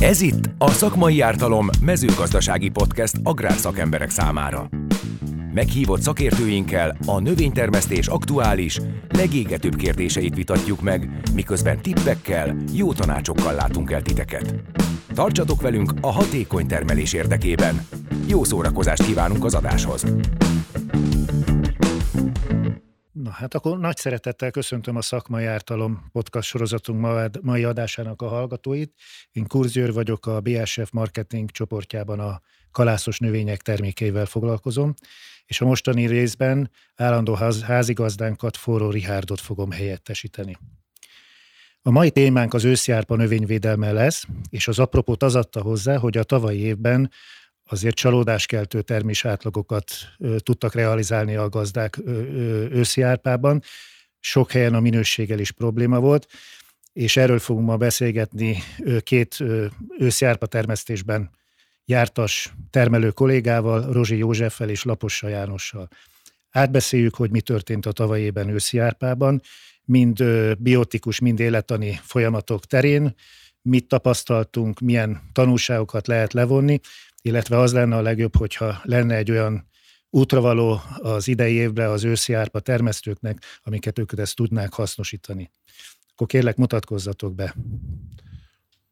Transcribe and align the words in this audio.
Ez 0.00 0.20
itt 0.20 0.50
a 0.58 0.70
Szakmai 0.70 1.20
Ártalom 1.20 1.68
mezőgazdasági 1.80 2.68
podcast 2.68 3.14
agrárszakemberek 3.22 4.10
számára. 4.10 4.68
Meghívott 5.54 6.00
szakértőinkkel 6.00 6.96
a 7.06 7.20
növénytermesztés 7.20 8.06
aktuális, 8.06 8.80
legégetőbb 9.08 9.76
kérdéseit 9.76 10.34
vitatjuk 10.34 10.82
meg, 10.82 11.20
miközben 11.34 11.82
tippekkel, 11.82 12.56
jó 12.72 12.92
tanácsokkal 12.92 13.54
látunk 13.54 13.90
el 13.90 14.02
titeket. 14.02 14.54
Tartsatok 15.14 15.60
velünk 15.60 15.92
a 16.00 16.12
hatékony 16.12 16.66
termelés 16.66 17.12
érdekében. 17.12 17.86
Jó 18.26 18.44
szórakozást 18.44 19.04
kívánunk 19.04 19.44
az 19.44 19.54
adáshoz! 19.54 20.04
Hát 23.38 23.54
akkor 23.54 23.78
nagy 23.78 23.96
szeretettel 23.96 24.50
köszöntöm 24.50 24.96
a 24.96 25.02
Szakmai 25.02 25.44
Ártalom 25.44 26.08
podcast 26.12 26.48
sorozatunk 26.48 27.06
mai 27.42 27.64
adásának 27.64 28.22
a 28.22 28.28
hallgatóit. 28.28 28.92
Én 29.32 29.46
Kurzőr 29.46 29.92
vagyok, 29.92 30.26
a 30.26 30.40
BSF 30.40 30.90
marketing 30.90 31.50
csoportjában 31.50 32.20
a 32.20 32.40
kalászos 32.70 33.18
növények 33.18 33.62
termékeivel 33.62 34.26
foglalkozom, 34.26 34.94
és 35.46 35.60
a 35.60 35.64
mostani 35.64 36.06
részben 36.06 36.70
állandó 36.96 37.34
ház, 37.34 37.62
házigazdánkat, 37.62 38.56
Forró 38.56 38.90
Rihárdot 38.90 39.40
fogom 39.40 39.70
helyettesíteni. 39.70 40.56
A 41.82 41.90
mai 41.90 42.10
témánk 42.10 42.54
az 42.54 42.64
őszjárpa 42.64 43.16
növényvédelme 43.16 43.92
lesz, 43.92 44.24
és 44.50 44.68
az 44.68 44.78
apropót 44.78 45.22
az 45.22 45.34
adta 45.34 45.60
hozzá, 45.60 45.96
hogy 45.96 46.16
a 46.16 46.24
tavalyi 46.24 46.60
évben 46.60 47.10
azért 47.70 47.94
csalódáskeltő 47.94 48.82
termés 48.82 49.24
átlagokat 49.24 49.92
tudtak 50.38 50.74
realizálni 50.74 51.36
a 51.36 51.48
gazdák 51.48 51.98
őszi 52.70 53.02
árpában. 53.02 53.62
Sok 54.20 54.50
helyen 54.50 54.74
a 54.74 54.80
minőséggel 54.80 55.38
is 55.38 55.50
probléma 55.50 56.00
volt, 56.00 56.26
és 56.92 57.16
erről 57.16 57.38
fogunk 57.38 57.66
ma 57.66 57.76
beszélgetni 57.76 58.62
két 59.00 59.44
őszi 59.98 60.24
árpa 60.24 60.46
termesztésben 60.46 61.30
jártas 61.84 62.54
termelő 62.70 63.10
kollégával, 63.10 63.92
Rozsi 63.92 64.16
Józseffel 64.16 64.68
és 64.68 64.82
Lapossa 64.82 65.28
Jánossal. 65.28 65.88
Átbeszéljük, 66.50 67.14
hogy 67.14 67.30
mi 67.30 67.40
történt 67.40 67.86
a 67.86 67.92
tavalyi 67.92 68.22
évben 68.22 68.48
őszi 68.48 68.78
árpában, 68.78 69.42
mind 69.84 70.24
biotikus, 70.58 71.18
mind 71.18 71.40
élettani 71.40 72.00
folyamatok 72.02 72.64
terén, 72.64 73.14
mit 73.62 73.88
tapasztaltunk, 73.88 74.80
milyen 74.80 75.20
tanulságokat 75.32 76.06
lehet 76.06 76.32
levonni, 76.32 76.80
illetve 77.22 77.58
az 77.58 77.72
lenne 77.72 77.96
a 77.96 78.00
legjobb, 78.02 78.36
hogyha 78.36 78.80
lenne 78.82 79.14
egy 79.14 79.30
olyan 79.30 79.68
útravaló 80.10 80.80
az 80.98 81.28
idei 81.28 81.54
évre 81.54 81.90
az 81.90 82.04
őszi 82.04 82.32
árpa 82.32 82.60
termesztőknek, 82.60 83.42
amiket 83.62 83.98
ők 83.98 84.18
ezt 84.18 84.36
tudnák 84.36 84.72
hasznosítani. 84.72 85.50
Akkor 86.12 86.26
kérlek, 86.26 86.56
mutatkozzatok 86.56 87.34
be. 87.34 87.54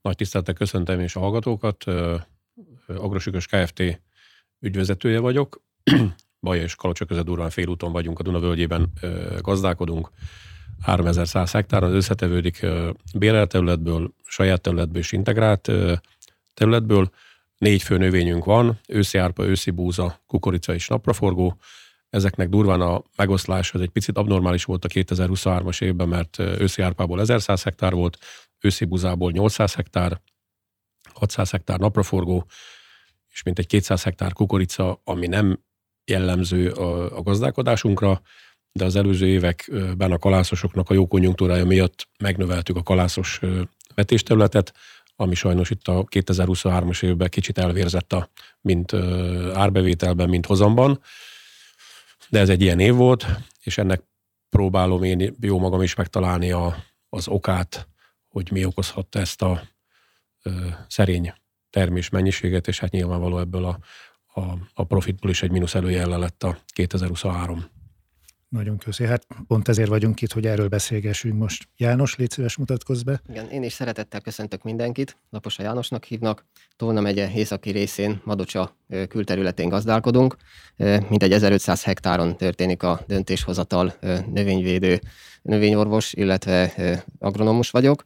Nagy 0.02 0.16
tisztelettel 0.16 0.54
köszöntem 0.54 1.00
és 1.00 1.16
a 1.16 1.20
hallgatókat. 1.20 1.84
Agrosükös 2.86 3.46
Kft. 3.46 3.82
ügyvezetője 4.60 5.18
vagyok. 5.18 5.62
Baja 6.40 6.62
és 6.62 6.74
Kalocsa 6.74 7.04
között 7.04 7.24
durván 7.24 7.50
félúton 7.50 7.92
vagyunk, 7.92 8.18
a 8.18 8.22
Duna 8.22 8.40
völgyében 8.40 8.92
gazdálkodunk. 9.40 10.10
3100 10.80 11.52
hektáron 11.52 11.94
összetevődik 11.94 12.66
bérelt 13.14 13.48
területből, 13.48 14.12
saját 14.24 14.60
területből 14.60 15.00
és 15.00 15.12
integrált 15.12 15.70
területből. 16.54 17.10
Négy 17.58 17.82
fő 17.82 17.96
növényünk 17.96 18.44
van, 18.44 18.80
őszi 18.88 19.18
árpa, 19.18 19.44
őszi 19.44 19.70
búza, 19.70 20.22
kukorica 20.26 20.74
és 20.74 20.88
napraforgó. 20.88 21.58
Ezeknek 22.10 22.48
durván 22.48 22.80
a 22.80 23.02
megoszlás 23.16 23.72
az 23.72 23.80
egy 23.80 23.88
picit 23.88 24.18
abnormális 24.18 24.64
volt 24.64 24.84
a 24.84 24.88
2023-as 24.88 25.82
évben, 25.82 26.08
mert 26.08 26.38
őszi 26.38 26.82
árpából 26.82 27.20
1100 27.20 27.62
hektár 27.62 27.92
volt, 27.92 28.18
őszi 28.60 28.84
búzából 28.84 29.30
800 29.30 29.74
hektár, 29.74 30.20
600 31.12 31.50
hektár 31.50 31.78
napraforgó, 31.78 32.46
és 33.32 33.42
mintegy 33.42 33.66
200 33.66 34.02
hektár 34.02 34.32
kukorica, 34.32 35.00
ami 35.04 35.26
nem 35.26 35.60
jellemző 36.04 36.70
a, 36.70 37.16
a 37.16 37.22
gazdálkodásunkra, 37.22 38.20
de 38.72 38.84
az 38.84 38.96
előző 38.96 39.26
években 39.26 40.12
a 40.12 40.18
kalászosoknak 40.18 40.90
a 40.90 40.94
jó 40.94 41.06
konjunktúrája 41.06 41.64
miatt 41.64 42.08
megnöveltük 42.18 42.76
a 42.76 42.82
kalászos 42.82 43.40
vetésterületet, 43.94 44.72
ami 45.16 45.34
sajnos 45.34 45.70
itt 45.70 45.88
a 45.88 46.04
2023-as 46.04 47.04
évben 47.04 47.28
kicsit 47.28 47.58
elvérzett 47.58 48.12
a, 48.12 48.30
mint 48.60 48.92
árbevételben, 49.54 50.28
mint 50.28 50.46
hozamban. 50.46 51.00
De 52.28 52.38
ez 52.38 52.48
egy 52.48 52.62
ilyen 52.62 52.80
év 52.80 52.94
volt, 52.94 53.26
és 53.62 53.78
ennek 53.78 54.02
próbálom 54.48 55.02
én 55.02 55.36
jó 55.40 55.58
magam 55.58 55.82
is 55.82 55.94
megtalálni 55.94 56.50
a, 56.50 56.76
az 57.08 57.28
okát, 57.28 57.88
hogy 58.28 58.50
mi 58.52 58.64
okozhatta 58.64 59.18
ezt 59.18 59.42
a 59.42 59.62
ö, 60.42 60.50
szerény 60.88 61.32
termés 61.70 62.08
mennyiséget, 62.08 62.68
és 62.68 62.78
hát 62.78 62.90
nyilvánvaló 62.90 63.38
ebből 63.38 63.64
a, 63.64 63.78
a, 64.40 64.58
a 64.74 64.84
profitból 64.84 65.30
is 65.30 65.42
egy 65.42 65.50
mínusz 65.50 65.74
előjellel 65.74 66.18
lett 66.18 66.42
a 66.42 66.58
2023. 66.66 67.75
Nagyon 68.48 68.78
köszi. 68.78 69.04
Hát 69.04 69.26
pont 69.46 69.68
ezért 69.68 69.88
vagyunk 69.88 70.22
itt, 70.22 70.32
hogy 70.32 70.46
erről 70.46 70.68
beszélgessünk 70.68 71.38
most. 71.38 71.68
János, 71.76 72.16
légy 72.16 72.30
szíves, 72.30 72.56
mutatkozz 72.56 73.02
be. 73.02 73.20
Igen, 73.28 73.50
én 73.50 73.62
is 73.62 73.72
szeretettel 73.72 74.20
köszöntök 74.20 74.62
mindenkit. 74.62 75.16
Laposa 75.30 75.62
Jánosnak 75.62 76.04
hívnak. 76.04 76.44
Tolna 76.76 77.00
megye 77.00 77.30
északi 77.34 77.70
részén, 77.70 78.20
Madocsa 78.24 78.76
külterületén 79.08 79.68
gazdálkodunk. 79.68 80.36
Mintegy 81.08 81.32
1500 81.32 81.84
hektáron 81.84 82.36
történik 82.36 82.82
a 82.82 83.00
döntéshozatal 83.06 83.94
növényvédő, 84.32 85.00
növényorvos, 85.42 86.12
illetve 86.12 86.72
agronomus 87.18 87.70
vagyok. 87.70 88.02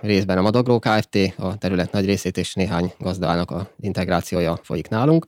Részben 0.00 0.38
a 0.38 0.42
Madagró 0.42 0.78
Kft. 0.78 1.18
a 1.36 1.58
terület 1.58 1.92
nagy 1.92 2.04
részét 2.04 2.36
és 2.36 2.54
néhány 2.54 2.92
gazdának 2.98 3.50
a 3.50 3.70
integrációja 3.80 4.60
folyik 4.62 4.88
nálunk. 4.88 5.26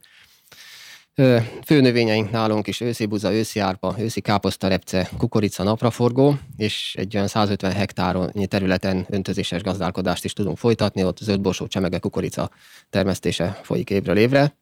Fő 1.65 1.81
növényeink 1.81 2.31
nálunk 2.31 2.67
is 2.67 2.81
őszi 2.81 3.07
buza, 3.07 3.33
őszi 3.33 3.61
árpa, 3.61 3.95
őszi 3.99 4.21
káposztarepce, 4.21 5.09
kukorica, 5.17 5.63
napraforgó, 5.63 6.39
és 6.57 6.95
egy 6.99 7.15
olyan 7.17 7.29
150 7.29 7.73
hektárnyi 7.73 8.47
területen 8.47 9.07
öntözéses 9.11 9.63
gazdálkodást 9.63 10.25
is 10.25 10.33
tudunk 10.33 10.59
folytatni, 10.59 11.05
ott 11.05 11.19
zöldborsó, 11.19 11.67
csemege, 11.67 11.99
kukorica 11.99 12.51
termesztése 12.91 13.61
folyik 13.63 13.91
évről 13.91 14.17
évre. 14.17 14.57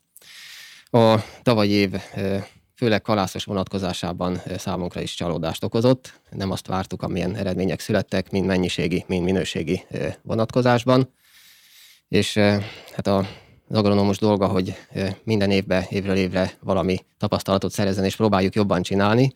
A 0.90 1.16
tavalyi 1.42 1.70
év 1.70 1.90
főleg 2.74 3.02
kalászos 3.02 3.44
vonatkozásában 3.44 4.40
számunkra 4.58 5.00
is 5.00 5.14
csalódást 5.14 5.64
okozott. 5.64 6.20
Nem 6.30 6.50
azt 6.50 6.66
vártuk, 6.66 7.02
amilyen 7.02 7.36
eredmények 7.36 7.80
születtek, 7.80 8.30
mind 8.30 8.46
mennyiségi, 8.46 9.04
mind 9.06 9.24
minőségi 9.24 9.82
vonatkozásban. 10.22 11.12
És 12.08 12.34
hát 12.92 13.06
a 13.06 13.26
az 13.68 13.76
agronomos 13.76 14.18
dolga, 14.18 14.46
hogy 14.46 14.74
minden 15.24 15.50
évben, 15.50 15.84
évről 15.90 16.16
évre 16.16 16.52
valami 16.60 16.98
tapasztalatot 17.18 17.72
szerezni, 17.72 18.06
és 18.06 18.16
próbáljuk 18.16 18.54
jobban 18.54 18.82
csinálni. 18.82 19.34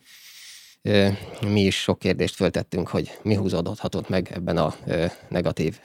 Mi 1.47 1.61
is 1.61 1.81
sok 1.81 1.99
kérdést 1.99 2.35
föltettünk, 2.35 2.87
hogy 2.87 3.19
mi 3.23 3.35
húzódhatott 3.35 4.09
meg 4.09 4.31
ebben 4.33 4.57
a 4.57 4.75
negatív 5.29 5.79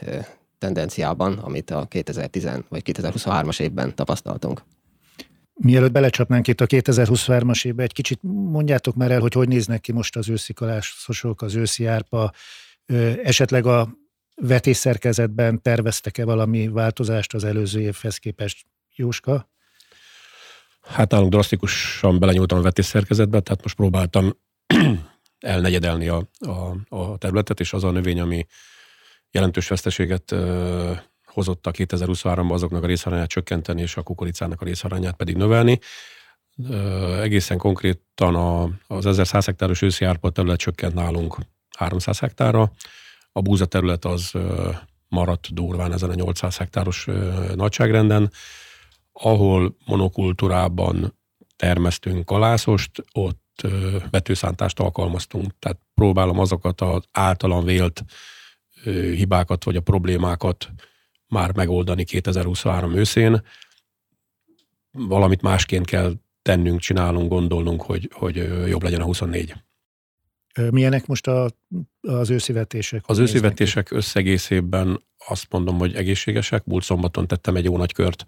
tendenciában, 0.58 1.38
amit 1.38 1.70
a 1.70 1.86
2010 1.88 2.48
vagy 2.68 2.82
2023-as 2.84 3.60
évben 3.60 3.94
tapasztaltunk. 3.94 4.62
Mielőtt 5.54 5.92
belecsapnánk 5.92 6.48
itt 6.48 6.60
a 6.60 6.66
2023-as 6.66 7.66
évbe, 7.66 7.82
egy 7.82 7.92
kicsit 7.92 8.18
mondjátok 8.50 8.94
már 8.94 9.10
el, 9.10 9.20
hogy 9.20 9.32
hogy 9.32 9.48
néznek 9.48 9.80
ki 9.80 9.92
most 9.92 10.16
az 10.16 10.28
őszi 10.28 10.52
kalászosok, 10.52 11.42
az 11.42 11.54
őszi 11.54 11.86
árpa, 11.86 12.32
esetleg 13.22 13.66
a 13.66 13.88
vetésszerkezetben 14.36 15.62
terveztek-e 15.62 16.24
valami 16.24 16.68
változást 16.68 17.34
az 17.34 17.44
előző 17.44 17.80
évhez 17.80 18.16
képest, 18.16 18.66
Jóska? 18.94 19.48
Hát 20.82 21.10
nálunk 21.10 21.30
drasztikusan 21.30 22.18
belenyúltam 22.18 22.58
a 22.58 22.62
vetésszerkezetbe, 22.62 23.40
tehát 23.40 23.62
most 23.62 23.76
próbáltam 23.76 24.36
elnegyedelni 25.38 26.08
a, 26.08 26.28
a, 26.38 26.76
a 26.88 27.18
területet, 27.18 27.60
és 27.60 27.72
az 27.72 27.84
a 27.84 27.90
növény, 27.90 28.20
ami 28.20 28.46
jelentős 29.30 29.68
veszteséget 29.68 30.32
ö, 30.32 30.92
hozott 31.24 31.66
a 31.66 31.70
2023-ban, 31.70 32.52
azoknak 32.52 32.82
a 32.82 32.86
részarányát 32.86 33.28
csökkenteni, 33.28 33.80
és 33.80 33.96
a 33.96 34.02
kukoricának 34.02 34.60
a 34.60 34.64
részarányát 34.64 35.16
pedig 35.16 35.36
növelni. 35.36 35.78
Ö, 36.68 37.20
egészen 37.20 37.58
konkrétan 37.58 38.34
a, 38.34 38.70
az 38.86 39.06
1100 39.06 39.44
hektáros 39.44 39.82
őszi 39.82 40.04
árpa 40.04 40.30
terület 40.30 40.58
csökkent 40.58 40.94
nálunk 40.94 41.36
300 41.76 42.18
hektárra, 42.18 42.72
a 43.36 43.40
búza 43.40 43.66
terület 43.66 44.04
az 44.04 44.32
maradt 45.08 45.54
durván 45.54 45.92
ezen 45.92 46.10
a 46.10 46.14
800 46.14 46.56
hektáros 46.56 47.06
nagyságrenden, 47.54 48.30
ahol 49.12 49.76
monokultúrában 49.84 51.18
termesztünk 51.56 52.24
kalászost, 52.24 53.04
ott 53.12 53.62
vetőszántást 54.10 54.80
alkalmaztunk. 54.80 55.58
Tehát 55.58 55.78
próbálom 55.94 56.38
azokat 56.38 56.80
az 56.80 57.02
általam 57.12 57.64
vélt 57.64 58.04
hibákat 59.14 59.64
vagy 59.64 59.76
a 59.76 59.80
problémákat 59.80 60.68
már 61.28 61.54
megoldani 61.54 62.04
2023 62.04 62.94
őszén. 62.94 63.42
Valamit 64.90 65.42
másként 65.42 65.86
kell 65.86 66.12
tennünk, 66.42 66.80
csinálunk, 66.80 67.28
gondolnunk, 67.28 67.82
hogy, 67.82 68.10
hogy 68.12 68.36
jobb 68.68 68.82
legyen 68.82 69.00
a 69.00 69.04
24. 69.04 69.54
Milyenek 70.70 71.06
most 71.06 71.26
a, 71.26 71.50
az 72.00 72.30
őszivetések? 72.30 73.04
Az 73.06 73.18
őszivetések 73.18 73.90
összegészében 73.90 75.02
azt 75.26 75.46
mondom, 75.50 75.78
hogy 75.78 75.94
egészségesek. 75.94 76.64
Múlt 76.64 76.84
szombaton 76.84 77.26
tettem 77.26 77.56
egy 77.56 77.64
jó 77.64 77.76
nagy 77.76 77.92
kört 77.92 78.24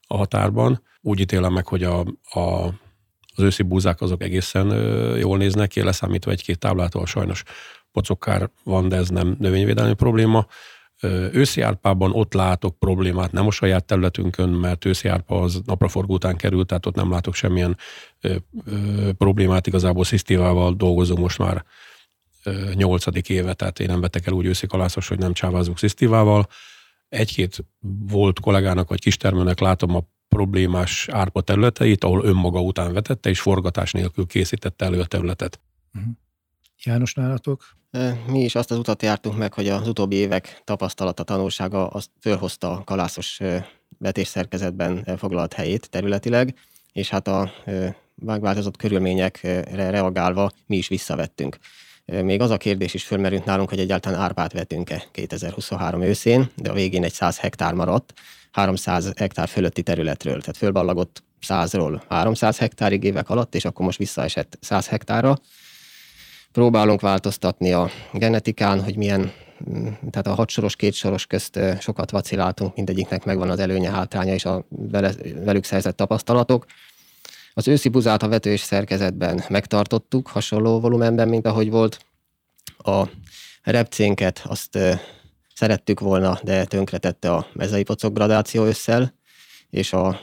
a 0.00 0.16
határban. 0.16 0.82
Úgy 1.00 1.20
ítélem 1.20 1.52
meg, 1.52 1.66
hogy 1.66 1.82
a, 1.82 2.00
a, 2.22 2.66
az 3.34 3.44
őszi 3.44 3.62
búzák 3.62 4.00
azok 4.00 4.22
egészen 4.22 4.66
jól 5.16 5.38
néznek 5.38 5.68
ki, 5.68 5.82
leszámítva 5.82 6.30
egy-két 6.30 6.58
táblától 6.58 7.06
sajnos 7.06 7.42
pocokkár 7.92 8.50
van, 8.64 8.88
de 8.88 8.96
ez 8.96 9.08
nem 9.08 9.36
növényvédelmi 9.38 9.94
probléma. 9.94 10.46
Őszi 11.32 11.60
árpában 11.60 12.12
ott 12.12 12.32
látok 12.32 12.78
problémát, 12.78 13.32
nem 13.32 13.46
a 13.46 13.50
saját 13.50 13.84
területünkön, 13.84 14.48
mert 14.48 14.84
őszi 14.84 15.08
árpa 15.08 15.40
az 15.40 15.60
napraforgó 15.64 16.14
után 16.14 16.36
került, 16.36 16.66
tehát 16.66 16.86
ott 16.86 16.94
nem 16.94 17.10
látok 17.10 17.34
semmilyen 17.34 17.76
ö, 18.20 18.36
ö, 18.64 19.10
problémát, 19.12 19.66
igazából 19.66 20.04
szisztívával 20.04 20.74
dolgozom 20.74 21.20
most 21.20 21.38
már 21.38 21.64
nyolcadik 22.74 23.28
éve, 23.28 23.54
tehát 23.54 23.80
én 23.80 23.86
nem 23.86 24.00
vettek 24.00 24.26
el 24.26 24.32
úgy 24.32 24.46
őszi 24.46 24.66
kalászos, 24.66 25.08
hogy 25.08 25.18
nem 25.18 25.32
csávázunk 25.32 25.78
szisztívával. 25.78 26.46
Egy-két 27.08 27.64
volt 28.08 28.40
kollégának 28.40 28.88
vagy 28.88 29.00
kistermőnek 29.00 29.58
látom 29.58 29.94
a 29.94 30.02
problémás 30.28 31.08
árpa 31.08 31.40
területeit, 31.40 32.04
ahol 32.04 32.24
önmaga 32.24 32.62
után 32.62 32.92
vetette, 32.92 33.28
és 33.28 33.40
forgatás 33.40 33.92
nélkül 33.92 34.26
készítette 34.26 34.84
elő 34.84 35.00
a 35.00 35.06
területet. 35.06 35.60
Uh-huh. 35.94 36.12
János 36.82 37.14
nálatok? 37.14 37.76
Mi 38.26 38.40
is 38.44 38.54
azt 38.54 38.70
az 38.70 38.78
utat 38.78 39.02
jártunk 39.02 39.36
meg, 39.36 39.52
hogy 39.52 39.68
az 39.68 39.88
utóbbi 39.88 40.16
évek 40.16 40.60
tapasztalata, 40.64 41.22
tanulsága 41.22 41.86
azt 41.86 42.10
fölhozta 42.20 42.70
a 42.70 42.84
kalászos 42.84 43.40
vetésszerkezetben 43.98 45.16
foglalt 45.18 45.52
helyét 45.52 45.90
területileg, 45.90 46.54
és 46.92 47.08
hát 47.08 47.28
a 47.28 47.50
megváltozott 48.14 48.76
körülményekre 48.76 49.90
reagálva 49.90 50.50
mi 50.66 50.76
is 50.76 50.88
visszavettünk. 50.88 51.58
Még 52.04 52.40
az 52.40 52.50
a 52.50 52.56
kérdés 52.56 52.94
is 52.94 53.04
fölmerült 53.04 53.44
nálunk, 53.44 53.68
hogy 53.68 53.78
egyáltalán 53.78 54.20
árpát 54.20 54.52
vetünk-e 54.52 55.04
2023 55.12 56.02
őszén, 56.02 56.50
de 56.54 56.70
a 56.70 56.74
végén 56.74 57.04
egy 57.04 57.12
100 57.12 57.38
hektár 57.38 57.74
maradt, 57.74 58.12
300 58.52 59.12
hektár 59.16 59.48
fölötti 59.48 59.82
területről, 59.82 60.40
tehát 60.40 60.56
fölballagott 60.56 61.22
100-ról 61.46 62.02
300 62.08 62.58
hektárig 62.58 63.04
évek 63.04 63.30
alatt, 63.30 63.54
és 63.54 63.64
akkor 63.64 63.84
most 63.84 63.98
visszaesett 63.98 64.58
100 64.60 64.86
hektárra, 64.86 65.38
próbálunk 66.52 67.00
változtatni 67.00 67.72
a 67.72 67.90
genetikán, 68.12 68.82
hogy 68.82 68.96
milyen, 68.96 69.32
mm, 69.70 69.86
tehát 70.10 70.26
a 70.26 70.34
hatsoros, 70.34 70.76
kétsoros 70.76 71.26
közt 71.26 71.58
sokat 71.80 72.10
vaciláltunk, 72.10 72.76
mindegyiknek 72.76 73.24
megvan 73.24 73.50
az 73.50 73.58
előnye, 73.58 73.90
hátránya 73.90 74.34
és 74.34 74.44
a 74.44 74.66
velük 75.44 75.64
szerzett 75.64 75.96
tapasztalatok. 75.96 76.66
Az 77.54 77.68
őszi 77.68 77.88
buzát 77.88 78.22
a 78.22 78.28
vető 78.28 78.50
és 78.50 78.60
szerkezetben 78.60 79.44
megtartottuk, 79.48 80.28
hasonló 80.28 80.80
volumenben, 80.80 81.28
mint 81.28 81.46
ahogy 81.46 81.70
volt. 81.70 81.98
A 82.78 83.04
repcénket 83.62 84.42
azt 84.44 84.78
szerettük 85.54 86.00
volna, 86.00 86.38
de 86.42 86.64
tönkretette 86.64 87.32
a 87.32 87.46
mezei 87.52 87.82
pocok 87.82 88.14
gradáció 88.14 88.64
összel, 88.64 89.14
és 89.70 89.92
a 89.92 90.20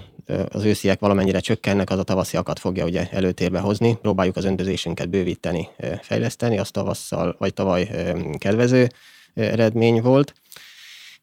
az 0.49 0.63
ősziek 0.63 0.99
valamennyire 0.99 1.39
csökkennek, 1.39 1.89
az 1.89 1.99
a 1.99 2.03
tavasziakat 2.03 2.59
fogja 2.59 2.85
ugye 2.85 3.09
előtérbe 3.11 3.59
hozni. 3.59 3.97
Próbáljuk 4.01 4.35
az 4.35 4.45
öntözésünket 4.45 5.09
bővíteni, 5.09 5.67
fejleszteni, 6.01 6.57
az 6.57 6.71
tavasszal 6.71 7.35
vagy 7.39 7.53
tavaly 7.53 7.89
kedvező 8.37 8.87
eredmény 9.33 10.01
volt 10.01 10.33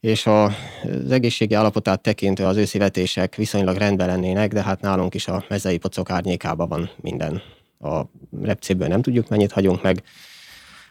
és 0.02 0.26
a, 0.26 0.44
az 0.44 1.10
egészségi 1.10 1.54
állapotát 1.54 2.00
tekintve 2.00 2.46
az 2.46 2.56
őszi 2.56 2.78
vetések 2.78 3.34
viszonylag 3.34 3.76
rendben 3.76 4.06
lennének, 4.06 4.52
de 4.52 4.62
hát 4.62 4.80
nálunk 4.80 5.14
is 5.14 5.28
a 5.28 5.44
mezei 5.48 5.78
pocok 5.78 6.10
árnyékában 6.10 6.68
van 6.68 6.90
minden. 6.96 7.42
A 7.80 8.02
repcéből 8.42 8.88
nem 8.88 9.02
tudjuk, 9.02 9.28
mennyit 9.28 9.52
hagyunk 9.52 9.82
meg, 9.82 10.02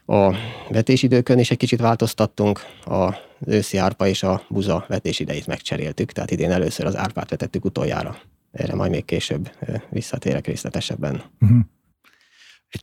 a 0.06 0.36
vetésidőkön 0.70 1.40
is 1.40 1.52
egy 1.52 1.58
kicsit 1.58 1.80
változtattunk, 1.80 2.62
a 2.86 3.16
őszi 3.46 3.78
árpa 3.78 4.08
és 4.08 4.24
a 4.24 4.46
buza 4.50 4.86
vetésidejét 4.88 5.48
megcseréltük, 5.48 6.12
tehát 6.12 6.32
idén 6.32 6.52
először 6.52 6.86
az 6.86 6.96
árpát 6.96 7.30
vetettük 7.30 7.66
utoljára. 7.66 8.18
Erre 8.52 8.76
majd 8.76 8.92
még 8.92 9.06
később 9.06 9.52
visszatérek 9.90 10.48
részletesebben. 10.48 11.24
Uh-huh. 11.40 11.60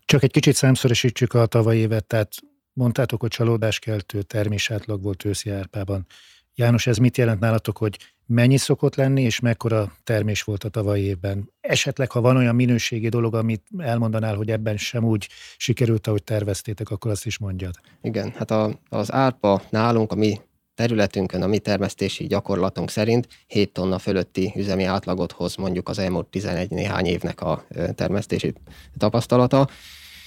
Csak 0.05 0.22
egy 0.22 0.31
kicsit 0.31 0.55
számszeresítsük 0.55 1.34
a 1.34 1.46
tavalyi 1.46 1.78
évet, 1.78 2.05
tehát 2.05 2.32
mondtátok, 2.72 3.20
hogy 3.20 3.31
csalódáskeltő 3.31 4.22
termés 4.22 4.70
átlag 4.70 5.02
volt 5.02 5.25
őszi 5.25 5.50
árpában. 5.50 6.06
János, 6.55 6.87
ez 6.87 6.96
mit 6.96 7.16
jelent 7.16 7.40
nálatok, 7.40 7.78
hogy 7.78 7.99
mennyi 8.26 8.56
szokott 8.56 8.94
lenni, 8.94 9.22
és 9.22 9.40
mekkora 9.40 9.93
termés 10.05 10.43
volt 10.43 10.64
a 10.64 10.69
tavalyi 10.69 11.02
évben? 11.02 11.52
Esetleg, 11.60 12.10
ha 12.10 12.20
van 12.20 12.37
olyan 12.37 12.55
minőségi 12.55 13.08
dolog, 13.08 13.34
amit 13.34 13.66
elmondanál, 13.78 14.34
hogy 14.34 14.50
ebben 14.50 14.76
sem 14.76 15.05
úgy 15.05 15.28
sikerült, 15.56 16.06
ahogy 16.06 16.25
terveztétek, 16.25 16.90
akkor 16.90 17.10
azt 17.10 17.26
is 17.26 17.38
mondjad. 17.38 17.75
Igen, 18.02 18.32
hát 18.37 18.50
a, 18.50 18.81
az 18.88 19.12
árpa 19.12 19.62
nálunk, 19.70 20.12
a 20.12 20.14
mi 20.14 20.40
területünkön, 20.79 21.43
a 21.43 21.47
mi 21.47 21.59
termesztési 21.59 22.27
gyakorlatunk 22.27 22.91
szerint 22.91 23.29
7 23.47 23.73
tonna 23.73 23.99
fölötti 23.99 24.53
üzemi 24.57 24.85
átlagot 24.85 25.33
hoz 25.33 25.57
mondjuk 25.57 25.89
az 25.89 25.99
elmúlt 25.99 26.27
11 26.27 26.71
néhány 26.71 27.07
évnek 27.07 27.41
a 27.41 27.65
termesztési 27.95 28.55
tapasztalata. 28.99 29.69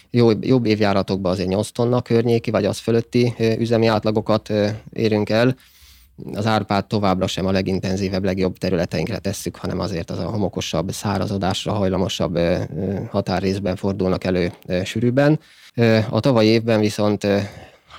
Jobb, 0.10 0.46
jobb 0.46 0.66
évjáratokban 0.66 1.32
azért 1.32 1.48
8 1.48 1.70
tonna 1.70 2.02
környéki, 2.02 2.52
vagy 2.52 2.66
az 2.66 2.78
fölötti 2.78 3.34
üzemi 3.58 3.88
átlagokat 3.88 4.54
érünk 4.94 5.30
el 5.30 5.56
az 6.34 6.46
árpát 6.46 6.88
továbbra 6.88 7.28
sem 7.28 7.46
a 7.46 7.52
legintenzívebb, 7.52 8.24
legjobb 8.24 8.58
területeinkre 8.58 9.18
tesszük, 9.18 9.56
hanem 9.56 9.80
azért 9.80 10.12
az 10.12 10.20
a 10.20 10.30
homokosabb, 10.30 10.92
szárazodásra 10.92 11.74
hajlamosabb 11.74 12.40
határrészben 13.10 13.76
fordulnak 13.76 14.24
elő 14.24 14.52
sűrűbben. 14.84 15.40
A 16.10 16.20
tavalyi 16.20 16.48
évben 16.48 16.80
viszont 16.80 17.28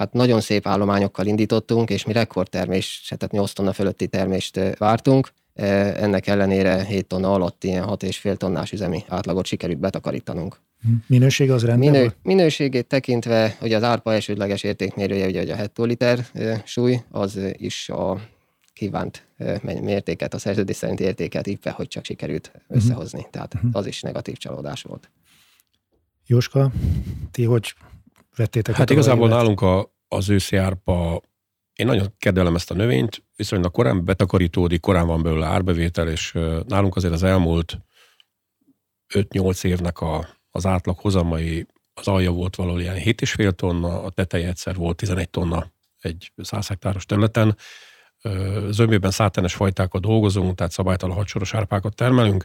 hát 0.03 0.13
nagyon 0.13 0.41
szép 0.41 0.67
állományokkal 0.67 1.27
indítottunk, 1.27 1.91
és 1.91 2.05
mi 2.05 2.13
rekordtermés, 2.13 3.07
tehát 3.09 3.33
8 3.33 3.53
tonna 3.53 3.73
fölötti 3.73 4.07
termést 4.07 4.61
vártunk. 4.79 5.33
Ennek 5.55 6.27
ellenére 6.27 6.85
7 6.85 7.07
tonna 7.07 7.33
alatt 7.33 7.65
ilyen 7.65 7.85
6,5 7.85 8.37
tonnás 8.37 8.73
üzemi 8.73 9.05
átlagot 9.09 9.47
sikerült 9.47 9.79
betakarítanunk. 9.79 10.61
Minőség 11.07 11.51
az 11.51 11.65
rendben 11.65 11.91
Minő, 11.91 12.13
Minőségét 12.23 12.87
tekintve, 12.87 13.57
hogy 13.59 13.73
az 13.73 13.83
árpa 13.83 14.13
elsődleges 14.13 14.63
értékmérője, 14.63 15.27
ugye 15.27 15.53
a 15.53 15.57
hektoliter 15.57 16.27
súly, 16.65 17.01
az 17.11 17.41
is 17.53 17.89
a 17.89 18.21
kívánt 18.73 19.27
mértéket, 19.63 20.35
a 20.35 20.39
szerződés 20.39 20.77
szerint 20.77 21.01
értéket 21.01 21.47
így 21.47 21.59
hogy 21.63 21.89
csak 21.89 22.05
sikerült 22.05 22.51
uh-huh. 22.55 22.77
összehozni. 22.77 23.27
Tehát 23.31 23.55
uh-huh. 23.55 23.71
az 23.73 23.87
is 23.87 24.01
negatív 24.01 24.37
csalódás 24.37 24.83
volt. 24.83 25.11
Jóska, 26.27 26.73
ti 27.31 27.45
hogy 27.45 27.75
vettétek? 28.37 28.75
Hát 28.75 28.91
igazából 28.91 29.27
évet? 29.27 29.39
nálunk 29.39 29.61
a, 29.61 29.95
az 30.09 30.29
őszi 30.31 30.57
árpa, 30.57 31.21
én 31.73 31.87
nagyon 31.87 32.15
kedvelem 32.19 32.55
ezt 32.55 32.71
a 32.71 32.75
növényt, 32.75 33.25
viszonylag 33.37 33.71
korán 33.71 34.05
betakarítódik, 34.05 34.81
korán 34.81 35.07
van 35.07 35.23
belőle 35.23 35.47
árbevétel, 35.47 36.09
és 36.09 36.33
nálunk 36.67 36.97
azért 36.97 37.15
az 37.15 37.23
elmúlt 37.23 37.79
5-8 39.15 39.65
évnek 39.65 40.01
a 40.01 40.29
az 40.55 40.67
átlag 40.67 40.99
hozamai, 40.99 41.67
az 41.95 42.09
alja 42.09 42.31
volt 42.31 42.57
valahol 42.57 42.81
ilyen 42.81 42.97
7,5 42.97 43.51
tonna, 43.51 44.03
a 44.03 44.11
teteje 44.11 44.49
egyszer 44.49 44.75
volt 44.75 44.97
11 44.97 45.31
tonna 45.31 45.73
egy 46.01 46.33
100 46.37 46.69
hektáros 46.69 47.07
területen. 47.07 47.57
Zömében 48.69 49.11
szátenes 49.11 49.55
fajtákat 49.55 50.03
dolgozunk, 50.03 50.55
tehát 50.55 50.73
szabálytalan 50.73 51.17
hadsoros 51.17 51.55
árpákat 51.55 51.95
termelünk. 51.95 52.45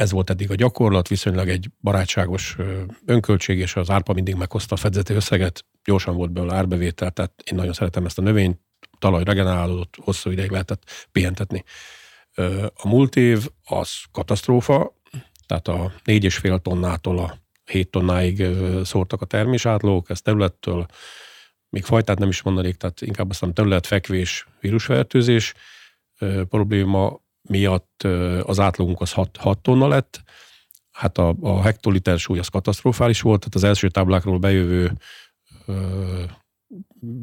Ez 0.00 0.10
volt 0.10 0.30
eddig 0.30 0.50
a 0.50 0.54
gyakorlat, 0.54 1.08
viszonylag 1.08 1.48
egy 1.48 1.70
barátságos 1.80 2.56
önköltség, 3.06 3.58
és 3.58 3.76
az 3.76 3.90
árpa 3.90 4.12
mindig 4.12 4.34
meghozta 4.34 4.74
a 4.74 4.78
fedzeti 4.78 5.12
összeget, 5.12 5.64
gyorsan 5.84 6.16
volt 6.16 6.30
belőle 6.30 6.54
árbevétel, 6.54 7.10
tehát 7.10 7.42
én 7.44 7.54
nagyon 7.54 7.72
szeretem 7.72 8.04
ezt 8.04 8.18
a 8.18 8.22
növényt, 8.22 8.60
talaj 8.98 9.24
regenerálódott, 9.24 9.94
hosszú 10.02 10.30
ideig 10.30 10.50
lehetett 10.50 11.08
pihentetni. 11.12 11.64
A 12.74 12.88
múlt 12.88 13.16
év 13.16 13.48
az 13.64 13.90
katasztrófa, 14.12 14.94
tehát 15.46 15.68
a 15.68 15.92
4,5 16.04 16.62
tonnától 16.62 17.18
a 17.18 17.38
7 17.64 17.90
tonnáig 17.90 18.46
szórtak 18.84 19.22
a 19.22 19.26
termés 19.26 19.66
átlók, 19.66 20.10
ez 20.10 20.20
területtől, 20.20 20.86
még 21.68 21.84
fajtát 21.84 22.18
nem 22.18 22.28
is 22.28 22.42
mondanék, 22.42 22.76
tehát 22.76 23.00
inkább 23.00 23.30
azt 23.30 23.40
mondom 23.40 23.78
fekvés, 23.82 24.46
vírusfertőzés 24.60 25.54
probléma 26.48 27.20
miatt 27.50 28.02
az 28.42 28.60
átlagunk 28.60 29.00
az 29.00 29.12
6, 29.12 29.36
6 29.36 29.58
tonna 29.58 29.88
lett, 29.88 30.22
hát 30.90 31.18
a, 31.18 31.34
a 31.40 31.62
hektoliter 31.62 32.18
súly 32.18 32.38
az 32.38 32.48
katasztrofális 32.48 33.20
volt, 33.20 33.38
tehát 33.38 33.54
az 33.54 33.64
első 33.64 33.88
táblákról 33.88 34.38
bejövő 34.38 34.92
ö, 35.66 36.22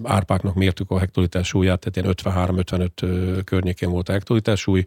árpáknak 0.04 0.56
mértük 0.56 0.92
a 0.92 1.00
hektoliter 1.00 1.46
súlyát, 1.46 1.80
tehát 1.80 2.24
ilyen 2.26 2.36
53-55 2.64 3.42
környékén 3.44 3.90
volt 3.90 4.10
a 4.10 4.12
hektoliter 4.12 4.58
súly, 4.58 4.84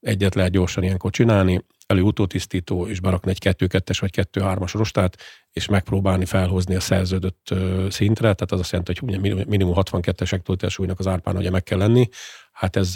egyet 0.00 0.34
lehet 0.34 0.52
gyorsan 0.52 0.82
ilyenkor 0.82 1.10
csinálni, 1.10 1.64
elő 1.88 2.02
utótisztító, 2.02 2.86
és 2.88 3.00
berakni 3.00 3.30
egy 3.30 3.56
2-2-es 3.58 3.96
vagy 4.00 4.10
2-3-as 4.32 4.70
rostát, 4.72 5.16
és 5.52 5.66
megpróbálni 5.66 6.24
felhozni 6.24 6.74
a 6.74 6.80
szerződött 6.80 7.54
szintre, 7.88 8.22
tehát 8.22 8.52
az 8.52 8.60
azt 8.60 8.70
jelenti, 8.70 8.92
hogy 9.00 9.20
minimum 9.46 9.74
62-es 9.76 10.28
hektoliter 10.30 10.70
súlynak 10.70 10.98
az 10.98 11.06
árpán 11.06 11.36
ugye 11.36 11.50
meg 11.50 11.62
kell 11.62 11.78
lenni, 11.78 12.08
hát 12.52 12.76
ez 12.76 12.92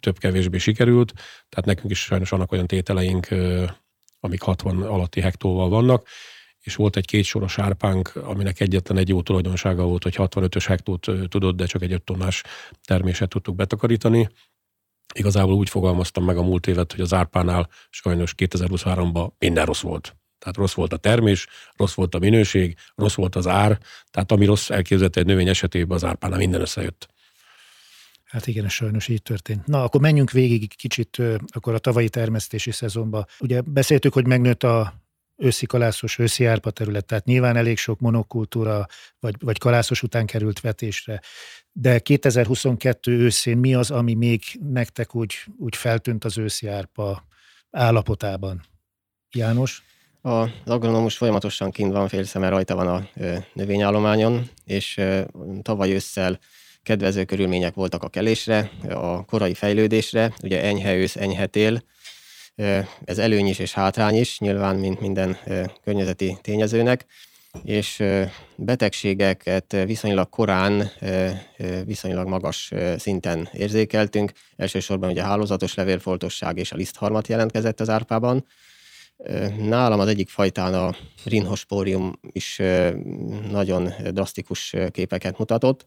több-kevésbé 0.00 0.58
sikerült, 0.58 1.12
tehát 1.48 1.64
nekünk 1.64 1.90
is 1.90 2.02
sajnos 2.02 2.30
vannak 2.30 2.52
olyan 2.52 2.66
tételeink, 2.66 3.28
amik 4.20 4.42
60 4.42 4.82
alatti 4.82 5.20
hektóval 5.20 5.68
vannak, 5.68 6.08
és 6.60 6.74
volt 6.74 6.96
egy 6.96 7.06
kétsoros 7.06 7.58
árpánk, 7.58 8.16
aminek 8.16 8.60
egyetlen 8.60 8.98
egy 8.98 9.08
jó 9.08 9.22
tulajdonsága 9.22 9.84
volt, 9.84 10.02
hogy 10.02 10.14
65-ös 10.16 10.64
hektót 10.66 11.08
tudott, 11.28 11.56
de 11.56 11.66
csak 11.66 11.82
egy 11.82 11.92
5 11.92 12.02
tonnás 12.02 12.42
terméset 12.84 13.28
tudtuk 13.28 13.54
betakarítani. 13.54 14.28
Igazából 15.12 15.54
úgy 15.54 15.68
fogalmaztam 15.68 16.24
meg 16.24 16.36
a 16.36 16.42
múlt 16.42 16.66
évet, 16.66 16.92
hogy 16.92 17.00
az 17.00 17.12
árpánál 17.12 17.68
sajnos 17.90 18.34
2023-ban 18.36 19.30
minden 19.38 19.64
rossz 19.64 19.80
volt. 19.80 20.16
Tehát 20.38 20.56
rossz 20.56 20.74
volt 20.74 20.92
a 20.92 20.96
termés, 20.96 21.46
rossz 21.76 21.94
volt 21.94 22.14
a 22.14 22.18
minőség, 22.18 22.76
rossz 22.94 23.14
volt 23.14 23.36
az 23.36 23.46
ár, 23.46 23.78
tehát 24.10 24.32
ami 24.32 24.44
rossz 24.44 24.70
elképzelhető 24.70 25.20
egy 25.20 25.26
növény 25.26 25.48
esetében 25.48 25.96
az 25.96 26.04
árpánál 26.04 26.38
minden 26.38 26.60
összejött. 26.60 27.08
Hát 28.24 28.46
igen, 28.46 28.68
sajnos 28.68 29.08
így 29.08 29.22
történt. 29.22 29.66
Na, 29.66 29.82
akkor 29.84 30.00
menjünk 30.00 30.30
végig 30.30 30.76
kicsit 30.76 31.22
akkor 31.48 31.74
a 31.74 31.78
tavalyi 31.78 32.08
termesztési 32.08 32.70
szezonba. 32.70 33.26
Ugye 33.40 33.60
beszéltük, 33.60 34.12
hogy 34.12 34.26
megnőtt 34.26 34.62
a 34.62 35.02
őszi 35.36 35.66
kalászos, 35.66 36.18
őszi 36.18 36.44
árpa 36.44 36.70
terület, 36.70 37.04
tehát 37.04 37.24
nyilván 37.24 37.56
elég 37.56 37.78
sok 37.78 38.00
monokultúra 38.00 38.86
vagy, 39.20 39.34
vagy 39.38 39.58
kalászos 39.58 40.02
után 40.02 40.26
került 40.26 40.60
vetésre. 40.60 41.20
De 41.72 41.98
2022 41.98 43.12
őszén 43.12 43.58
mi 43.58 43.74
az, 43.74 43.90
ami 43.90 44.14
még 44.14 44.42
nektek 44.72 45.14
úgy, 45.14 45.34
úgy 45.58 45.76
feltűnt 45.76 46.24
az 46.24 46.38
őszi 46.38 46.68
árpa 46.68 47.26
állapotában? 47.70 48.62
János? 49.30 49.82
Az 50.20 50.48
agronomus 50.64 51.16
folyamatosan 51.16 51.70
kint 51.70 51.92
van, 51.92 52.08
félszeme 52.08 52.48
rajta 52.48 52.74
van 52.74 52.86
a 52.86 53.08
növényállományon, 53.52 54.50
és 54.64 55.00
tavaly 55.62 55.92
ősszel 55.92 56.38
kedvező 56.82 57.24
körülmények 57.24 57.74
voltak 57.74 58.02
a 58.02 58.08
kelésre, 58.08 58.70
a 58.88 59.24
korai 59.24 59.54
fejlődésre, 59.54 60.34
ugye 60.42 60.62
enyhe 60.62 60.94
ősz, 60.94 61.16
enyhe 61.16 61.46
tél, 61.46 61.82
ez 63.04 63.18
előny 63.18 63.46
is 63.46 63.58
és 63.58 63.72
hátrány 63.72 64.14
is, 64.14 64.38
nyilván, 64.38 64.76
mint 64.76 65.00
minden 65.00 65.36
környezeti 65.84 66.38
tényezőnek, 66.40 67.06
és 67.62 68.02
betegségeket 68.56 69.76
viszonylag 69.86 70.28
korán, 70.28 70.90
viszonylag 71.84 72.28
magas 72.28 72.72
szinten 72.96 73.48
érzékeltünk. 73.52 74.32
Elsősorban 74.56 75.10
ugye 75.10 75.22
a 75.22 75.26
hálózatos 75.26 75.74
levélfoltosság 75.74 76.58
és 76.58 76.72
a 76.72 76.76
lisztharmat 76.76 77.28
jelentkezett 77.28 77.80
az 77.80 77.88
árpában. 77.88 78.46
Nálam 79.58 80.00
az 80.00 80.08
egyik 80.08 80.28
fajtán 80.28 80.74
a 80.74 80.94
rinhospórium 81.24 82.18
is 82.32 82.60
nagyon 83.50 83.92
drasztikus 84.10 84.74
képeket 84.90 85.38
mutatott, 85.38 85.84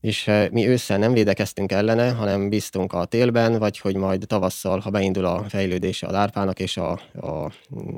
és 0.00 0.28
eh, 0.28 0.48
mi 0.50 0.68
ősszel 0.68 0.98
nem 0.98 1.12
védekeztünk 1.12 1.72
ellene, 1.72 2.10
hanem 2.10 2.48
bíztunk 2.48 2.92
a 2.92 3.04
télben, 3.04 3.58
vagy 3.58 3.78
hogy 3.78 3.96
majd 3.96 4.24
tavasszal, 4.26 4.78
ha 4.78 4.90
beindul 4.90 5.24
a 5.24 5.44
fejlődése 5.48 6.06
a 6.06 6.10
lárpának, 6.10 6.60
és 6.60 6.76
a, 6.76 6.90
a, 7.20 7.52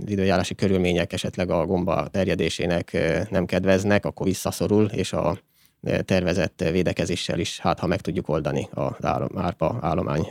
időjárási 0.07 0.55
körülmények 0.55 1.13
esetleg 1.13 1.51
a 1.51 1.67
gomba 1.67 2.09
terjedésének 2.09 2.93
eh, 2.93 3.27
nem 3.31 3.47
kedveznek, 3.47 4.05
akkor 4.05 4.27
visszaszorul, 4.27 4.85
és 4.85 5.13
a 5.13 5.39
eh, 5.83 5.99
tervezett 5.99 6.65
védekezéssel 6.71 7.39
is, 7.39 7.61
hát 7.61 7.79
ha 7.79 7.87
meg 7.87 8.01
tudjuk 8.01 8.29
oldani 8.29 8.69
a 8.73 8.97
árpa 9.35 9.79
állomány 9.81 10.27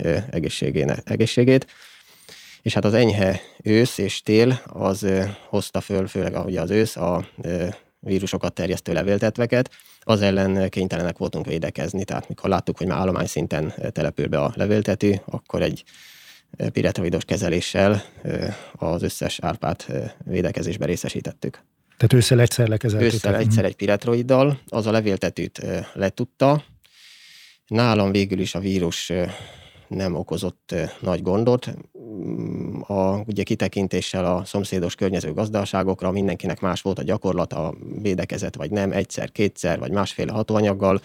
egészségét. 1.06 1.68
És 2.62 2.74
hát 2.74 2.86
az 2.86 2.94
enyhe 2.94 3.42
ősz 3.64 3.98
és 3.98 4.22
tél 4.22 4.62
az 4.66 5.08
hozta 5.50 5.82
föl, 5.82 6.08
főleg 6.08 6.46
ugye 6.46 6.62
az 6.62 6.70
ősz, 6.70 6.96
a 6.96 7.28
vírusokat 8.00 8.54
terjesztő 8.54 8.94
levéltetveket, 8.94 9.70
az 10.08 10.22
ellen 10.22 10.70
kénytelenek 10.70 11.18
voltunk 11.18 11.46
védekezni, 11.46 12.04
tehát 12.04 12.30
mikor 12.30 12.50
láttuk, 12.50 12.78
hogy 12.78 12.88
már 12.88 12.98
állomány 12.98 13.26
szinten 13.26 13.74
települ 13.92 14.28
be 14.28 14.40
a 14.40 14.54
levéltető, 14.56 15.22
akkor 15.26 15.62
egy 15.62 15.84
piretroidos 16.72 17.26
kezeléssel 17.26 18.04
az 18.74 19.02
összes 19.02 19.40
árpát 19.40 19.88
védekezésbe 20.26 20.86
részesítettük. 20.86 21.64
Tehát 21.98 22.14
ősszel 22.14 22.40
egyszer 22.40 22.68
lekezeltük? 22.68 23.14
Ősszel 23.14 23.36
egyszer 23.36 23.66
egy 23.66 23.76
piretroiddal, 23.76 24.60
az 24.68 24.86
a 24.86 24.92
levéltetőt 24.92 25.62
letudta. 25.94 26.64
Nálam 27.68 28.12
végül 28.12 28.40
is 28.40 28.56
a 28.56 28.60
vírus 28.60 29.12
nem 29.88 30.16
okozott 30.16 30.76
nagy 31.00 31.22
gondot. 31.22 31.68
A, 32.88 33.24
ugye 33.26 33.44
kitekintéssel 33.44 34.26
a 34.26 34.46
szomszédos 34.46 34.96
környező 34.96 35.34
gazdaságokra 35.34 36.12
mindenkinek 36.12 36.60
más 36.60 36.82
volt 36.82 37.00
a 37.00 37.04
gyakorlata, 37.04 37.74
védekezett 38.02 38.56
vagy 38.56 38.72
nem, 38.72 38.92
egyszer, 38.92 39.32
kétszer, 39.32 39.80
vagy 39.80 39.92
másféle 39.92 40.32
hatóanyaggal. 40.32 41.02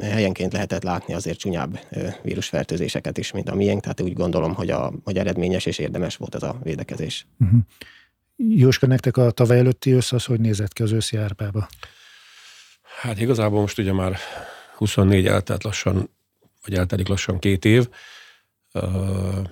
Helyenként 0.00 0.52
lehetett 0.52 0.82
látni 0.82 1.14
azért 1.14 1.38
csúnyább 1.38 1.80
vírusfertőzéseket 2.22 3.18
is, 3.18 3.32
mint 3.32 3.48
a 3.48 3.54
miénk, 3.54 3.80
tehát 3.80 4.00
úgy 4.00 4.12
gondolom, 4.12 4.54
hogy, 4.54 4.70
a, 4.70 4.92
hogy 5.04 5.18
eredményes 5.18 5.66
és 5.66 5.78
érdemes 5.78 6.16
volt 6.16 6.34
ez 6.34 6.42
a 6.42 6.58
védekezés. 6.62 7.26
Uh-huh. 7.40 7.60
Jóska, 8.36 8.86
nektek 8.86 9.16
a 9.16 9.30
tavaly 9.30 9.58
előtti 9.58 9.92
ősz 9.92 10.12
az 10.12 10.24
hogy 10.24 10.40
nézett 10.40 10.72
ki 10.72 10.82
az 10.82 10.92
őszi 10.92 11.16
árpába? 11.16 11.68
Hát 13.00 13.20
igazából 13.20 13.60
most 13.60 13.78
ugye 13.78 13.92
már 13.92 14.16
24 14.76 15.26
eltelt 15.26 15.62
lassan 15.62 16.08
vagy 16.68 16.78
eltelik 16.78 17.08
lassan 17.08 17.38
két 17.38 17.64
év. 17.64 17.88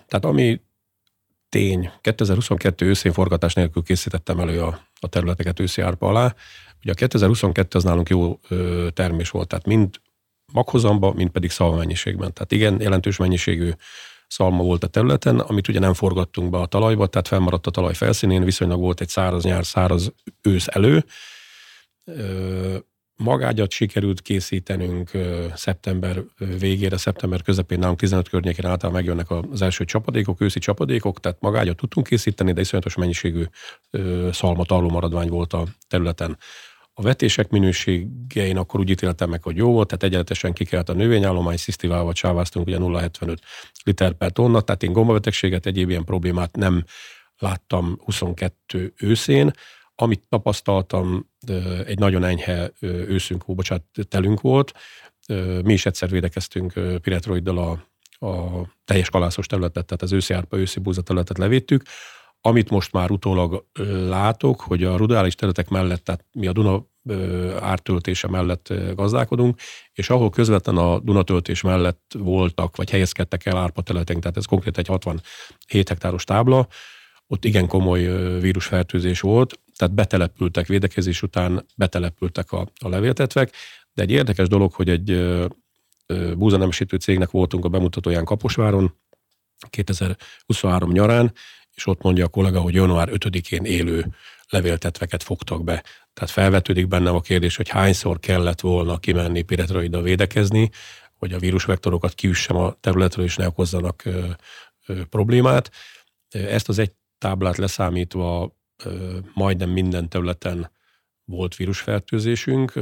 Tehát 0.07 0.25
ami 0.25 0.61
tény, 1.49 1.91
2022 2.01 2.87
őszén 2.87 3.13
forgatás 3.13 3.55
nélkül 3.55 3.83
készítettem 3.83 4.41
elő 4.41 4.63
a, 4.63 4.81
a 5.01 5.09
területeket 5.09 5.61
őszi 5.61 5.83
árpa 5.83 6.09
alá. 6.09 6.35
Ugye 6.83 6.91
a 6.91 6.95
2022 6.95 7.79
az 7.79 7.85
nálunk 7.85 8.09
jó 8.09 8.41
termés 8.91 9.31
volt, 9.31 9.49
tehát 9.49 9.67
mind 9.67 10.01
maghozamba, 10.53 11.13
mind 11.13 11.31
pedig 11.31 11.51
szalmennyiségben. 11.51 12.33
Tehát 12.33 12.53
igen, 12.53 12.81
jelentős 12.81 13.17
mennyiségű 13.17 13.71
szalma 14.27 14.63
volt 14.63 14.85
a 14.85 14.87
területen, 14.87 15.39
amit 15.39 15.69
ugye 15.69 15.79
nem 15.79 15.95
forgattunk 15.95 16.51
be 16.51 16.59
a 16.59 16.67
talajba, 16.67 17.07
tehát 17.07 17.29
felmaradt 17.29 17.67
a 17.67 17.71
talaj 17.71 17.95
felszínén, 17.95 18.45
viszonylag 18.45 18.81
volt 18.81 19.01
egy 19.01 19.09
száraz 19.09 19.45
nyár, 19.45 19.67
száraz 19.67 20.13
ősz 20.43 20.67
elő 20.67 21.05
magágyat 23.17 23.71
sikerült 23.71 24.21
készítenünk 24.23 25.11
szeptember 25.55 26.23
végére, 26.59 26.97
szeptember 26.97 27.43
közepén 27.43 27.79
nálunk 27.79 27.99
15 27.99 28.29
környékén 28.29 28.67
által 28.67 28.91
megjönnek 28.91 29.31
az 29.31 29.63
első 29.63 29.85
csapadékok, 29.85 30.41
őszi 30.41 30.59
csapadékok, 30.59 31.21
tehát 31.21 31.41
magágyat 31.41 31.77
tudtunk 31.77 32.07
készíteni, 32.07 32.53
de 32.53 32.61
iszonyatos 32.61 32.95
mennyiségű 32.95 33.45
szalma 34.31 34.65
maradvány 34.69 35.29
volt 35.29 35.53
a 35.53 35.65
területen. 35.89 36.39
A 36.99 37.03
vetések 37.03 37.51
minőségein 37.51 38.57
akkor 38.57 38.81
úgy 38.81 38.91
ítéltem 38.91 39.31
meg, 39.31 39.43
hogy 39.43 39.57
jó 39.57 39.73
volt, 39.73 39.87
tehát 39.87 40.03
egyenletesen 40.03 40.53
kikelt 40.53 40.89
a 40.89 40.93
növényállomány, 40.93 41.57
szisztiválva 41.57 42.13
csáváztunk 42.13 42.67
ugye 42.67 42.77
0,75 42.79 43.37
liter 43.85 44.13
per 44.13 44.33
tonna, 44.33 44.61
tehát 44.61 44.83
én 44.83 44.93
gombabetegséget, 44.93 45.67
egyéb 45.67 45.91
ilyen 45.91 46.05
problémát 46.05 46.57
nem 46.57 46.85
láttam 47.39 47.99
22 48.05 48.93
őszén. 48.97 49.51
Amit 49.95 50.23
tapasztaltam, 50.29 51.31
egy 51.87 51.99
nagyon 51.99 52.25
enyhe 52.25 52.73
őszünk, 52.81 53.45
bocsánat, 53.47 53.85
telünk 54.09 54.41
volt. 54.41 54.73
Mi 55.63 55.73
is 55.73 55.87
egyszer 55.87 56.09
védekeztünk 56.11 56.73
piretroiddal 57.01 57.59
a, 57.59 57.71
a 58.27 58.63
teljes 58.85 59.11
kalászos 59.11 59.47
területet, 59.47 59.87
tehát 59.87 60.03
az 60.03 60.13
őszi 60.13 60.35
árpa, 60.35 60.57
őszi 60.57 60.81
búza 60.81 61.03
területet 61.03 61.39
levédtük. 61.39 61.83
Amit 62.41 62.71
most 62.71 62.93
már 62.93 63.11
utólag 63.11 63.67
látok, 64.09 64.61
hogy 64.61 64.85
a 64.85 64.97
rudális 64.97 65.35
területek 65.35 65.69
mellett, 65.69 66.05
tehát 66.05 66.25
mi 66.33 66.47
a 66.47 66.53
Duna 66.53 66.87
ártöltése 67.61 68.29
mellett 68.29 68.73
gazdálkodunk, 68.95 69.61
és 69.93 70.11
ahol 70.11 70.31
közvetlen 70.31 70.77
a 70.77 70.99
Dunatöltés 70.99 71.61
mellett 71.61 72.15
voltak, 72.19 72.77
vagy 72.77 72.91
helyezkedtek 72.91 73.47
el 73.47 73.57
árpa 73.57 73.83
területek, 73.83 74.19
tehát 74.19 74.37
ez 74.37 74.45
konkrét 74.45 74.79
egy 74.79 74.87
67 74.87 75.89
hektáros 75.89 76.25
tábla, 76.25 76.67
ott 77.27 77.45
igen 77.45 77.67
komoly 77.67 78.01
vírusfertőzés 78.41 79.21
volt, 79.21 79.61
tehát 79.77 79.95
betelepültek 79.95 80.67
védekezés 80.67 81.23
után, 81.23 81.67
betelepültek 81.77 82.53
a, 82.53 82.69
a 82.79 82.89
levéltetvek, 82.89 83.53
de 83.93 84.03
egy 84.03 84.11
érdekes 84.11 84.49
dolog, 84.49 84.73
hogy 84.73 84.89
egy 84.89 85.37
búzanemesítő 86.37 86.97
cégnek 86.97 87.31
voltunk 87.31 87.65
a 87.65 87.69
bemutatóján 87.69 88.25
Kaposváron 88.25 88.95
2023 89.71 90.93
nyarán, 90.93 91.33
és 91.75 91.87
ott 91.87 92.03
mondja 92.03 92.25
a 92.25 92.29
kollega, 92.29 92.61
hogy 92.61 92.75
január 92.75 93.09
5-én 93.13 93.65
élő 93.65 94.07
levéltetveket 94.49 95.23
fogtak 95.23 95.65
be. 95.65 95.85
Tehát 96.13 96.31
felvetődik 96.31 96.89
bennem 96.89 97.15
a 97.15 97.21
kérdés, 97.21 97.57
hogy 97.57 97.69
hányszor 97.69 98.19
kellett 98.19 98.61
volna 98.61 98.99
kimenni 98.99 99.43
piretroiddal 99.43 100.03
védekezni, 100.03 100.71
hogy 101.19 101.33
a 101.33 101.39
vírusvektorokat 101.39 102.15
kiüssem 102.15 102.57
a 102.57 102.73
területről, 102.81 103.25
és 103.25 103.37
ne 103.37 103.47
okozzanak 103.47 104.05
ö, 104.05 104.29
ö, 104.87 105.05
problémát. 105.05 105.71
Ezt 106.29 106.69
az 106.69 106.79
egy 106.79 106.93
táblát 107.19 107.57
leszámítva 107.57 108.56
majdnem 109.35 109.71
minden 109.71 110.09
területen 110.09 110.71
volt 111.25 111.57
vírusfertőzésünk, 111.57 112.73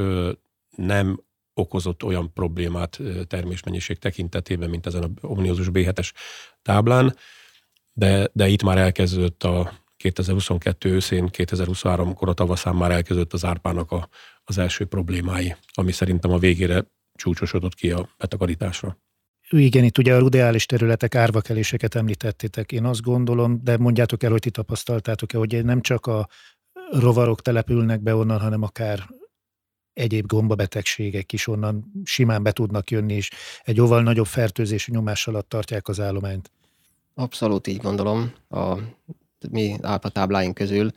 nem 0.76 1.20
okozott 1.54 2.02
olyan 2.02 2.32
problémát 2.32 3.00
termésmennyiség 3.26 3.98
tekintetében, 3.98 4.70
mint 4.70 4.86
ezen 4.86 5.02
a 5.02 5.26
omniózus 5.26 5.66
B7-es 5.72 6.12
táblán, 6.62 7.16
de, 7.92 8.28
de 8.32 8.48
itt 8.48 8.62
már 8.62 8.78
elkezdődött 8.78 9.42
a 9.42 9.72
2022 9.96 10.90
őszén, 10.90 11.28
2023 11.28 12.14
kora 12.14 12.32
tavaszán 12.32 12.74
már 12.74 12.90
elkezdődött 12.90 13.32
az 13.32 13.44
árpának 13.44 13.92
a, 13.92 14.08
az 14.44 14.58
első 14.58 14.84
problémái, 14.84 15.56
ami 15.72 15.92
szerintem 15.92 16.30
a 16.30 16.38
végére 16.38 16.84
csúcsosodott 17.14 17.74
ki 17.74 17.90
a 17.90 18.08
betakarításra. 18.18 18.98
Igen, 19.50 19.84
itt 19.84 19.98
ugye 19.98 20.14
a 20.14 20.18
rudeális 20.18 20.66
területek 20.66 21.14
árvakeléseket 21.14 21.94
említettétek. 21.94 22.72
Én 22.72 22.84
azt 22.84 23.02
gondolom, 23.02 23.60
de 23.62 23.76
mondjátok 23.76 24.22
el, 24.22 24.30
hogy 24.30 24.40
ti 24.40 24.50
tapasztaltátok-e, 24.50 25.38
hogy 25.38 25.64
nem 25.64 25.80
csak 25.80 26.06
a 26.06 26.28
rovarok 26.90 27.42
települnek 27.42 28.00
be 28.00 28.14
onnan, 28.14 28.40
hanem 28.40 28.62
akár 28.62 29.08
egyéb 29.92 30.26
gombabetegségek 30.26 31.32
is 31.32 31.46
onnan 31.46 31.92
simán 32.04 32.42
be 32.42 32.52
tudnak 32.52 32.90
jönni, 32.90 33.14
és 33.14 33.30
egy 33.62 33.76
jóval 33.76 34.02
nagyobb 34.02 34.26
fertőzési 34.26 34.90
nyomás 34.90 35.26
alatt 35.26 35.48
tartják 35.48 35.88
az 35.88 36.00
állományt. 36.00 36.50
Abszolút 37.14 37.66
így 37.66 37.80
gondolom. 37.80 38.32
A 38.48 38.78
mi 39.50 39.76
állatábláink 39.82 40.54
közül 40.54 40.90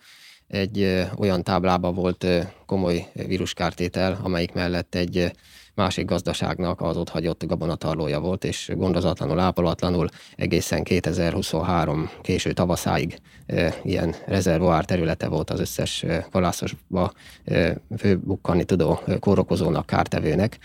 egy 0.48 1.06
olyan 1.18 1.44
táblában 1.44 1.94
volt 1.94 2.26
komoly 2.66 3.12
víruskártétel, 3.14 4.20
amelyik 4.24 4.54
mellett 4.54 4.96
egy 4.96 5.32
másik 5.78 6.06
gazdaságnak 6.06 6.82
az 6.82 6.98
ott 6.98 7.10
hagyott 7.10 7.46
gabonatarlója 7.46 8.20
volt, 8.20 8.44
és 8.44 8.72
gondozatlanul, 8.76 9.40
ápolatlanul 9.40 10.08
egészen 10.36 10.84
2023 10.84 12.10
késő 12.22 12.54
tavaszáig 12.54 13.20
e, 13.46 13.76
ilyen 13.84 14.16
rezervoár 14.26 14.86
területe 14.86 15.28
volt 15.28 15.50
az 15.50 15.60
összes 15.60 16.06
kalászosba 16.32 17.12
e, 17.44 17.78
főbukkanni 17.98 18.64
tudó 18.64 19.00
kórokozónak, 19.20 19.86
kártevőnek. 19.86 20.60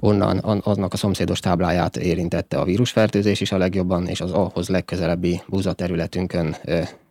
Onnan 0.00 0.38
annak 0.38 0.92
a 0.92 0.96
szomszédos 0.96 1.40
tábláját 1.40 1.96
érintette 1.96 2.58
a 2.58 2.64
vírusfertőzés 2.64 3.40
is 3.40 3.52
a 3.52 3.58
legjobban, 3.58 4.06
és 4.06 4.20
az 4.20 4.30
ahhoz 4.30 4.68
legközelebbi 4.68 5.42
búza 5.46 5.72
területünkön 5.72 6.56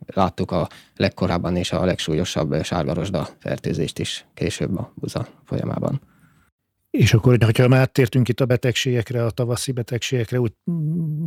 láttuk 0.06 0.50
a 0.50 0.68
legkorábban 0.96 1.56
és 1.56 1.72
a 1.72 1.84
legsúlyosabb 1.84 2.64
sárgarosda 2.64 3.28
fertőzést 3.38 3.98
is 3.98 4.26
később 4.34 4.78
a 4.78 4.92
búza 4.94 5.26
folyamában. 5.44 6.00
És 6.98 7.14
akkor, 7.14 7.36
hogyha 7.44 7.68
már 7.68 7.80
áttértünk 7.80 8.28
itt 8.28 8.40
a 8.40 8.46
betegségekre, 8.46 9.24
a 9.24 9.30
tavaszi 9.30 9.72
betegségekre, 9.72 10.40
úgy, 10.40 10.52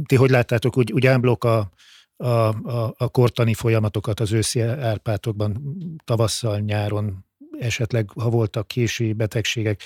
ti 0.05 0.15
hogy 0.15 0.29
láttátok, 0.29 0.77
úgy, 0.77 0.91
úgy 0.91 1.05
ámblok 1.05 1.43
a, 1.43 1.71
a, 2.15 2.27
a, 2.27 2.93
a 2.97 3.09
kortani 3.09 3.53
folyamatokat 3.53 4.19
az 4.19 4.31
őszi 4.31 4.61
árpátokban, 4.61 5.77
tavasszal, 6.03 6.59
nyáron, 6.59 7.25
esetleg, 7.59 8.09
ha 8.09 8.29
voltak 8.29 8.67
késői 8.67 9.13
betegségek, 9.13 9.81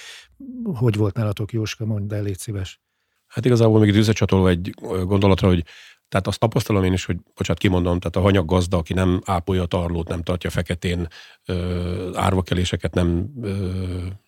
hogy 0.64 0.96
volt 0.96 1.16
nálatok, 1.16 1.52
Jóska, 1.52 1.86
mondd 1.86 2.14
el, 2.14 2.24
légy 2.24 2.38
szíves. 2.38 2.82
Hát 3.28 3.46
igazából 3.46 3.80
még 3.80 3.96
összecsatolva 3.96 4.50
egy 4.50 4.74
gondolatra, 5.06 5.48
hogy 5.48 5.64
tehát 6.10 6.28
azt 6.28 6.40
tapasztalom 6.40 6.84
én 6.84 6.94
is, 6.94 7.06
hogy, 7.06 7.18
bocsánat, 7.36 7.62
kimondom, 7.62 8.00
tehát 8.00 8.16
a 8.16 8.22
hanyag 8.22 8.46
gazda, 8.46 8.78
aki 8.78 8.94
nem 8.94 9.22
ápolja 9.26 9.62
a 9.62 9.66
tarlót, 9.66 10.08
nem 10.08 10.24
tartja 10.24 10.50
feketén, 10.50 11.08
ö, 11.46 12.10
árvakeléseket 12.14 12.94
nem 12.94 13.30
ö, 13.42 13.58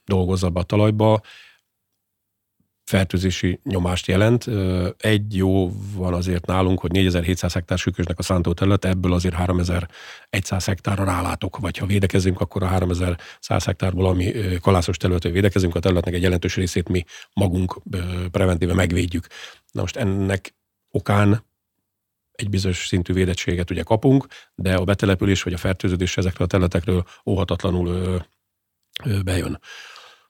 dolgozza 0.05 0.49
be 0.49 0.59
a 0.59 0.63
talajba, 0.63 1.21
fertőzési 2.87 3.59
nyomást 3.63 4.07
jelent. 4.07 4.47
Egy 4.97 5.35
jó 5.35 5.71
van 5.95 6.13
azért 6.13 6.45
nálunk, 6.45 6.79
hogy 6.79 6.91
4700 6.91 7.53
hektár 7.53 7.77
sükösnek 7.77 8.19
a 8.19 8.23
szántó 8.23 8.53
terület, 8.53 8.85
ebből 8.85 9.13
azért 9.13 9.35
3100 9.35 10.65
hektárra 10.65 11.03
rálátok, 11.03 11.57
vagy 11.57 11.77
ha 11.77 11.85
védekezünk, 11.85 12.39
akkor 12.39 12.63
a 12.63 12.67
3100 12.67 13.65
hektárból, 13.65 14.05
ami 14.05 14.33
kalászos 14.61 14.97
területről 14.97 15.33
védekezünk, 15.33 15.75
a 15.75 15.79
területnek 15.79 16.13
egy 16.13 16.21
jelentős 16.21 16.55
részét 16.55 16.89
mi 16.89 17.03
magunk 17.33 17.81
preventíve 18.31 18.73
megvédjük. 18.73 19.27
Na 19.71 19.81
most 19.81 19.95
ennek 19.95 20.55
okán 20.89 21.45
egy 22.31 22.49
bizonyos 22.49 22.87
szintű 22.87 23.13
védettséget 23.13 23.71
ugye 23.71 23.83
kapunk, 23.83 24.27
de 24.55 24.75
a 24.75 24.83
betelepülés 24.83 25.43
vagy 25.43 25.53
a 25.53 25.57
fertőződés 25.57 26.17
ezekről 26.17 26.47
a 26.47 26.49
területekről 26.49 27.03
óhatatlanul 27.25 28.21
bejön. 29.23 29.59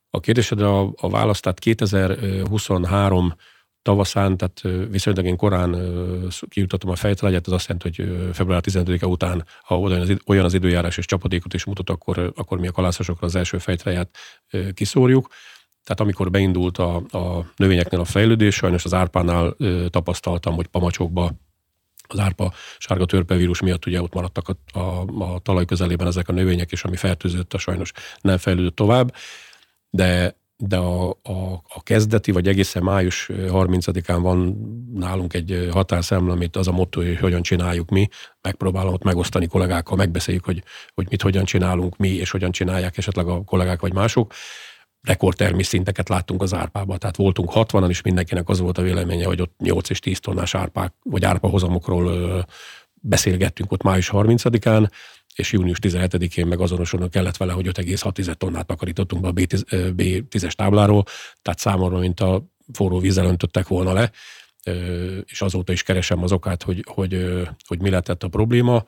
A 0.10 0.20
kérdésedre 0.20 0.68
a, 0.68 0.94
a 0.96 1.10
választ, 1.10 1.42
tehát 1.42 1.60
2023 1.60 3.34
tavaszán, 3.82 4.38
tehát 4.38 4.62
viszonylag 4.90 5.26
én 5.26 5.38
korán 5.38 5.76
kijutottam 6.50 6.90
a 6.90 6.96
fejtalágyát, 6.96 7.48
az 7.48 7.54
azt 7.54 7.68
jelenti, 7.68 8.04
hogy 8.04 8.36
február 8.36 8.62
15-e 8.66 9.06
után, 9.06 9.46
ha 9.62 9.80
olyan 10.26 10.46
az, 10.46 10.54
időjárás 10.54 10.98
és 10.98 11.06
csapadékot 11.06 11.54
is 11.54 11.66
mutat, 11.66 11.90
akkor, 11.90 12.32
akkor 12.36 12.60
mi 12.60 12.68
a 12.68 12.72
kalászosokra 12.72 13.28
az 13.28 13.36
első 13.36 13.58
fejtalágyát 13.58 14.18
kiszórjuk. 14.74 15.28
Tehát 15.84 16.00
amikor 16.00 16.32
beindult 16.32 16.78
a, 16.78 16.96
a 16.96 17.46
növényeknél 17.56 18.00
a 18.00 18.06
fejlődés, 18.06 18.56
sajnos 18.56 18.86
az 18.86 18.94
árpánál 18.94 19.56
tapasztaltam, 19.90 20.56
hogy 20.56 20.68
pamacsokba 20.68 21.32
az 22.08 22.20
árpa 22.20 22.54
sárga 22.78 23.06
törpevírus 23.06 23.62
miatt 23.62 23.86
ugye 23.86 24.02
ott 24.02 24.14
maradtak 24.14 24.48
a, 24.50 24.80
a, 24.80 25.06
a 25.34 25.40
talaj 25.40 25.66
közelében 25.66 26.08
ezek 26.08 26.30
a 26.30 26.34
növények, 26.34 26.72
és 26.72 26.84
ami 26.84 26.96
fertőzött, 26.96 27.54
a 27.54 27.58
sajnos 27.58 27.92
nem 28.22 28.38
fejlődött 28.38 28.76
tovább 28.76 29.16
de 29.98 30.36
de 30.60 30.78
a, 30.78 31.10
a, 31.10 31.64
a 31.68 31.84
kezdeti, 31.84 32.32
vagy 32.32 32.48
egészen 32.48 32.84
május 32.84 33.30
30-án 33.34 34.18
van 34.22 34.58
nálunk 34.94 35.34
egy 35.34 35.70
határszemle, 35.72 36.32
amit 36.32 36.56
az 36.56 36.68
a 36.68 36.72
motto, 36.72 37.02
hogy 37.02 37.18
hogyan 37.18 37.42
csináljuk 37.42 37.90
mi. 37.90 38.08
Megpróbálom 38.42 38.94
ott 38.94 39.04
megosztani 39.04 39.48
kollégákkal, 39.48 39.98
megbeszéljük, 39.98 40.46
hogy, 40.46 40.64
hogy 40.94 41.08
mit 41.10 41.22
hogyan 41.22 41.46
csinálunk 41.46 41.98
mi, 41.98 42.10
és 42.10 42.32
hogyan 42.32 42.52
csinálják 42.52 42.98
esetleg 42.98 43.28
a 43.28 43.44
kollégák 43.44 43.82
vagy 43.82 43.94
mások. 43.94 44.34
Rekordtermi 45.02 45.64
szinteket 45.64 46.10
láttunk 46.10 46.42
az 46.42 46.54
árpában, 46.54 47.00
tehát 47.00 47.16
voltunk 47.16 47.52
60-an, 47.54 47.90
és 47.90 48.02
mindenkinek 48.02 48.50
az 48.50 48.60
volt 48.60 48.78
a 48.78 48.82
véleménye, 48.82 49.26
hogy 49.26 49.42
ott 49.42 49.54
8 49.58 49.90
és 49.90 50.00
10 50.00 50.20
tonnás 50.20 50.56
árpák, 50.56 50.94
vagy 51.04 51.26
árpahozamokról 51.26 52.46
beszélgettünk 53.02 53.72
ott 53.72 53.84
május 53.84 54.10
30-án, 54.14 54.90
és 55.36 55.52
június 55.52 55.78
17-én 55.82 56.48
meg 56.48 56.60
azonosulnak 56.60 57.12
kellett 57.12 57.38
vele, 57.38 57.54
hogy 57.54 57.68
5,6 57.68 58.34
tonnát 58.34 58.68
takarítottunk 58.68 59.22
be 59.22 59.28
a 59.28 59.34
B10-es 59.34 60.52
tábláról, 60.52 61.04
tehát 61.42 61.60
számomra, 61.60 62.00
mint 62.00 62.20
a 62.20 62.46
forró 62.74 63.00
vízzel 63.00 63.26
öntöttek 63.26 63.68
volna 63.68 63.94
le, 63.94 64.12
és 65.26 65.42
azóta 65.42 65.72
is 65.72 65.84
keresem 65.84 66.24
az 66.24 66.32
okát, 66.32 66.64
hogy, 66.64 66.84
hogy, 66.88 67.42
hogy 67.68 67.82
mi 67.82 67.90
lehetett 67.90 68.24
a 68.24 68.28
probléma, 68.28 68.84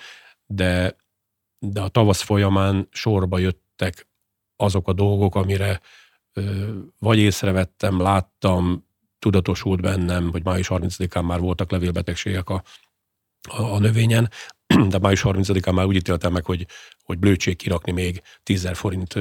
de, 0.46 0.96
de 1.60 1.82
a 1.82 1.88
tavasz 1.88 2.22
folyamán 2.22 2.88
sorba 2.92 3.38
jöttek 3.38 4.08
azok 4.56 4.88
a 4.88 4.94
dolgok, 4.94 5.36
amire 5.36 5.82
vagy 7.00 7.18
észrevettem, 7.18 8.02
láttam, 8.02 8.88
tudatosult 9.20 9.82
bennem, 9.82 10.32
hogy 10.32 10.44
május 10.44 10.68
30-án 10.70 11.26
már 11.26 11.40
voltak 11.40 11.72
levélbetegségek 11.72 12.50
a, 12.50 12.64
a, 13.48 13.62
a 13.62 13.80
növényen, 13.80 14.30
de 14.90 15.00
május 15.00 15.22
30-án 15.24 15.74
már 15.74 15.86
úgy 15.86 15.96
ítéltem 15.96 16.32
meg, 16.32 16.46
hogy, 16.46 16.66
hogy 17.04 17.20
blödség 17.20 17.56
kirakni 17.56 17.92
még 17.92 18.22
10 18.44 18.70
forint 18.74 19.16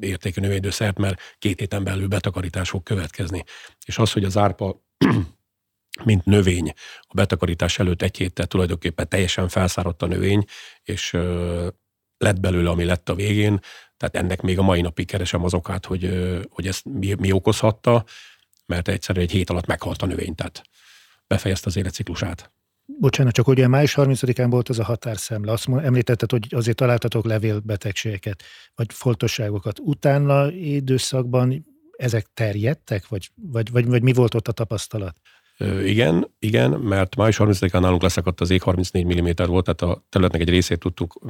értékű 0.00 0.40
növénydőszert, 0.40 0.98
mert 0.98 1.20
két 1.38 1.58
héten 1.58 1.84
belül 1.84 2.08
betakarítás 2.08 2.68
fog 2.68 2.82
következni. 2.82 3.44
És 3.86 3.98
az, 3.98 4.12
hogy 4.12 4.24
az 4.24 4.36
árpa 4.36 4.82
mint 6.04 6.24
növény 6.24 6.72
a 7.00 7.14
betakarítás 7.14 7.78
előtt 7.78 8.02
egy 8.02 8.16
héttel 8.16 8.46
tulajdonképpen 8.46 9.08
teljesen 9.08 9.48
felszáradt 9.48 10.02
a 10.02 10.06
növény, 10.06 10.44
és 10.82 11.16
lett 12.18 12.40
belőle, 12.40 12.70
ami 12.70 12.84
lett 12.84 13.08
a 13.08 13.14
végén, 13.14 13.60
tehát 13.96 14.16
ennek 14.16 14.40
még 14.40 14.58
a 14.58 14.62
mai 14.62 14.80
napig 14.80 15.06
keresem 15.06 15.44
az 15.44 15.54
okát, 15.54 15.86
hogy, 15.86 16.32
hogy 16.50 16.66
ezt 16.66 16.84
mi, 16.84 17.14
mi 17.18 17.32
okozhatta, 17.32 18.04
mert 18.66 18.88
egyszerűen 18.88 19.24
egy 19.24 19.32
hét 19.32 19.50
alatt 19.50 19.66
meghalt 19.66 20.02
a 20.02 20.06
növény, 20.06 20.34
tehát 20.34 20.62
befejezte 21.26 21.66
az 21.68 21.76
életciklusát. 21.76 22.52
Bocsánat, 22.86 23.32
csak 23.32 23.48
ugye 23.48 23.68
május 23.68 23.94
30-án 23.96 24.46
volt 24.50 24.68
az 24.68 24.78
a 24.78 24.84
határszemle. 24.84 25.52
Azt 25.52 25.68
említetted, 25.68 26.30
hogy 26.30 26.46
azért 26.50 26.76
találtatok 26.76 27.24
levélbetegségeket, 27.24 28.42
vagy 28.74 28.92
foltosságokat. 28.92 29.78
Utána 29.78 30.50
időszakban 30.50 31.66
ezek 31.96 32.26
terjedtek, 32.34 33.08
vagy, 33.08 33.30
vagy, 33.34 33.70
vagy, 33.70 33.86
vagy 33.86 34.02
mi 34.02 34.12
volt 34.12 34.34
ott 34.34 34.48
a 34.48 34.52
tapasztalat? 34.52 35.20
Igen, 35.84 36.30
igen, 36.38 36.70
mert 36.70 37.16
május 37.16 37.36
30-án 37.38 37.80
nálunk 37.80 38.02
leszakadt 38.02 38.40
az 38.40 38.50
ég 38.50 38.62
34 38.62 39.20
mm 39.20 39.46
volt, 39.46 39.64
tehát 39.64 39.96
a 39.96 40.04
területnek 40.08 40.40
egy 40.40 40.48
részét 40.48 40.78
tudtuk 40.78 41.20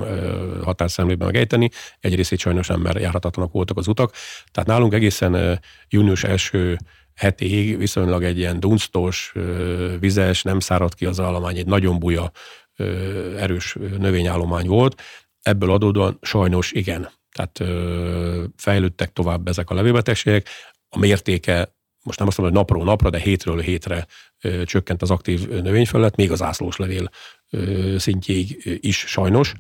határszemlében 0.63 1.27
megejteni, 1.27 1.71
egy 2.01 2.15
részét 2.15 2.39
sajnos 2.39 2.67
nem, 2.67 2.81
mert 2.81 2.99
járhatatlanak 3.01 3.53
voltak 3.53 3.77
az 3.77 3.89
utak. 3.89 4.13
Tehát 4.53 4.69
nálunk 4.69 4.93
egészen 4.93 5.61
június 5.89 6.25
első 6.25 6.77
hetig 7.15 7.79
viszonylag 7.79 8.25
egy 8.25 8.39
ilyen 8.39 8.61
dunsztos, 8.61 9.33
vizes, 9.99 10.43
nem 10.43 10.61
száradt 10.61 10.95
ki 10.95 11.07
az 11.07 11.21
állomány, 11.21 11.57
egy 11.57 11.67
nagyon 11.67 11.99
buja, 11.99 12.31
erős 13.37 13.77
növényállomány 13.99 14.67
volt. 14.67 15.03
Ebből 15.43 15.71
adódóan 15.71 16.19
sajnos 16.23 16.73
igen. 16.73 17.11
Tehát 17.33 17.63
fejlődtek 18.57 19.13
tovább 19.13 19.49
ezek 19.49 19.71
a 19.71 19.75
levélbetegségek. 19.75 20.49
A 20.89 20.99
mértéke 20.99 21.75
most 22.03 22.19
nem 22.19 22.29
azt 22.29 22.39
mondom, 22.39 22.57
hogy 22.57 22.67
napról 22.67 22.85
napra, 22.85 23.11
de 23.11 23.19
hétről 23.19 23.61
hétre 23.61 24.07
csökkent 24.65 25.03
az 25.03 25.11
aktív 25.11 25.49
növényfelület, 25.49 26.17
még 26.17 26.33
az 26.33 26.43
ászlós 26.43 26.77
levél 26.77 27.11
szintjéig 27.97 28.79
is 28.81 28.99
sajnos. 28.99 29.55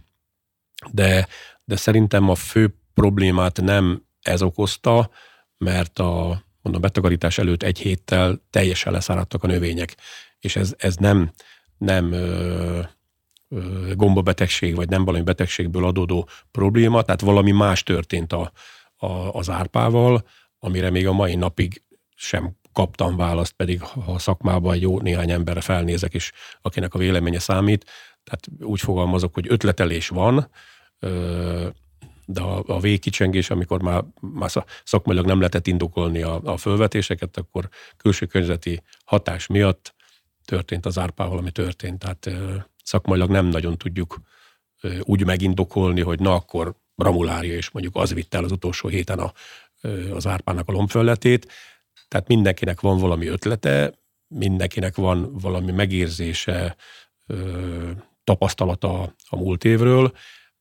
De, 0.93 1.29
de 1.65 1.77
szerintem 1.77 2.29
a 2.29 2.35
fő 2.35 2.79
problémát 2.95 3.61
nem 3.61 4.07
ez 4.21 4.43
okozta, 4.43 5.11
mert 5.59 5.99
a 5.99 6.45
mondom, 6.65 6.83
betakarítás 6.83 7.39
előtt 7.39 7.63
egy 7.63 7.79
héttel 7.79 8.43
teljesen 8.51 8.93
leszáradtak 8.93 9.43
a 9.43 9.47
növények, 9.47 9.97
és 10.39 10.57
ez, 10.57 10.75
ez 10.79 10.97
nem, 10.97 11.31
nem 11.79 12.13
ö, 12.13 12.81
ö, 13.49 13.93
gombabetegség, 13.95 14.75
vagy 14.75 14.89
nem 14.89 15.05
valami 15.05 15.25
betegségből 15.25 15.85
adódó 15.85 16.29
probléma, 16.51 17.03
tehát 17.03 17.21
valami 17.21 17.51
más 17.51 17.83
történt 17.83 18.33
a, 18.33 18.53
a, 18.97 19.07
az 19.07 19.51
árpával, 19.51 20.27
amire 20.59 20.91
még 20.91 21.07
a 21.07 21.13
mai 21.13 21.35
napig 21.35 21.83
sem 22.15 22.57
kaptam 22.73 23.17
választ, 23.17 23.53
pedig 23.53 23.81
ha 23.81 24.13
a 24.13 24.19
szakmában 24.19 24.77
jó 24.77 25.01
néhány 25.01 25.31
emberre 25.31 25.61
felnézek, 25.61 26.15
és 26.15 26.33
akinek 26.63 26.95
a 26.95 26.99
véleménye 26.99 27.39
számít, 27.39 27.85
tehát 28.25 28.71
úgy 28.71 28.81
fogalmazok, 28.81 29.35
hogy 29.35 29.47
ötletelés 29.49 30.09
van, 30.09 30.51
ö, 30.99 31.69
de 32.27 32.41
a, 32.41 32.63
a 32.67 32.81
végkicsengés, 32.81 33.51
amikor 33.51 33.83
már, 33.83 34.05
már 34.21 34.51
szakmailag 34.85 35.27
nem 35.27 35.39
lehetett 35.39 35.67
indokolni 35.67 36.23
a, 36.23 36.41
a 36.45 36.57
fölvetéseket, 36.57 37.37
akkor 37.37 37.69
külső 37.97 38.27
környezeti 38.27 38.83
hatás 39.05 39.47
miatt 39.47 39.95
történt 40.45 40.87
az 40.87 40.99
árpával, 40.99 41.39
ami 41.39 41.51
történt. 41.51 41.99
Tehát 41.99 42.31
szakmailag 42.85 43.31
nem 43.31 43.47
nagyon 43.47 43.79
tudjuk 43.79 44.21
úgy 45.01 45.25
megindokolni, 45.25 46.01
hogy 46.01 46.21
na 46.21 46.35
akkor 46.35 46.75
Ramulária, 46.97 47.55
és 47.55 47.71
mondjuk 47.71 47.97
az 47.97 48.13
vitte 48.13 48.39
el 48.39 48.45
az 48.45 48.53
utolsó 48.53 48.89
héten 48.89 49.19
a, 49.19 49.33
az 50.13 50.27
árpának 50.27 50.69
a 50.69 50.73
lombfölletét. 50.73 51.53
Tehát 52.09 52.29
mindenkinek 52.29 52.81
van 52.81 52.99
valami 52.99 53.27
ötlete, 53.27 53.93
mindenkinek 54.29 54.97
van 54.97 55.39
valami 55.39 55.73
megérzése, 55.73 56.77
tapasztalata 58.25 59.15
a 59.29 59.37
múlt 59.37 59.65
évről, 59.65 60.13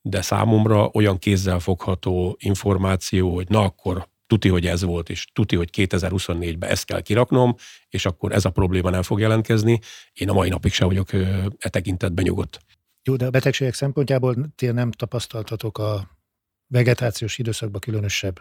de 0.06 0.22
számomra 0.22 0.90
olyan 0.94 1.18
kézzel 1.18 1.60
fogható 1.60 2.36
információ, 2.40 3.34
hogy 3.34 3.50
na 3.50 3.60
akkor 3.64 4.08
tuti, 4.28 4.50
hogy 4.50 4.66
ez 4.66 4.84
volt, 4.84 5.10
és 5.10 5.28
tuti, 5.34 5.56
hogy 5.56 5.70
2024-ben 5.72 6.70
ezt 6.70 6.86
kell 6.86 7.02
kiraknom, 7.02 7.56
és 7.90 8.06
akkor 8.06 8.32
ez 8.32 8.46
a 8.46 8.50
probléma 8.50 8.90
nem 8.90 9.02
fog 9.02 9.20
jelentkezni. 9.20 9.80
Én 10.14 10.30
a 10.30 10.34
mai 10.34 10.50
napig 10.50 10.74
sem 10.74 10.88
vagyok 10.88 11.14
e 11.14 11.70
tekintetben 11.70 12.24
nyugodt. 12.24 12.60
Jó, 13.04 13.16
de 13.16 13.26
a 13.26 13.30
betegségek 13.30 13.74
szempontjából 13.74 14.36
ti 14.56 14.66
nem 14.66 14.92
tapasztaltatok 14.92 15.78
a 15.78 16.18
vegetációs 16.68 17.38
időszakban 17.38 17.80
különösebb 17.80 18.40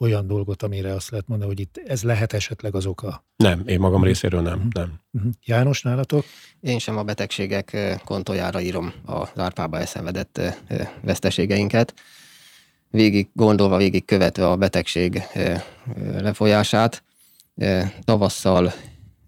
olyan 0.00 0.26
dolgot, 0.26 0.62
amire 0.62 0.94
azt 0.94 1.10
lehet 1.10 1.26
mondani, 1.28 1.50
hogy 1.50 1.60
itt 1.60 1.82
ez 1.86 2.02
lehet 2.02 2.32
esetleg 2.32 2.74
az 2.74 2.86
oka? 2.86 3.24
Nem, 3.36 3.62
én 3.66 3.80
magam 3.80 4.04
részéről 4.04 4.40
nem. 4.40 4.56
Uh-huh. 4.56 4.72
nem. 4.72 5.00
Uh-huh. 5.12 5.32
János, 5.44 5.82
nálatok? 5.82 6.24
Én 6.60 6.78
sem 6.78 6.96
a 6.96 7.02
betegségek 7.02 7.76
kontójára 8.04 8.60
írom 8.60 8.92
a 9.06 9.28
árpába 9.36 9.78
elszenvedett 9.78 10.40
veszteségeinket. 11.02 11.94
Végig 12.90 13.28
gondolva, 13.32 13.76
végig 13.76 14.04
követve 14.04 14.48
a 14.48 14.56
betegség 14.56 15.22
lefolyását, 16.18 17.02
tavasszal, 18.04 18.72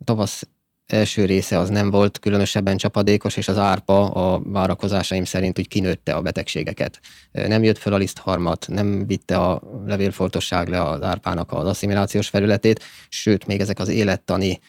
tavasz 0.05 0.49
első 0.93 1.25
része 1.25 1.59
az 1.59 1.69
nem 1.69 1.91
volt 1.91 2.19
különösebben 2.19 2.77
csapadékos, 2.77 3.37
és 3.37 3.49
az 3.49 3.59
árpa 3.59 4.11
a 4.11 4.43
várakozásaim 4.45 5.25
szerint 5.25 5.59
úgy 5.59 5.69
kinőtte 5.69 6.15
a 6.15 6.21
betegségeket. 6.23 7.01
Nem 7.33 7.63
jött 7.63 7.79
fel 7.79 7.93
a 7.93 7.97
lisztharmat, 7.97 8.67
nem 8.69 9.07
vitte 9.07 9.37
a 9.37 9.63
levélfoltosság 9.87 10.69
le 10.69 10.83
az 10.83 11.03
árpának 11.03 11.53
az 11.53 11.67
asszimilációs 11.67 12.29
felületét, 12.29 12.85
sőt, 13.09 13.47
még 13.47 13.61
ezek 13.61 13.79
az 13.79 13.89
élettani 13.89 14.61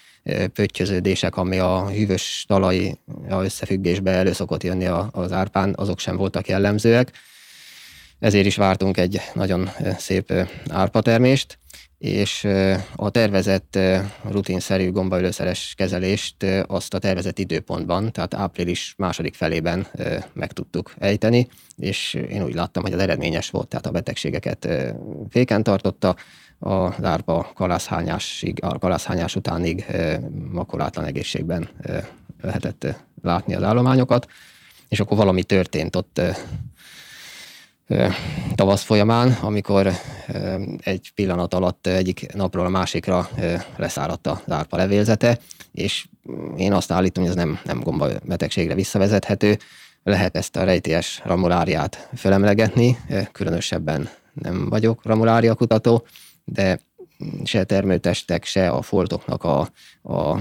pöttyöződések, 0.54 1.38
ami 1.38 1.58
a 1.58 1.90
hűvös 1.90 2.46
talaj 2.48 2.98
összefüggésbe 3.30 4.12
elő 4.12 4.32
szokott 4.32 4.64
jönni 4.64 4.86
az 5.12 5.32
árpán, 5.32 5.74
azok 5.78 6.00
sem 6.00 6.16
voltak 6.16 6.48
jellemzőek. 6.48 7.12
Ezért 8.20 8.46
is 8.46 8.56
vártunk 8.56 8.98
egy 8.98 9.22
nagyon 9.34 9.70
szép 9.98 10.34
árpatermést 10.70 11.58
és 12.04 12.48
a 12.96 13.10
tervezett 13.10 13.80
rutinszerű 14.30 14.92
gombaölőszeres 14.92 15.74
kezelést 15.78 16.46
azt 16.68 16.94
a 16.94 17.00
tervezett 17.00 17.40
időpontban, 17.40 18.12
tehát 18.12 18.34
április 18.34 18.94
második 18.98 19.34
felében 19.34 19.88
meg 20.34 20.52
tudtuk 20.52 20.94
ejteni, 20.98 21.48
és 21.78 22.14
én 22.14 22.44
úgy 22.44 22.54
láttam, 22.54 22.84
hogy 22.84 22.94
az 22.94 23.00
eredményes 23.00 23.50
volt, 23.50 23.68
tehát 23.68 23.86
a 23.86 23.92
betegségeket 23.92 24.68
féken 25.30 25.64
tartotta, 25.64 26.16
a 26.60 27.02
lárpa 27.02 27.52
kalászhányásig, 27.56 28.64
a 28.64 28.80
kalászhányás 28.80 29.36
utánig 29.36 29.86
makulátlan 30.52 31.06
egészségben 31.06 31.70
lehetett 32.42 32.88
látni 33.22 33.56
az 33.56 33.64
állományokat, 33.64 34.28
és 34.90 35.00
akkor 35.00 35.18
valami 35.18 35.44
történt 35.44 35.96
ott 35.96 36.22
tavasz 38.56 38.84
folyamán, 38.84 39.32
amikor 39.42 39.92
egy 40.80 41.12
pillanat 41.16 41.54
alatt 41.54 41.88
egyik 41.88 42.34
napról 42.34 42.66
a 42.66 42.70
másikra 42.70 43.30
leszáradt 43.76 44.28
a 44.28 44.42
lárpa 44.46 44.78
levélzete, 44.78 45.40
és 45.72 46.08
én 46.58 46.74
azt 46.74 46.92
állítom, 46.92 47.24
hogy 47.24 47.32
ez 47.32 47.38
nem, 47.38 47.60
nem 47.64 47.80
gomba 47.80 48.08
betegségre 48.24 48.76
visszavezethető. 48.76 49.58
Lehet 50.04 50.36
ezt 50.36 50.56
a 50.56 50.64
rejtélyes 50.64 51.22
ramuláriát 51.24 52.10
felemlegetni, 52.14 52.98
különösebben 53.32 54.10
nem 54.34 54.70
vagyok 54.70 55.06
ramulária 55.06 55.56
kutató, 55.56 56.06
de 56.46 56.80
se 57.44 57.64
termőtestek, 57.64 58.46
se 58.46 58.70
a 58.70 58.82
foltoknak 58.82 59.44
a, 59.44 59.70
a 60.02 60.38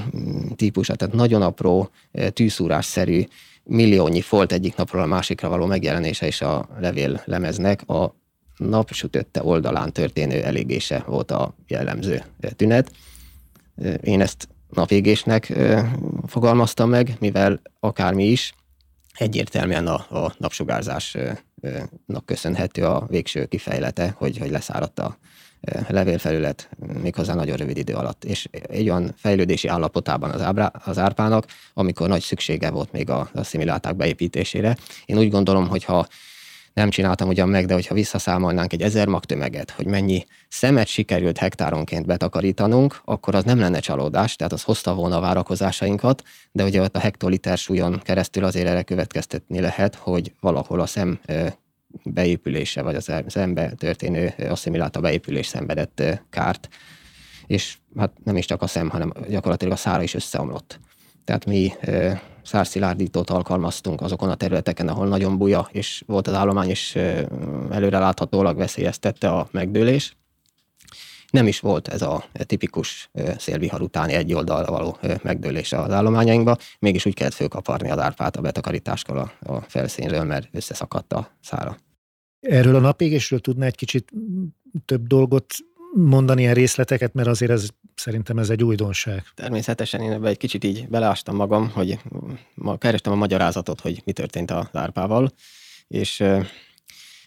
típusa, 0.56 0.94
tehát 0.94 1.14
nagyon 1.14 1.42
apró, 1.42 1.90
tűszúrásszerű 2.32 3.24
milliónyi 3.64 4.20
folt 4.20 4.52
egyik 4.52 4.76
napról 4.76 5.02
a 5.02 5.06
másikra 5.06 5.48
való 5.48 5.66
megjelenése 5.66 6.26
és 6.26 6.40
a 6.40 6.68
levél 6.80 7.22
lemeznek 7.24 7.88
a 7.88 8.14
napsütötte 8.56 9.42
oldalán 9.42 9.92
történő 9.92 10.42
elégése 10.42 11.04
volt 11.06 11.30
a 11.30 11.54
jellemző 11.66 12.22
tünet. 12.56 12.92
Én 14.02 14.20
ezt 14.20 14.48
napégésnek 14.70 15.52
fogalmaztam 16.26 16.90
meg, 16.90 17.16
mivel 17.20 17.60
akármi 17.80 18.24
is, 18.24 18.54
egyértelműen 19.14 19.86
a, 19.86 20.24
a 20.24 20.34
napsugárzásnak 20.38 21.42
köszönhető 22.24 22.84
a 22.84 23.06
végső 23.10 23.44
kifejlete, 23.46 24.14
hogy, 24.16 24.38
hogy 24.38 24.50
leszáradt 24.50 24.98
a 24.98 25.18
levélfelület 25.88 26.68
méghozzá 27.02 27.34
nagyon 27.34 27.56
rövid 27.56 27.76
idő 27.76 27.94
alatt. 27.94 28.24
És 28.24 28.48
egy 28.52 28.88
olyan 28.88 29.14
fejlődési 29.16 29.68
állapotában 29.68 30.30
az, 30.30 30.40
ábrá, 30.40 30.72
az 30.84 30.98
árpának, 30.98 31.46
amikor 31.74 32.08
nagy 32.08 32.22
szüksége 32.22 32.70
volt 32.70 32.92
még 32.92 33.10
a 33.10 33.30
asszimiláták 33.34 33.96
beépítésére. 33.96 34.76
Én 35.04 35.18
úgy 35.18 35.30
gondolom, 35.30 35.68
hogy 35.68 35.84
ha 35.84 36.06
nem 36.74 36.90
csináltam 36.90 37.28
ugyan 37.28 37.48
meg, 37.48 37.66
de 37.66 37.74
hogyha 37.74 37.94
visszaszámolnánk 37.94 38.72
egy 38.72 38.82
ezer 38.82 39.06
magtömeget, 39.06 39.70
hogy 39.70 39.86
mennyi 39.86 40.24
szemet 40.48 40.86
sikerült 40.86 41.38
hektáronként 41.38 42.06
betakarítanunk, 42.06 43.00
akkor 43.04 43.34
az 43.34 43.44
nem 43.44 43.58
lenne 43.58 43.78
csalódás, 43.78 44.36
tehát 44.36 44.52
az 44.52 44.62
hozta 44.62 44.94
volna 44.94 45.16
a 45.16 45.20
várakozásainkat, 45.20 46.22
de 46.52 46.64
ugye 46.64 46.80
ott 46.80 46.96
a 46.96 46.98
hektoliter 46.98 47.58
súlyon 47.58 48.00
keresztül 48.04 48.44
azért 48.44 48.66
erre 48.66 48.82
következtetni 48.82 49.60
lehet, 49.60 49.94
hogy 49.94 50.32
valahol 50.40 50.80
a 50.80 50.86
szem 50.86 51.20
beépülése, 52.04 52.82
vagy 52.82 52.94
az 52.94 53.36
ember 53.36 53.72
történő 53.72 54.34
asszimiláta 54.48 55.00
beépülés 55.00 55.46
szenvedett 55.46 56.02
kárt, 56.30 56.68
és 57.46 57.78
hát 57.96 58.12
nem 58.24 58.36
is 58.36 58.46
csak 58.46 58.62
a 58.62 58.66
szem, 58.66 58.88
hanem 58.88 59.12
gyakorlatilag 59.28 59.72
a 59.72 59.76
szára 59.76 60.02
is 60.02 60.14
összeomlott. 60.14 60.80
Tehát 61.24 61.46
mi 61.46 61.72
szárszilárdítót 62.42 63.30
alkalmaztunk 63.30 64.00
azokon 64.00 64.28
a 64.28 64.34
területeken, 64.34 64.88
ahol 64.88 65.08
nagyon 65.08 65.38
buja, 65.38 65.68
és 65.70 66.02
volt 66.06 66.26
az 66.28 66.34
állomány, 66.34 66.68
és 66.68 66.98
előreláthatólag 67.70 68.56
veszélyeztette 68.56 69.28
a 69.30 69.48
megdőlés. 69.50 70.16
Nem 71.32 71.46
is 71.46 71.60
volt 71.60 71.88
ez 71.88 72.02
a 72.02 72.24
tipikus 72.32 73.10
szélvihar 73.38 73.80
utáni 73.80 74.12
egy 74.12 74.34
oldalra 74.34 74.70
való 74.70 74.98
megdőlés 75.22 75.72
az 75.72 75.90
állományainkba, 75.90 76.56
mégis 76.78 77.06
úgy 77.06 77.14
kellett 77.14 77.34
fölkaparni 77.34 77.90
az 77.90 77.98
árpát 77.98 78.36
a 78.36 78.40
betakarításkor 78.40 79.16
a, 79.16 79.32
a 79.52 79.60
felszínről, 79.60 80.24
mert 80.24 80.48
összeszakadt 80.52 81.12
a 81.12 81.30
szára. 81.40 81.76
Erről 82.40 82.74
a 82.74 82.80
napégésről 82.80 83.40
tudná 83.40 83.66
egy 83.66 83.76
kicsit 83.76 84.12
több 84.84 85.06
dolgot 85.06 85.54
mondani 85.94 86.40
ilyen 86.40 86.54
részleteket, 86.54 87.14
mert 87.14 87.28
azért 87.28 87.50
ez 87.50 87.68
szerintem 87.94 88.38
ez 88.38 88.50
egy 88.50 88.64
újdonság. 88.64 89.24
Természetesen 89.34 90.00
én 90.00 90.12
ebbe 90.12 90.28
egy 90.28 90.36
kicsit 90.36 90.64
így 90.64 90.88
beleástam 90.88 91.36
magam, 91.36 91.70
hogy 91.70 91.98
ma 92.54 92.76
kerestem 92.76 93.12
a 93.12 93.16
magyarázatot, 93.16 93.80
hogy 93.80 94.02
mi 94.04 94.12
történt 94.12 94.50
a 94.50 94.68
lárpával, 94.72 95.32
és 95.88 96.24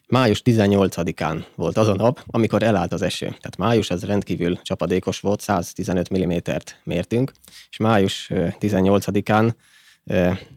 május 0.08 0.42
18-án 0.46 1.46
volt 1.56 1.78
az 1.78 1.88
a 1.88 1.96
nap, 1.96 2.24
amikor 2.26 2.64
elállt 2.64 2.94
az 2.94 3.02
eső. 3.02 3.26
Tehát 3.26 3.58
május 3.58 3.90
az 3.90 4.04
rendkívül 4.04 4.60
csapadékos 4.62 5.20
volt, 5.20 5.42
115 5.42 6.18
mm-t 6.18 6.80
mértünk, 6.84 7.32
és 7.70 7.78
május 7.78 8.30
18-án 8.34 9.54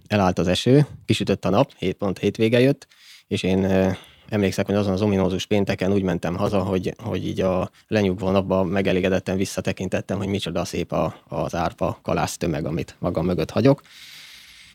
elállt 0.07 0.39
az 0.39 0.49
eső, 0.49 0.87
kisütött 1.05 1.45
a 1.45 1.51
nap, 1.51 1.73
7 1.79 1.97
pont 1.97 2.19
hétvége 2.19 2.61
jött, 2.61 2.87
és 3.27 3.43
én 3.43 3.95
emlékszek, 4.29 4.67
hogy 4.67 4.75
azon 4.75 4.93
az 4.93 5.03
ominózus 5.03 5.47
pénteken 5.47 5.93
úgy 5.93 6.03
mentem 6.03 6.37
haza, 6.37 6.63
hogy, 6.63 6.95
hogy 7.03 7.27
így 7.27 7.41
a 7.41 7.71
lenyugvó 7.87 8.31
napban 8.31 8.67
megelégedetten 8.67 9.37
visszatekintettem, 9.37 10.19
hogy 10.19 10.27
micsoda 10.27 10.65
szép 10.65 10.93
a, 10.93 11.23
az 11.29 11.55
árpa 11.55 11.99
kalász 12.03 12.37
tömeg, 12.37 12.67
amit 12.67 12.97
magam 12.99 13.25
mögött 13.25 13.51
hagyok. 13.51 13.83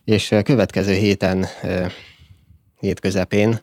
És 0.04 0.36
következő 0.44 0.94
héten, 0.94 1.46
hét 2.80 3.00
közepén, 3.00 3.60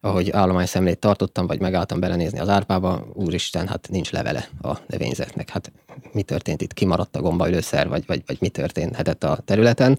ahogy 0.00 0.30
állományszemlét 0.30 0.98
tartottam, 0.98 1.46
vagy 1.46 1.60
megálltam 1.60 2.00
belenézni 2.00 2.38
az 2.38 2.48
árpába, 2.48 3.06
úristen, 3.12 3.68
hát 3.68 3.88
nincs 3.90 4.10
levele 4.10 4.48
a 4.62 4.76
növényzetnek. 4.86 5.50
Hát 5.50 5.72
mi 6.12 6.22
történt 6.22 6.62
itt? 6.62 6.72
Kimaradt 6.72 7.16
a 7.16 7.20
gombaülőszer, 7.20 7.88
vagy, 7.88 8.04
vagy, 8.06 8.22
vagy 8.26 8.36
mi 8.40 8.48
történhetett 8.48 9.24
a 9.24 9.38
területen? 9.44 9.98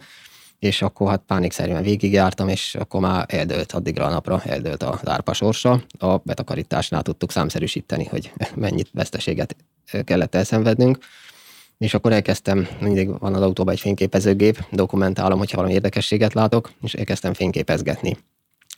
és 0.59 0.81
akkor 0.81 1.09
hát 1.09 1.23
pánikszerűen 1.27 1.83
végigjártam, 1.83 2.47
és 2.47 2.75
akkor 2.75 3.01
már 3.01 3.25
eldőlt 3.27 3.71
addigra 3.71 4.05
a 4.05 4.09
napra, 4.09 4.41
eldőlt 4.45 4.83
a 4.83 4.99
árpa 5.03 5.33
sorsa. 5.33 5.83
A 5.97 6.17
betakarításnál 6.17 7.01
tudtuk 7.01 7.31
számszerűsíteni, 7.31 8.05
hogy 8.05 8.31
mennyit 8.55 8.89
veszteséget 8.93 9.55
kellett 10.03 10.35
elszenvednünk. 10.35 10.97
És 11.77 11.93
akkor 11.93 12.11
elkezdtem, 12.11 12.67
mindig 12.79 13.19
van 13.19 13.33
az 13.33 13.41
autóban 13.41 13.73
egy 13.73 13.79
fényképezőgép, 13.79 14.65
dokumentálom, 14.71 15.37
hogyha 15.37 15.55
valami 15.55 15.73
érdekességet 15.73 16.33
látok, 16.33 16.71
és 16.81 16.93
elkezdtem 16.93 17.33
fényképezgetni 17.33 18.17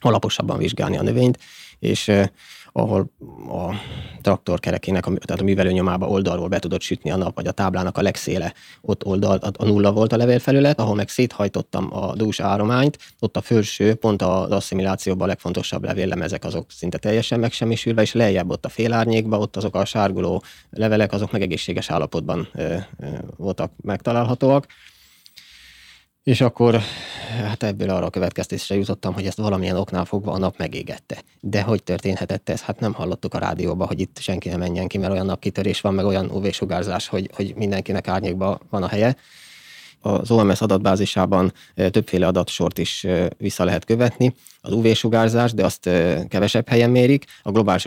alaposabban 0.04 0.58
vizsgálni 0.58 0.96
a 0.96 1.02
növényt, 1.02 1.38
és 1.78 2.10
ahol 2.72 3.10
a 3.48 3.74
traktorkerekének, 4.20 5.02
tehát 5.02 5.40
a 5.40 5.44
művelőnyomába 5.44 6.08
oldalról 6.08 6.48
be 6.48 6.58
tudott 6.58 6.80
sütni 6.80 7.10
a 7.10 7.16
nap, 7.16 7.34
vagy 7.34 7.46
a 7.46 7.52
táblának 7.52 7.98
a 7.98 8.02
legszéle, 8.02 8.54
ott 8.80 9.04
oldal, 9.04 9.38
a 9.58 9.64
nulla 9.64 9.92
volt 9.92 10.12
a 10.12 10.16
levélfelület, 10.16 10.80
ahol 10.80 10.94
meg 10.94 11.08
széthajtottam 11.08 11.96
a 11.96 12.14
dús 12.14 12.40
árományt, 12.40 12.98
ott 13.18 13.36
a 13.36 13.40
felső, 13.40 13.94
pont 13.94 14.22
az 14.22 14.50
asszimilációban 14.50 15.22
a 15.22 15.26
legfontosabb 15.26 15.84
levéllemezek 15.84 16.44
azok 16.44 16.70
szinte 16.70 16.98
teljesen 16.98 17.40
megsemmisülve, 17.40 18.02
és 18.02 18.12
lejjebb 18.12 18.50
ott 18.50 18.64
a 18.64 18.68
félárnyékba, 18.68 19.38
ott 19.38 19.56
azok 19.56 19.74
a 19.74 19.84
sárguló 19.84 20.42
levelek, 20.70 21.12
azok 21.12 21.32
meg 21.32 21.42
egészséges 21.42 21.90
állapotban 21.90 22.48
ö, 22.54 22.74
ö, 22.98 23.06
voltak 23.36 23.72
megtalálhatóak. 23.82 24.66
És 26.22 26.40
akkor 26.40 26.80
hát 27.42 27.62
ebből 27.62 27.90
arra 27.90 28.06
a 28.06 28.10
következtésre 28.10 28.74
jutottam, 28.74 29.14
hogy 29.14 29.26
ezt 29.26 29.36
valamilyen 29.36 29.76
oknál 29.76 30.04
fogva 30.04 30.32
a 30.32 30.38
nap 30.38 30.58
megégette. 30.58 31.22
De 31.40 31.62
hogy 31.62 31.82
történhetett 31.82 32.48
ez? 32.48 32.60
Hát 32.60 32.80
nem 32.80 32.92
hallottuk 32.92 33.34
a 33.34 33.38
rádióba, 33.38 33.86
hogy 33.86 34.00
itt 34.00 34.18
senki 34.18 34.48
nem 34.48 34.58
menjen 34.58 34.88
ki, 34.88 34.98
mert 34.98 35.12
olyan 35.12 35.26
napkitörés 35.26 35.80
van, 35.80 35.94
meg 35.94 36.04
olyan 36.04 36.30
UV-sugárzás, 36.30 37.08
hogy, 37.08 37.30
hogy 37.34 37.54
mindenkinek 37.56 38.08
árnyékban 38.08 38.60
van 38.70 38.82
a 38.82 38.88
helye. 38.88 39.16
Az 40.00 40.30
OMS 40.30 40.60
adatbázisában 40.60 41.52
többféle 41.74 42.26
adatsort 42.26 42.78
is 42.78 43.06
vissza 43.38 43.64
lehet 43.64 43.84
követni. 43.84 44.34
Az 44.60 44.72
UV-sugárzás, 44.72 45.52
de 45.52 45.64
azt 45.64 45.90
kevesebb 46.28 46.68
helyen 46.68 46.90
mérik, 46.90 47.24
a 47.42 47.50
globál 47.50 47.78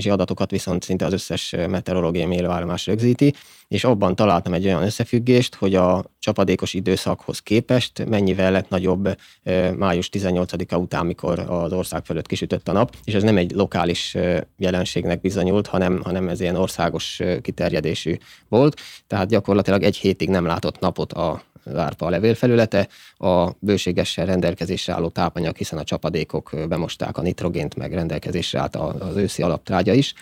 sugárzási 0.00 0.10
adatokat 0.10 0.50
viszont 0.50 0.82
szinte 0.82 1.04
az 1.04 1.12
összes 1.12 1.54
meteorológiai 1.68 2.26
mérőállomás 2.26 2.86
rögzíti, 2.86 3.34
és 3.68 3.84
abban 3.84 4.14
találtam 4.14 4.52
egy 4.52 4.64
olyan 4.64 4.82
összefüggést, 4.82 5.54
hogy 5.54 5.74
a 5.74 6.04
csapadékos 6.18 6.74
időszakhoz 6.74 7.38
képest 7.38 8.04
mennyivel 8.08 8.50
lett 8.50 8.68
nagyobb 8.68 9.16
május 9.76 10.08
18-a 10.12 10.76
után, 10.76 11.06
mikor 11.06 11.38
az 11.38 11.72
ország 11.72 12.04
fölött 12.04 12.26
kisütött 12.26 12.68
a 12.68 12.72
nap, 12.72 12.94
és 13.04 13.14
ez 13.14 13.22
nem 13.22 13.36
egy 13.36 13.52
lokális 13.52 14.16
jelenségnek 14.56 15.20
bizonyult, 15.20 15.66
hanem, 15.66 16.00
hanem 16.02 16.28
ez 16.28 16.40
ilyen 16.40 16.56
országos 16.56 17.20
kiterjedésű 17.42 18.16
volt, 18.48 18.80
tehát 19.06 19.28
gyakorlatilag 19.28 19.82
egy 19.82 19.96
hétig 19.96 20.28
nem 20.28 20.46
látott 20.46 20.80
napot 20.80 21.12
a 21.12 21.42
árpa 21.76 22.06
a 22.06 22.10
levélfelülete, 22.10 22.88
a 23.16 23.50
bőségesen 23.58 24.26
rendelkezésre 24.26 24.92
álló 24.92 25.08
tápanyag, 25.08 25.56
hiszen 25.56 25.78
a 25.78 25.84
csapadékok 25.84 26.50
bemosták 26.68 27.18
a 27.18 27.22
nitrogént, 27.22 27.76
meg 27.76 27.94
rendelkezésre 27.94 28.60
állt 28.60 28.76
az 28.76 29.16
őszi 29.16 29.42
alaptrágya 29.42 29.92
is. 29.92 30.14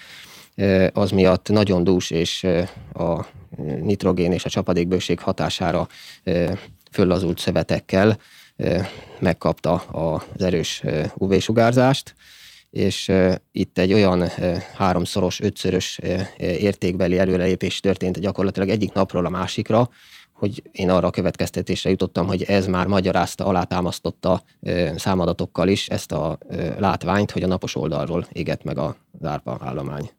Az 0.92 1.10
miatt 1.10 1.48
nagyon 1.48 1.84
dús 1.84 2.10
és 2.10 2.46
a 2.92 3.26
nitrogén 3.80 4.32
és 4.32 4.44
a 4.44 4.48
csapadékbőség 4.48 5.20
hatására 5.20 5.88
föllazult 6.90 7.38
szövetekkel 7.38 8.18
megkapta 9.18 9.74
az 9.74 10.42
erős 10.42 10.82
UV-sugárzást, 11.14 12.14
és 12.70 13.12
itt 13.52 13.78
egy 13.78 13.92
olyan 13.92 14.28
háromszoros, 14.74 15.40
ötszörös 15.40 16.00
értékbeli 16.38 17.18
előrelépés 17.18 17.80
történt 17.80 18.20
gyakorlatilag 18.20 18.68
egyik 18.68 18.92
napról 18.92 19.26
a 19.26 19.30
másikra, 19.30 19.90
hogy 20.36 20.62
én 20.72 20.90
arra 20.90 21.06
a 21.06 21.10
következtetésre 21.10 21.90
jutottam, 21.90 22.26
hogy 22.26 22.42
ez 22.42 22.66
már 22.66 22.86
magyarázta, 22.86 23.44
alátámasztotta 23.44 24.42
számadatokkal 24.96 25.68
is 25.68 25.88
ezt 25.88 26.12
a 26.12 26.38
látványt, 26.78 27.30
hogy 27.30 27.42
a 27.42 27.46
napos 27.46 27.76
oldalról 27.76 28.26
égett 28.32 28.64
meg 28.64 28.78
a 28.78 28.96
zárpa 29.20 29.58
állomány. 29.62 30.10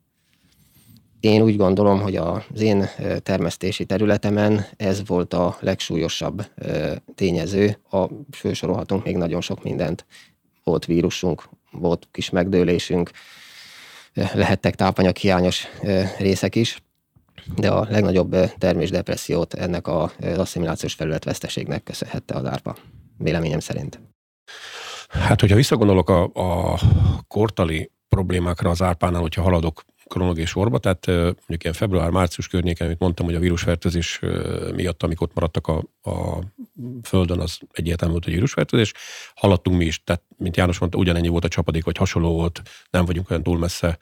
Én 1.19 1.41
úgy 1.41 1.57
gondolom, 1.57 2.01
hogy 2.01 2.15
az 2.15 2.61
én 2.61 2.89
termesztési 3.23 3.85
területemen 3.85 4.65
ez 4.77 5.07
volt 5.07 5.33
a 5.33 5.57
legsúlyosabb 5.59 6.45
tényező. 7.15 7.79
A, 7.89 8.05
fősorolhatunk 8.31 9.03
még 9.03 9.17
nagyon 9.17 9.41
sok 9.41 9.63
mindent. 9.63 10.05
Volt 10.63 10.85
vírusunk, 10.85 11.43
volt 11.71 12.07
kis 12.11 12.29
megdőlésünk, 12.29 13.11
lehettek 14.33 14.75
tápanyaghiányos 14.75 15.67
részek 16.17 16.55
is, 16.55 16.81
de 17.55 17.69
a 17.71 17.87
legnagyobb 17.89 18.35
termésdepressziót 18.57 19.53
ennek 19.53 19.87
az 19.87 20.11
asszimilációs 20.37 20.93
felületveszteségnek 20.93 21.83
köszönhette 21.83 22.35
az 22.35 22.45
árpa, 22.45 22.75
véleményem 23.17 23.59
szerint. 23.59 23.99
Hát, 25.09 25.39
hogyha 25.39 25.55
visszagondolok 25.55 26.09
a, 26.09 26.23
a 26.33 26.79
kortali 27.27 27.91
problémákra 28.09 28.69
az 28.69 28.81
árpánál, 28.81 29.21
hogyha 29.21 29.41
haladok 29.41 29.83
kronológiai 30.07 30.45
sorba, 30.45 30.77
tehát 30.77 31.07
mondjuk 31.07 31.63
ilyen 31.63 31.73
február-március 31.73 32.47
környéken, 32.47 32.87
amit 32.87 32.99
mondtam, 32.99 33.25
hogy 33.25 33.35
a 33.35 33.39
vírusfertőzés 33.39 34.19
miatt, 34.75 35.03
amik 35.03 35.21
ott 35.21 35.33
maradtak 35.33 35.67
a, 35.67 35.83
a 36.09 36.39
földön, 37.03 37.39
az 37.39 37.57
egyértelmű 37.71 38.13
volt, 38.13 38.23
hogy 38.23 38.33
vírusfertőzés. 38.33 38.93
Haladtunk 39.35 39.77
mi 39.77 39.85
is, 39.85 40.03
tehát 40.03 40.23
mint 40.37 40.57
János 40.57 40.79
mondta, 40.79 40.97
ugyanennyi 40.97 41.27
volt 41.27 41.45
a 41.45 41.47
csapadék, 41.47 41.83
vagy 41.83 41.97
hasonló 41.97 42.33
volt, 42.33 42.61
nem 42.89 43.05
vagyunk 43.05 43.29
olyan 43.29 43.43
túl 43.43 43.57
messze 43.57 43.97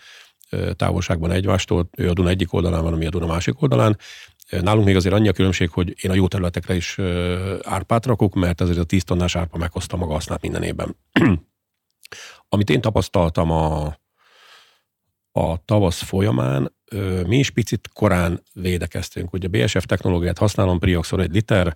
távolságban 0.75 1.31
egymástól, 1.31 1.89
ő 1.97 2.09
a 2.09 2.13
Duna 2.13 2.29
egyik 2.29 2.53
oldalán 2.53 2.83
van, 2.83 2.93
ami 2.93 3.05
a 3.05 3.09
Duna 3.09 3.25
másik 3.25 3.61
oldalán. 3.61 3.97
Nálunk 4.49 4.85
még 4.85 4.95
azért 4.95 5.15
annyi 5.15 5.27
a 5.27 5.33
különbség, 5.33 5.69
hogy 5.69 5.95
én 6.03 6.11
a 6.11 6.15
jó 6.15 6.27
területekre 6.27 6.75
is 6.75 6.99
árpát 7.61 8.05
rakok, 8.05 8.33
mert 8.33 8.61
azért 8.61 8.77
a 8.77 8.83
10 8.83 9.03
tonnás 9.03 9.35
árpa 9.35 9.57
meghozta 9.57 9.97
maga 9.97 10.13
hasznát 10.13 10.41
minden 10.41 10.63
évben. 10.63 10.95
Amit 12.49 12.69
én 12.69 12.81
tapasztaltam 12.81 13.51
a, 13.51 13.85
a 15.31 15.65
tavasz 15.65 16.01
folyamán, 16.01 16.73
mi 17.27 17.37
is 17.37 17.49
picit 17.49 17.89
korán 17.93 18.41
védekeztünk. 18.53 19.33
Ugye 19.33 19.47
a 19.47 19.65
BSF 19.65 19.85
technológiát 19.85 20.37
használom, 20.37 20.79
Prioxor 20.79 21.19
egy 21.19 21.33
liter, 21.33 21.75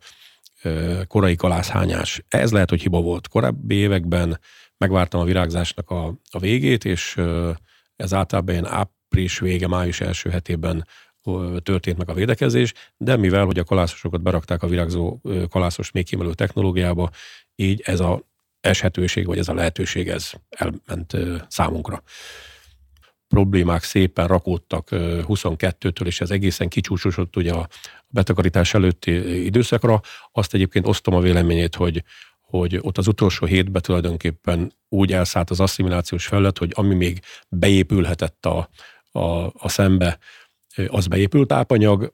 korai 1.08 1.36
kalászhányás. 1.36 2.24
Ez 2.28 2.52
lehet, 2.52 2.70
hogy 2.70 2.82
hiba 2.82 3.02
volt. 3.02 3.28
Korábbi 3.28 3.76
években 3.76 4.40
megvártam 4.78 5.20
a 5.20 5.24
virágzásnak 5.24 5.90
a, 5.90 6.14
a 6.30 6.40
végét, 6.40 6.86
és 6.86 7.22
ez 8.00 8.14
általában 8.14 8.54
ilyen 8.54 8.68
április 8.68 9.40
vége, 9.40 9.68
május 9.68 10.02
első 10.02 10.30
hetében 10.30 10.88
történt 11.64 11.98
meg 11.98 12.10
a 12.10 12.14
védekezés, 12.14 12.74
de 12.98 13.16
mivel, 13.16 13.46
hogy 13.46 13.60
a 13.60 13.64
kalászosokat 13.64 14.22
berakták 14.22 14.64
a 14.64 14.68
virágzó 14.68 15.22
kalászos 15.50 15.92
még 15.92 16.06
kimelő 16.06 16.34
technológiába, 16.34 17.10
így 17.56 17.82
ez 17.86 18.00
a 18.00 18.22
eshetőség, 18.60 19.26
vagy 19.26 19.38
ez 19.38 19.48
a 19.48 19.54
lehetőség, 19.54 20.10
ez 20.10 20.32
elment 20.50 21.18
számunkra. 21.48 22.04
Problémák 23.28 23.84
szépen 23.84 24.28
rakódtak 24.28 24.88
22-től, 24.92 26.06
és 26.06 26.22
ez 26.22 26.32
egészen 26.32 26.70
kicsúcsosott 26.70 27.36
ugye 27.36 27.52
a 27.52 27.68
betakarítás 28.08 28.74
előtti 28.74 29.46
időszakra. 29.46 30.02
Azt 30.32 30.54
egyébként 30.54 30.88
osztom 30.88 31.14
a 31.14 31.20
véleményét, 31.20 31.76
hogy 31.76 32.04
hogy 32.50 32.80
ott 32.82 32.98
az 32.98 33.08
utolsó 33.08 33.46
hétben 33.46 33.82
tulajdonképpen 33.82 34.74
úgy 34.90 35.12
elszállt 35.12 35.50
az 35.50 35.60
asszimilációs 35.60 36.28
felület, 36.28 36.58
hogy 36.58 36.72
ami 36.74 36.96
még 36.96 37.20
beépülhetett 37.50 38.46
a, 38.46 38.70
a, 39.12 39.46
a 39.46 39.70
szembe, 39.70 40.20
az 40.88 41.08
beépült 41.08 41.48
tápanyag, 41.48 42.14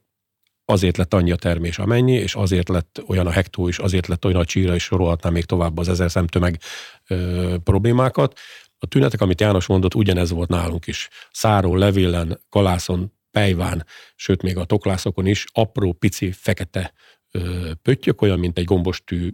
azért 0.66 0.98
lett 0.98 1.14
annyi 1.14 1.32
a 1.32 1.36
termés 1.36 1.80
amennyi, 1.80 2.14
és 2.14 2.36
azért 2.36 2.70
lett 2.70 3.04
olyan 3.08 3.28
a 3.28 3.32
hektó 3.32 3.68
is, 3.68 3.80
azért 3.80 4.08
lett 4.08 4.26
olyan 4.26 4.40
a 4.40 4.46
csíra, 4.46 4.74
és 4.74 4.84
sorolhatnám 4.84 5.34
még 5.34 5.46
tovább 5.46 5.78
az 5.78 5.90
ezer 5.90 6.12
szemtömeg 6.12 6.60
ö, 7.08 7.56
problémákat. 7.64 8.40
A 8.78 8.86
tünetek, 8.86 9.22
amit 9.22 9.42
János 9.42 9.66
mondott, 9.66 9.96
ugyanez 9.96 10.30
volt 10.30 10.50
nálunk 10.50 10.88
is. 10.88 11.10
Száról, 11.32 11.78
levélen, 11.78 12.40
kalászon, 12.50 13.14
pejván, 13.32 13.86
sőt 14.16 14.42
még 14.42 14.58
a 14.58 14.66
toklászokon 14.66 15.26
is 15.26 15.46
apró, 15.54 15.94
pici, 15.94 16.32
fekete 16.32 16.94
ö, 17.32 17.72
pöttyök, 17.82 18.22
olyan, 18.22 18.40
mint 18.40 18.58
egy 18.58 18.66
gombostű 18.66 19.30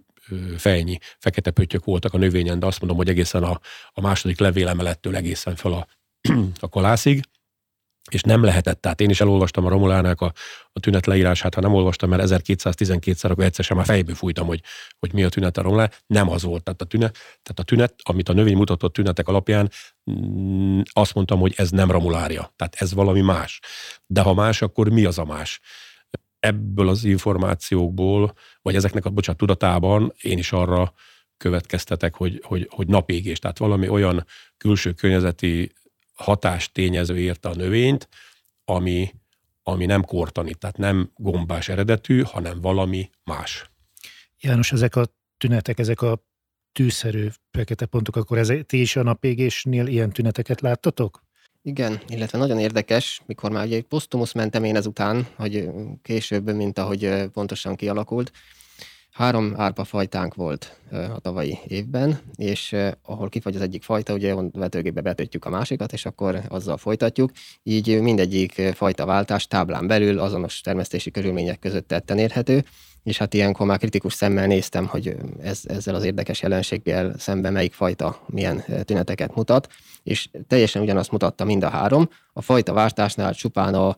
fejnyi 0.58 0.98
fekete 1.20 1.52
pöttyök 1.52 1.84
voltak 1.84 2.14
a 2.14 2.18
növényen, 2.18 2.60
de 2.60 2.66
azt 2.66 2.80
mondom, 2.80 2.98
hogy 2.98 3.10
egészen 3.10 3.44
a, 3.44 3.60
a 3.92 4.02
második 4.02 4.40
levélemelettől 4.40 5.16
egészen 5.16 5.56
fel 5.56 5.72
a, 5.72 5.88
a 6.60 6.68
kolászig, 6.68 7.22
és 8.10 8.22
nem 8.22 8.44
lehetett. 8.44 8.82
Tehát 8.82 9.02
én 9.02 9.10
is 9.10 9.22
elolvastam 9.22 9.66
a 9.66 9.70
Romulának 9.70 10.22
a, 10.22 10.34
a 10.72 10.80
tünet 10.80 11.06
leírását, 11.06 11.54
ha 11.56 11.62
nem 11.62 11.74
olvastam, 11.74 12.10
mert 12.10 12.24
1212-szer, 12.26 13.30
akkor 13.30 13.44
egyszer 13.44 13.66
sem 13.66 13.78
a 13.78 13.84
fejből 13.84 14.16
fújtam, 14.16 14.48
hogy, 14.48 14.62
hogy 15.00 15.14
mi 15.14 15.24
a 15.24 15.30
tünet 15.30 15.58
a 15.58 15.62
Romulán. 15.62 15.92
Nem 16.06 16.30
az 16.30 16.44
volt. 16.44 16.64
Tehát 16.64 16.82
a 16.82 16.86
tünet, 16.86 17.14
tehát 17.14 17.60
a 17.60 17.64
tünet, 17.64 17.96
amit 18.04 18.30
a 18.30 18.34
növény 18.34 18.56
mutatott 18.56 18.94
tünetek 18.94 19.28
alapján, 19.28 19.72
mm, 20.12 20.82
azt 20.92 21.14
mondtam, 21.14 21.40
hogy 21.40 21.54
ez 21.58 21.70
nem 21.70 21.92
romulária. 21.92 22.54
Tehát 22.56 22.76
ez 22.76 22.94
valami 22.94 23.22
más. 23.22 23.60
De 24.06 24.22
ha 24.22 24.34
más, 24.34 24.62
akkor 24.62 24.90
mi 24.90 25.06
az 25.06 25.18
a 25.18 25.26
más? 25.26 25.60
Ebből 26.42 26.90
az 26.90 27.04
információkból, 27.04 28.34
vagy 28.62 28.76
ezeknek 28.76 29.06
a 29.06 29.10
bocsánat, 29.10 29.40
tudatában 29.40 30.14
én 30.22 30.38
is 30.38 30.52
arra 30.52 30.94
következtetek, 31.38 32.16
hogy, 32.16 32.42
hogy, 32.44 32.68
hogy 32.72 32.88
napégés, 32.88 33.40
tehát 33.40 33.58
valami 33.58 33.88
olyan 33.88 34.26
külső 34.58 34.92
környezeti 34.92 35.72
hatás 36.14 36.72
tényező 36.72 37.20
érte 37.20 37.50
a 37.50 37.56
növényt, 37.56 38.10
ami, 38.66 39.14
ami 39.64 39.86
nem 39.86 40.04
kortani, 40.04 40.54
tehát 40.54 40.78
nem 40.78 41.12
gombás 41.16 41.70
eredetű, 41.70 42.22
hanem 42.22 42.62
valami 42.62 43.10
más. 43.24 43.72
János, 44.40 44.72
ezek 44.72 44.96
a 44.96 45.06
tünetek, 45.38 45.80
ezek 45.80 46.02
a 46.02 46.24
tűszerű 46.72 47.28
fekete 47.52 47.86
pontok, 47.86 48.16
akkor 48.16 48.38
ez, 48.38 48.52
ti 48.66 48.82
is 48.82 48.96
a 48.96 49.04
napégésnél 49.04 49.88
ilyen 49.88 50.10
tüneteket 50.10 50.62
láttatok? 50.62 51.24
Igen, 51.64 52.02
illetve 52.08 52.38
nagyon 52.38 52.60
érdekes, 52.60 53.22
mikor 53.26 53.52
már 53.52 53.66
ugye 53.66 53.82
posztumusz 53.82 54.34
mentem 54.34 54.64
én 54.64 54.76
ezután, 54.76 55.28
hogy 55.36 55.70
később, 56.02 56.56
mint 56.56 56.78
ahogy 56.78 57.26
pontosan 57.34 57.76
kialakult, 57.76 58.32
Három 59.12 59.54
árpa 59.58 59.84
fajtánk 59.84 60.36
volt 60.36 60.78
a 60.92 61.20
tavalyi 61.20 61.58
évben, 61.68 62.20
és 62.36 62.76
ahol 63.04 63.30
kifagy 63.30 63.56
az 63.56 63.62
egyik 63.62 63.84
fajta, 63.84 64.14
ugye 64.14 64.36
vetőgépbe 64.52 65.02
betötjük 65.02 65.46
a 65.46 65.50
másikat, 65.50 65.94
és 65.94 66.06
akkor 66.06 66.42
azzal 66.48 66.78
folytatjuk. 66.78 67.32
Így 67.64 68.02
mindegyik 68.02 68.62
fajta 68.74 69.06
váltás 69.06 69.48
táblán 69.48 69.88
belül 69.88 70.20
azonos 70.20 70.62
termesztési 70.62 71.12
körülmények 71.12 71.60
között 71.60 71.88
tetten 71.88 72.18
érhető, 72.18 72.64
és 73.04 73.18
hát 73.18 73.34
ilyenkor 73.34 73.66
már 73.66 73.78
kritikus 73.78 74.14
szemmel 74.14 74.48
néztem, 74.48 74.88
hogy 74.88 75.16
ez, 75.42 75.62
ezzel 75.64 75.96
az 75.96 76.04
érdekes 76.04 76.42
jelenséggel 76.42 77.14
szemben 77.18 77.54
melyik 77.54 77.74
fajta 77.74 78.22
milyen 78.26 78.64
tüneteket 78.84 79.36
mutat, 79.36 79.68
és 80.04 80.30
teljesen 80.48 80.82
ugyanazt 80.82 81.12
mutatta 81.12 81.46
mind 81.46 81.64
a 81.64 81.70
három. 81.70 82.10
A 82.34 82.42
fajta 82.42 82.74
váltásnál 82.74 83.34
csupán 83.34 83.74
a 83.74 83.96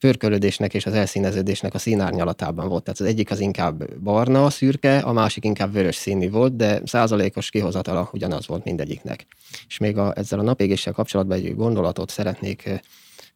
pörkölődésnek 0.00 0.74
és 0.74 0.86
az 0.86 0.92
elszíneződésnek 0.92 1.74
a 1.74 1.78
színárnyalatában 1.78 2.68
volt. 2.68 2.84
Tehát 2.84 3.00
az 3.00 3.06
egyik 3.06 3.30
az 3.30 3.40
inkább 3.40 3.98
barna, 4.00 4.50
szürke, 4.50 4.98
a 4.98 5.12
másik 5.12 5.44
inkább 5.44 5.72
vörös 5.72 5.96
színű 5.96 6.30
volt, 6.30 6.56
de 6.56 6.80
százalékos 6.84 7.50
kihozatala 7.50 8.08
ugyanaz 8.12 8.46
volt 8.46 8.64
mindegyiknek. 8.64 9.26
És 9.68 9.78
még 9.78 9.98
a, 9.98 10.12
ezzel 10.16 10.38
a 10.38 10.42
napégéssel 10.42 10.92
kapcsolatban 10.92 11.36
egy 11.36 11.56
gondolatot 11.56 12.10
szeretnék 12.10 12.82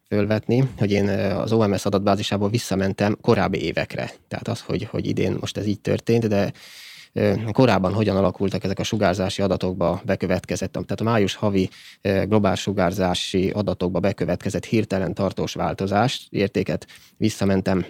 fölvetni, 0.07 0.69
hogy 0.77 0.91
én 0.91 1.09
az 1.09 1.51
OMS 1.51 1.85
adatbázisából 1.85 2.49
visszamentem 2.49 3.17
korábbi 3.21 3.63
évekre. 3.63 4.11
Tehát 4.27 4.47
az, 4.47 4.61
hogy, 4.61 4.83
hogy 4.83 5.07
idén 5.07 5.37
most 5.39 5.57
ez 5.57 5.65
így 5.65 5.79
történt, 5.79 6.27
de 6.27 6.51
korábban 7.51 7.93
hogyan 7.93 8.17
alakultak 8.17 8.63
ezek 8.63 8.79
a 8.79 8.83
sugárzási 8.83 9.41
adatokba 9.41 10.01
bekövetkezett, 10.05 10.71
tehát 10.71 11.01
a 11.01 11.03
május 11.03 11.35
havi 11.35 11.69
globális 12.01 12.59
sugárzási 12.59 13.49
adatokba 13.49 13.99
bekövetkezett 13.99 14.65
hirtelen 14.65 15.13
tartós 15.13 15.53
változást, 15.53 16.27
értéket 16.29 16.87
visszamentem 17.17 17.85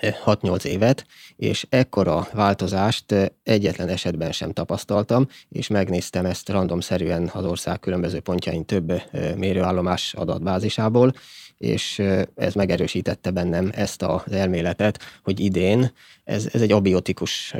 6-8 0.00 0.64
évet, 0.64 1.06
és 1.36 1.66
ekkora 1.68 2.28
változást 2.32 3.14
egyetlen 3.42 3.88
esetben 3.88 4.32
sem 4.32 4.52
tapasztaltam, 4.52 5.28
és 5.48 5.68
megnéztem 5.68 6.26
ezt 6.26 6.48
randomszerűen 6.48 7.30
az 7.32 7.44
ország 7.44 7.80
különböző 7.80 8.20
pontjain 8.20 8.64
több 8.64 9.02
mérőállomás 9.36 10.14
adatbázisából, 10.14 11.12
és 11.58 12.02
ez 12.34 12.54
megerősítette 12.54 13.30
bennem 13.30 13.70
ezt 13.74 14.02
az 14.02 14.32
elméletet, 14.32 15.02
hogy 15.22 15.40
idén 15.40 15.92
ez, 16.24 16.48
ez 16.52 16.60
egy 16.60 16.72
abiotikus 16.72 17.54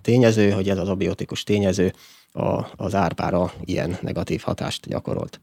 tényező, 0.00 0.50
hogy 0.50 0.68
ez 0.68 0.78
az 0.78 0.88
abiotikus 0.88 1.42
tényező 1.42 1.92
a, 2.32 2.66
az 2.76 2.94
árpára 2.94 3.52
ilyen 3.64 3.98
negatív 4.00 4.40
hatást 4.40 4.88
gyakorolt. 4.88 5.40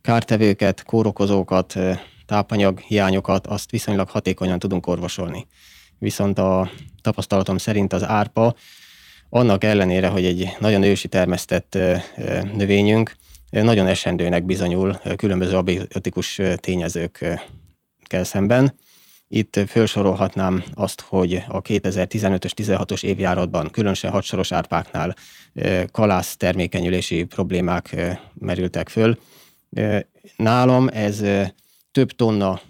Kártevőket, 0.00 0.82
kórokozókat, 0.82 1.74
tápanyag 2.26 2.78
hiányokat, 2.78 3.46
azt 3.46 3.70
viszonylag 3.70 4.08
hatékonyan 4.08 4.58
tudunk 4.58 4.86
orvosolni. 4.86 5.46
Viszont 5.98 6.38
a 6.38 6.70
tapasztalatom 7.02 7.58
szerint 7.58 7.92
az 7.92 8.02
árpa 8.04 8.54
annak 9.28 9.64
ellenére, 9.64 10.08
hogy 10.08 10.24
egy 10.24 10.48
nagyon 10.58 10.82
ősi 10.82 11.08
termesztett 11.08 11.78
növényünk, 12.54 13.16
nagyon 13.50 13.86
esendőnek 13.86 14.44
bizonyul 14.44 15.00
különböző 15.16 15.56
abiotikus 15.56 16.40
tényezőkkel 16.56 17.40
szemben. 18.22 18.74
Itt 19.28 19.60
felsorolhatnám 19.66 20.64
azt, 20.74 21.00
hogy 21.00 21.44
a 21.48 21.62
2015-ös 21.62 22.50
16-os 22.56 23.04
évjáratban 23.04 23.70
különösen 23.70 24.10
hadsoros 24.10 24.52
árpáknál 24.52 25.16
kalász 25.92 26.36
termékenyülési 26.36 27.24
problémák 27.24 27.96
merültek 28.34 28.88
föl. 28.88 29.18
Nálam 30.36 30.88
ez 30.88 31.22
több 31.94 32.10
tonna 32.10 32.60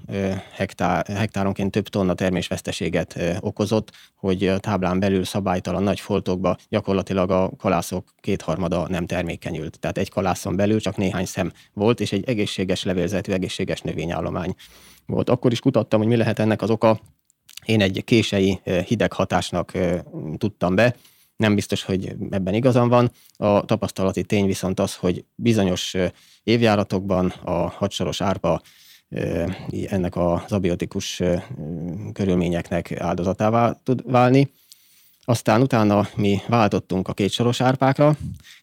hektár, 0.53 1.07
hektáronként 1.07 1.71
több 1.71 1.89
tonna 1.89 2.15
termésveszteséget 2.15 3.21
okozott, 3.41 3.91
hogy 4.15 4.47
a 4.47 4.59
táblán 4.59 5.01
belül 5.01 5.25
szabálytalan 5.25 5.83
nagy 5.83 6.01
foltokba 6.01 6.57
gyakorlatilag 6.69 7.31
a 7.31 7.51
kalászok 7.59 8.15
kétharmada 8.21 8.89
nem 8.89 9.07
termékenyült. 9.07 9.79
Tehát 9.81 9.99
egy 9.99 10.11
kalászon 10.11 10.57
belül 10.57 10.81
csak 10.81 10.97
néhány 10.97 11.25
szem 11.25 11.53
volt, 11.73 12.01
és 12.01 12.13
egy 12.13 12.29
egészséges 12.29 12.83
levélzetű, 12.83 13.33
egészséges 13.33 13.81
növényállomány 13.81 14.55
volt. 15.07 15.31
Akkor 15.31 15.53
is 15.53 15.61
kutattam, 15.61 16.01
hogy 16.01 16.09
mi 16.09 16.17
lehet 16.17 16.39
ennek 16.39 16.63
az 16.63 16.71
oka. 16.71 17.01
Én 17.65 17.81
egy 17.81 18.03
kései 18.05 18.61
hideg 18.87 19.13
hatásnak 19.13 19.73
tudtam 20.37 20.75
be, 20.75 20.97
nem 21.37 21.55
biztos, 21.55 21.83
hogy 21.83 22.17
ebben 22.31 22.55
igazam 22.55 22.89
van. 22.89 23.11
A 23.37 23.65
tapasztalati 23.65 24.25
tény 24.25 24.47
viszont 24.47 24.81
az, 24.81 24.95
hogy 24.95 25.25
bizonyos 25.35 25.95
évjáratokban 26.43 27.27
a 27.27 27.53
hadsoros 27.53 28.21
árpa 28.21 28.61
ennek 29.89 30.17
az 30.17 30.53
abiotikus 30.53 31.23
körülményeknek 32.13 33.01
áldozatává 33.01 33.81
tud 33.83 34.11
válni. 34.11 34.51
Aztán 35.25 35.61
utána 35.61 36.09
mi 36.17 36.39
váltottunk 36.49 37.09
a 37.09 37.13
kétsoros 37.13 37.61
árpákra. 37.61 38.17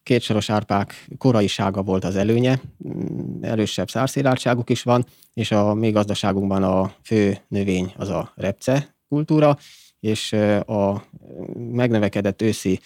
Kétsoros 0.04 0.50
árpák 0.50 1.08
koraisága 1.18 1.82
volt 1.82 2.04
az 2.04 2.16
előnye, 2.16 2.62
mm, 2.88 3.44
erősebb 3.44 3.90
szárszéláltságuk 3.90 4.70
is 4.70 4.84
van, 4.84 5.06
és 5.34 5.52
a 5.52 5.74
mi 5.74 5.92
gazdaságunkban 5.92 6.64
a 6.64 6.94
fő 7.04 7.38
növény 7.48 7.94
az 7.98 8.10
a 8.10 8.32
repce 8.36 8.96
kultúra, 9.10 9.58
és 10.00 10.34
a 10.66 11.04
megnövekedett 11.72 12.42
őszi 12.42 12.80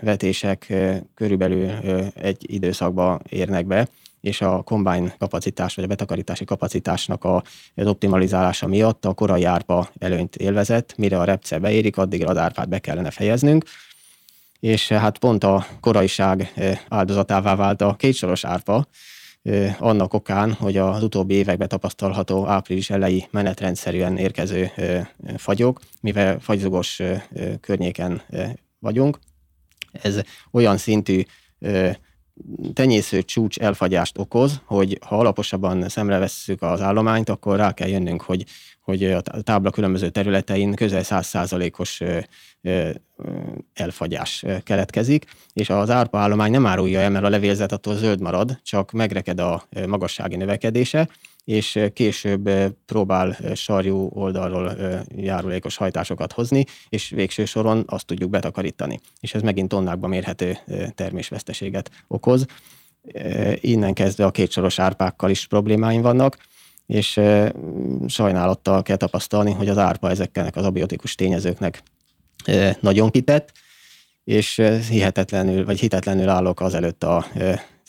vetések 0.00 0.72
körülbelül 1.14 1.70
egy 2.14 2.54
időszakba 2.54 3.20
érnek 3.28 3.66
be, 3.66 3.88
és 4.20 4.40
a 4.40 4.62
combine 4.62 5.14
kapacitás, 5.18 5.74
vagy 5.74 5.84
a 5.84 5.88
betakarítási 5.88 6.44
kapacitásnak 6.44 7.24
az 7.24 7.86
optimalizálása 7.86 8.66
miatt 8.66 9.04
a 9.04 9.14
korai 9.14 9.44
árpa 9.44 9.88
előnyt 9.98 10.36
élvezett, 10.36 10.96
mire 10.96 11.18
a 11.18 11.24
repce 11.24 11.58
beérik, 11.58 11.96
addigra 11.96 12.28
az 12.28 12.36
árpát 12.36 12.68
be 12.68 12.78
kellene 12.78 13.10
fejeznünk, 13.10 13.64
és 14.60 14.88
hát 14.88 15.18
pont 15.18 15.44
a 15.44 15.66
koraiság 15.80 16.52
áldozatává 16.88 17.54
vált 17.54 17.80
a 17.80 17.94
kétsoros 17.94 18.44
árpa, 18.44 18.86
annak 19.78 20.14
okán, 20.14 20.52
hogy 20.52 20.76
az 20.76 21.02
utóbbi 21.02 21.34
években 21.34 21.68
tapasztalható 21.68 22.46
április 22.46 22.90
elejé 22.90 23.28
menetrendszerűen 23.30 24.16
érkező 24.16 24.70
fagyok, 25.36 25.80
mivel 26.00 26.38
fagyzugos 26.40 27.00
környéken 27.60 28.22
vagyunk, 28.78 29.18
ez 29.92 30.20
olyan 30.50 30.76
szintű 30.76 31.22
tenyésző 32.72 33.22
csúcs 33.22 33.58
elfagyást 33.58 34.18
okoz, 34.18 34.60
hogy 34.64 34.98
ha 35.06 35.18
alaposabban 35.18 35.88
szemre 35.88 36.18
vesszük 36.18 36.62
az 36.62 36.80
állományt, 36.80 37.28
akkor 37.28 37.56
rá 37.56 37.72
kell 37.72 37.88
jönnünk, 37.88 38.22
hogy, 38.22 38.44
hogy 38.80 39.04
a 39.04 39.20
tábla 39.42 39.70
különböző 39.70 40.08
területein 40.08 40.74
közel 40.74 41.02
100%-os 41.04 42.02
elfagyás 43.74 44.44
keletkezik, 44.62 45.24
és 45.52 45.70
az 45.70 45.90
árpa 45.90 46.18
állomány 46.18 46.50
nem 46.50 46.66
árulja 46.66 47.00
el, 47.00 47.10
mert 47.10 47.24
a 47.24 47.28
levélzet 47.28 47.72
attól 47.72 47.94
zöld 47.94 48.20
marad, 48.20 48.60
csak 48.62 48.92
megreked 48.92 49.40
a 49.40 49.68
magassági 49.86 50.36
növekedése, 50.36 51.08
és 51.50 51.78
később 51.92 52.50
próbál 52.86 53.36
sarjú 53.54 54.10
oldalról 54.12 54.76
járulékos 55.16 55.76
hajtásokat 55.76 56.32
hozni, 56.32 56.64
és 56.88 57.08
végső 57.08 57.44
soron 57.44 57.84
azt 57.86 58.06
tudjuk 58.06 58.30
betakarítani. 58.30 59.00
És 59.20 59.34
ez 59.34 59.42
megint 59.42 59.68
tonnákban 59.68 60.10
mérhető 60.10 60.58
termésveszteséget 60.94 61.90
okoz. 62.08 62.46
Innen 63.54 63.92
kezdve 63.94 64.24
a 64.24 64.30
kétsoros 64.30 64.78
árpákkal 64.78 65.30
is 65.30 65.46
problémáim 65.46 66.02
vannak, 66.02 66.36
és 66.86 67.20
sajnálattal 68.06 68.82
kell 68.82 68.96
tapasztalni, 68.96 69.52
hogy 69.52 69.68
az 69.68 69.78
árpa 69.78 70.10
ezeknek 70.10 70.56
az 70.56 70.64
abiotikus 70.64 71.14
tényezőknek 71.14 71.82
nagyon 72.80 73.10
kitett, 73.10 73.52
és 74.24 74.62
hihetetlenül, 74.88 75.64
vagy 75.64 75.80
hitetlenül 75.80 76.28
állok 76.28 76.60
azelőtt 76.60 77.04
a 77.04 77.26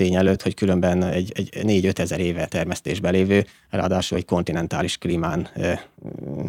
tény 0.02 0.16
előtt, 0.16 0.42
hogy 0.42 0.54
különben 0.54 1.04
egy, 1.04 1.32
egy 1.36 1.50
4-5 1.54 2.00
ezer 2.00 2.20
éve 2.20 2.46
termesztésben 2.46 3.14
lévő, 3.14 3.46
ráadásul 3.70 4.18
egy 4.18 4.26
kontinentális 4.26 4.98
klímán 4.98 5.50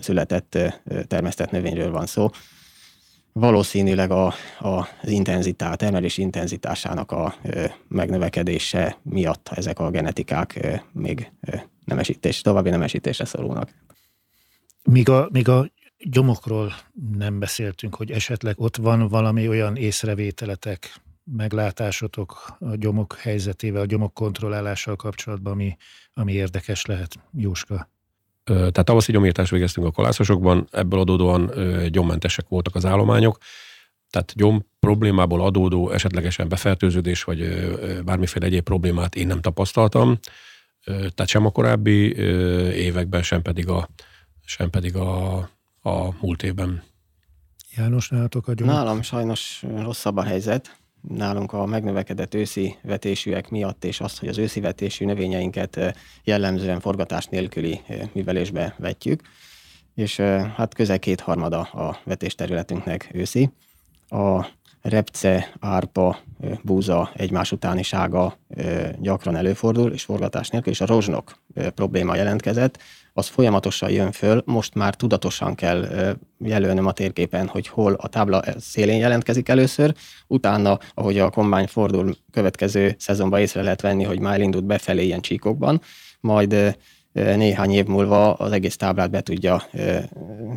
született 0.00 0.58
termesztett 1.08 1.50
növényről 1.50 1.90
van 1.90 2.06
szó. 2.06 2.30
Valószínűleg 3.32 4.10
a, 4.10 4.26
a, 4.58 4.88
az 5.02 5.08
intenzitás, 5.08 5.76
termelés 5.76 6.18
intenzitásának 6.18 7.10
a 7.10 7.34
megnövekedése 7.88 8.96
miatt 9.02 9.48
ezek 9.54 9.78
a 9.78 9.90
genetikák 9.90 10.80
még 10.92 11.30
nemesítés, 11.84 12.40
további 12.40 12.70
nemesítésre 12.70 13.24
szorulnak. 13.24 13.70
Míg 14.82 15.08
a, 15.08 15.28
míg 15.32 15.48
a 15.48 15.70
gyomokról 15.98 16.72
nem 17.16 17.38
beszéltünk, 17.38 17.94
hogy 17.94 18.10
esetleg 18.10 18.60
ott 18.60 18.76
van 18.76 19.08
valami 19.08 19.48
olyan 19.48 19.76
észrevételetek, 19.76 21.01
meglátásotok 21.24 22.56
a 22.58 22.74
gyomok 22.74 23.16
helyzetével, 23.16 23.80
a 23.80 23.86
gyomok 23.86 24.14
kontrollálással 24.14 24.96
kapcsolatban, 24.96 25.52
ami, 25.52 25.76
ami 26.14 26.32
érdekes 26.32 26.84
lehet, 26.84 27.18
Jóska? 27.36 27.88
Tehát 28.44 28.84
tavaszi 28.84 29.12
gyomírtást 29.12 29.50
végeztünk 29.50 29.86
a 29.86 29.90
kolászosokban, 29.90 30.68
ebből 30.70 31.00
adódóan 31.00 31.50
gyommentesek 31.90 32.48
voltak 32.48 32.74
az 32.74 32.84
állományok, 32.84 33.38
tehát 34.10 34.32
gyom 34.36 34.66
problémából 34.80 35.40
adódó 35.40 35.90
esetlegesen 35.90 36.48
befertőződés, 36.48 37.24
vagy 37.24 37.48
bármiféle 38.04 38.46
egyéb 38.46 38.62
problémát 38.64 39.14
én 39.14 39.26
nem 39.26 39.40
tapasztaltam, 39.40 40.18
tehát 40.84 41.26
sem 41.26 41.46
a 41.46 41.50
korábbi 41.50 42.16
években, 42.74 43.22
sem 43.22 43.42
pedig 43.42 43.68
a, 43.68 43.88
sem 44.44 44.70
pedig 44.70 44.96
a, 44.96 45.36
a 45.82 46.14
múlt 46.20 46.42
évben. 46.42 46.82
János, 47.76 48.08
nálatok 48.08 48.48
a 48.48 48.52
Nálam 48.56 49.02
sajnos 49.02 49.64
rosszabb 49.76 50.16
a 50.16 50.22
helyzet. 50.22 50.80
Nálunk 51.08 51.52
a 51.52 51.66
megnövekedett 51.66 52.34
őszi 52.34 52.76
vetésűek 52.82 53.48
miatt, 53.48 53.84
és 53.84 54.00
az, 54.00 54.18
hogy 54.18 54.28
az 54.28 54.38
őszi 54.38 54.60
vetésű 54.60 55.04
növényeinket 55.04 55.96
jellemzően 56.24 56.80
forgatás 56.80 57.26
nélküli 57.26 57.80
művelésbe 58.12 58.74
vetjük, 58.78 59.20
és 59.94 60.16
hát 60.56 60.74
közel 60.74 60.98
kétharmada 60.98 61.60
a 61.60 61.98
vetésterületünknek 62.04 63.10
őszi. 63.12 63.50
A 64.08 64.46
repce, 64.82 65.52
árpa, 65.60 66.18
búza 66.62 67.10
egymás 67.16 67.52
utánisága 67.52 68.38
gyakran 68.98 69.36
előfordul, 69.36 69.92
és 69.92 70.02
forgatás 70.02 70.48
nélkül, 70.48 70.72
és 70.72 70.80
a 70.80 70.86
rozsnok 70.86 71.38
probléma 71.74 72.16
jelentkezett, 72.16 72.78
az 73.14 73.26
folyamatosan 73.26 73.90
jön 73.90 74.12
föl, 74.12 74.42
most 74.46 74.74
már 74.74 74.94
tudatosan 74.94 75.54
kell 75.54 75.86
jelölnöm 76.38 76.86
a 76.86 76.92
térképen, 76.92 77.46
hogy 77.46 77.68
hol 77.68 77.92
a 77.92 78.08
tábla 78.08 78.42
szélén 78.58 78.98
jelentkezik 78.98 79.48
először, 79.48 79.94
utána, 80.26 80.78
ahogy 80.94 81.18
a 81.18 81.30
kombány 81.30 81.66
fordul, 81.66 82.16
következő 82.30 82.94
szezonban 82.98 83.40
észre 83.40 83.62
lehet 83.62 83.80
venni, 83.80 84.04
hogy 84.04 84.20
már 84.20 84.34
elindult 84.34 84.64
befelé 84.64 85.04
ilyen 85.04 85.20
csíkokban, 85.20 85.80
majd 86.20 86.76
néhány 87.12 87.70
év 87.70 87.86
múlva 87.86 88.34
az 88.34 88.52
egész 88.52 88.76
táblát 88.76 89.10
be 89.10 89.20
tudja 89.20 89.62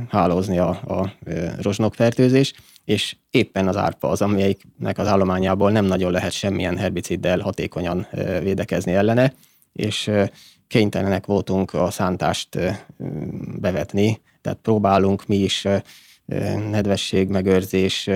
hálózni 0.09 0.57
a, 0.57 0.69
a 0.69 1.13
rozsnokfertőzés, 1.61 2.53
és 2.85 3.15
éppen 3.29 3.67
az 3.67 3.77
árpa 3.77 4.09
az, 4.09 4.21
amelyiknek 4.21 4.97
az 4.97 5.07
állományából 5.07 5.71
nem 5.71 5.85
nagyon 5.85 6.11
lehet 6.11 6.31
semmilyen 6.31 6.77
herbiciddel 6.77 7.39
hatékonyan 7.39 8.07
védekezni 8.41 8.93
ellene, 8.93 9.33
és 9.73 10.11
kénytelenek 10.67 11.25
voltunk 11.25 11.73
a 11.73 11.91
szántást 11.91 12.59
bevetni, 13.59 14.21
tehát 14.41 14.59
próbálunk 14.61 15.27
mi 15.27 15.35
is 15.35 15.67
nedvesség, 16.69 17.27
megőrzés, 17.27 18.09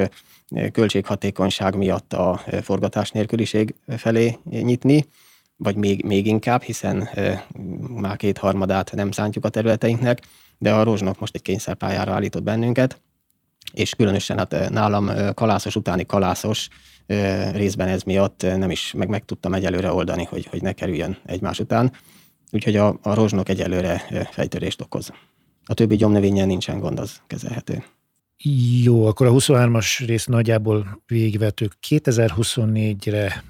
költséghatékonyság 0.72 1.76
miatt 1.76 2.13
a 2.13 2.41
forgatás 2.61 3.11
nélküliség 3.11 3.76
felé 3.88 4.38
nyitni, 4.49 5.05
vagy 5.57 5.76
még, 5.76 6.05
még 6.05 6.26
inkább, 6.26 6.61
hiszen 6.61 7.09
már 7.95 8.17
kétharmadát 8.17 8.91
nem 8.95 9.11
szántjuk 9.11 9.45
a 9.45 9.49
területeinknek, 9.49 10.22
de 10.57 10.74
a 10.74 10.84
rozsnok 10.84 11.20
most 11.20 11.36
egy 11.36 11.41
kényszerpályára 11.41 12.13
állított 12.13 12.43
bennünket, 12.43 13.01
és 13.74 13.93
különösen 13.95 14.38
hát 14.38 14.70
nálam 14.70 15.34
kalászos 15.34 15.76
utáni 15.76 16.05
kalászos 16.05 16.67
részben 17.51 17.88
ez 17.88 18.03
miatt 18.03 18.41
nem 18.41 18.72
is 18.72 18.93
meg, 18.97 19.07
meg 19.09 19.26
tudtam 19.26 19.53
egyelőre 19.53 19.91
oldani, 19.91 20.24
hogy, 20.24 20.45
hogy 20.45 20.61
ne 20.61 20.72
kerüljön 20.72 21.17
egymás 21.26 21.59
után. 21.59 21.91
Úgyhogy 22.51 22.76
a, 22.76 22.99
a 23.01 23.13
rozsnok 23.13 23.49
egyelőre 23.49 24.28
fejtörést 24.32 24.82
okoz. 24.82 25.11
A 25.65 25.74
többi 25.74 25.95
gyomnövényen 25.95 26.47
nincsen 26.47 26.80
gond, 26.80 26.99
az 26.99 27.22
kezelhető. 27.28 27.84
Jó, 28.84 29.05
akkor 29.05 29.28
a 29.28 29.32
23-as 29.32 30.03
rész 30.05 30.26
nagyjából 30.26 31.01
végvetők. 31.07 31.78
2024-re, 31.89 33.43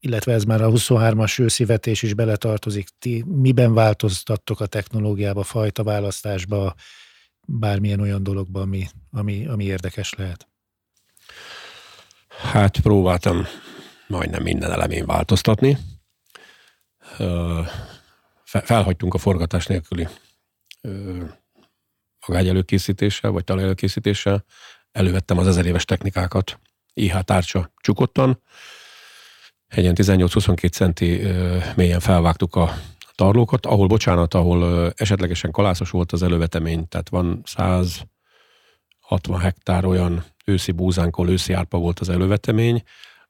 illetve 0.00 0.32
ez 0.32 0.44
már 0.44 0.62
a 0.62 0.70
23-as 0.70 1.40
őszivetés 1.40 2.02
is 2.02 2.14
beletartozik. 2.14 2.88
Ti 2.98 3.24
miben 3.26 3.74
változtattok 3.74 4.60
a 4.60 4.66
technológiába, 4.66 5.42
fajta 5.42 5.82
választásba, 5.82 6.74
bármilyen 7.46 8.00
olyan 8.00 8.22
dologban, 8.22 8.62
ami, 8.62 8.86
ami, 9.10 9.46
ami 9.46 9.64
érdekes 9.64 10.14
lehet? 10.14 10.48
Hát 12.28 12.80
próbáltam 12.80 13.46
majdnem 14.06 14.42
minden 14.42 14.72
elemén 14.72 15.06
változtatni. 15.06 15.78
Felhagytunk 18.44 19.14
a 19.14 19.18
forgatás 19.18 19.66
nélküli 19.66 20.08
magány 22.26 22.48
előkészítéssel, 22.48 23.30
vagy 23.30 23.44
talaj 23.44 23.64
előkészítéssel, 23.64 24.44
elővettem 24.92 25.38
az 25.38 25.46
ezer 25.46 25.66
éves 25.66 25.84
technikákat, 25.84 26.60
IH 26.94 27.20
tárcsa 27.20 27.72
csukottan, 27.76 28.42
egyen 29.66 29.94
18-22 29.96 30.70
centi 30.70 31.20
mélyen 31.76 32.00
felvágtuk 32.00 32.56
a 32.56 32.74
tarlókat, 33.16 33.66
ahol, 33.66 33.86
bocsánat, 33.86 34.34
ahol 34.34 34.92
esetlegesen 34.96 35.50
kalászos 35.50 35.90
volt 35.90 36.12
az 36.12 36.22
elővetemény, 36.22 36.88
tehát 36.88 37.08
van 37.08 37.42
160 37.44 39.38
hektár 39.38 39.84
olyan 39.84 40.24
őszi 40.44 40.72
búzánkol, 40.72 41.30
őszi 41.30 41.52
árpa 41.52 41.78
volt 41.78 42.00
az 42.00 42.08
elővetemény, 42.08 42.82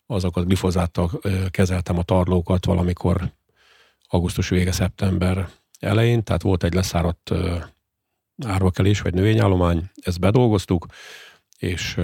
azokat 0.06 0.46
glifozáttal 0.46 1.10
kezeltem 1.50 1.98
a 1.98 2.02
tarlókat 2.02 2.64
valamikor 2.64 3.32
augusztus 4.08 4.48
vége, 4.48 4.72
szeptember 4.72 5.48
elején, 5.78 6.24
tehát 6.24 6.42
volt 6.42 6.64
egy 6.64 6.74
leszáradt 6.74 7.32
árvakelés 8.46 9.00
vagy 9.00 9.14
növényállomány, 9.14 9.90
ezt 9.94 10.20
bedolgoztuk, 10.20 10.86
és 11.58 12.00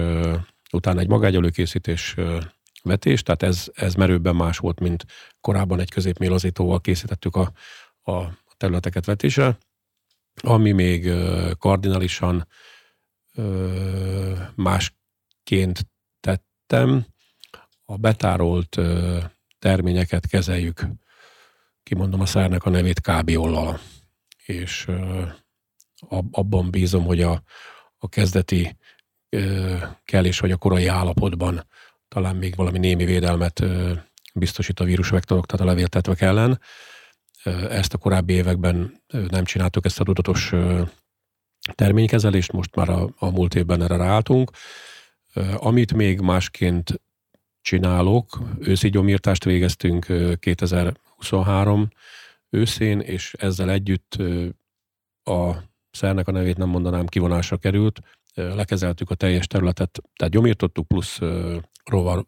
utána 0.71 0.99
egy 0.99 1.07
magágyelőkészítés 1.07 2.15
vetés, 2.83 3.23
tehát 3.23 3.43
ez, 3.43 3.67
ez 3.73 3.93
merőbben 3.93 4.35
más 4.35 4.57
volt, 4.57 4.79
mint 4.79 5.05
korábban 5.41 5.79
egy 5.79 5.89
középmélazítóval 5.89 6.81
készítettük 6.81 7.35
a, 7.35 7.51
a 8.11 8.29
területeket 8.57 9.05
vetésre. 9.05 9.57
Ami 10.41 10.71
még 10.71 11.11
kardinálisan 11.57 12.47
másként 14.55 15.87
tettem, 16.19 17.05
a 17.85 17.97
betárolt 17.97 18.79
terményeket 19.59 20.27
kezeljük 20.27 20.85
kimondom 21.83 22.21
a 22.21 22.25
szernek 22.25 22.65
a 22.65 22.69
nevét 22.69 23.01
kábiollal. 23.01 23.79
És 24.45 24.87
abban 26.31 26.71
bízom, 26.71 27.03
hogy 27.03 27.21
a, 27.21 27.43
a 27.97 28.09
kezdeti 28.09 28.77
kelés 30.03 30.39
vagy 30.39 30.51
a 30.51 30.57
korai 30.57 30.87
állapotban 30.87 31.67
talán 32.13 32.35
még 32.35 32.55
valami 32.55 32.77
némi 32.77 33.05
védelmet 33.05 33.65
biztosít 34.33 34.79
a 34.79 34.83
vírusvektorok, 34.83 35.45
tehát 35.45 35.65
a 35.65 35.69
levéltetvek 35.69 36.21
ellen. 36.21 36.59
Ezt 37.69 37.93
a 37.93 37.97
korábbi 37.97 38.33
években 38.33 39.01
nem 39.07 39.43
csináltuk, 39.43 39.85
ezt 39.85 39.99
a 39.99 40.03
tudatos 40.03 40.53
terménykezelést, 41.75 42.51
most 42.51 42.75
már 42.75 42.89
a, 42.89 43.09
a 43.17 43.29
múlt 43.29 43.55
évben 43.55 43.81
erre 43.81 43.97
ráálltunk. 43.97 44.51
Amit 45.55 45.93
még 45.93 46.19
másként 46.19 47.01
csinálok, 47.61 48.39
őszi 48.59 48.89
gyomírtást 48.89 49.43
végeztünk 49.43 50.05
2000 50.39 50.93
23 51.15 51.87
őszén, 52.49 52.99
és 52.99 53.33
ezzel 53.33 53.69
együtt 53.69 54.17
a 55.23 55.53
szernek 55.91 56.27
a 56.27 56.31
nevét 56.31 56.57
nem 56.57 56.69
mondanám, 56.69 57.05
kivonásra 57.05 57.57
került, 57.57 57.99
lekezeltük 58.33 59.09
a 59.09 59.15
teljes 59.15 59.47
területet, 59.47 60.01
tehát 60.15 60.33
gyomírtottuk 60.33 60.87
plusz 60.87 61.19
rovar 61.83 62.23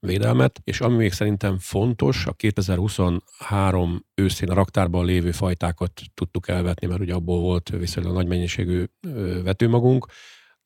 védelmet, 0.00 0.60
és 0.64 0.80
ami 0.80 0.96
még 0.96 1.12
szerintem 1.12 1.58
fontos, 1.58 2.26
a 2.26 2.32
2023 2.32 4.04
őszén 4.14 4.50
a 4.50 4.54
raktárban 4.54 5.04
lévő 5.04 5.30
fajtákat 5.30 6.00
tudtuk 6.14 6.48
elvetni, 6.48 6.86
mert 6.86 7.00
ugye 7.00 7.14
abból 7.14 7.40
volt 7.40 7.68
viszonylag 7.68 8.14
nagy 8.14 8.26
mennyiségű 8.26 8.84
vetőmagunk, 9.42 10.06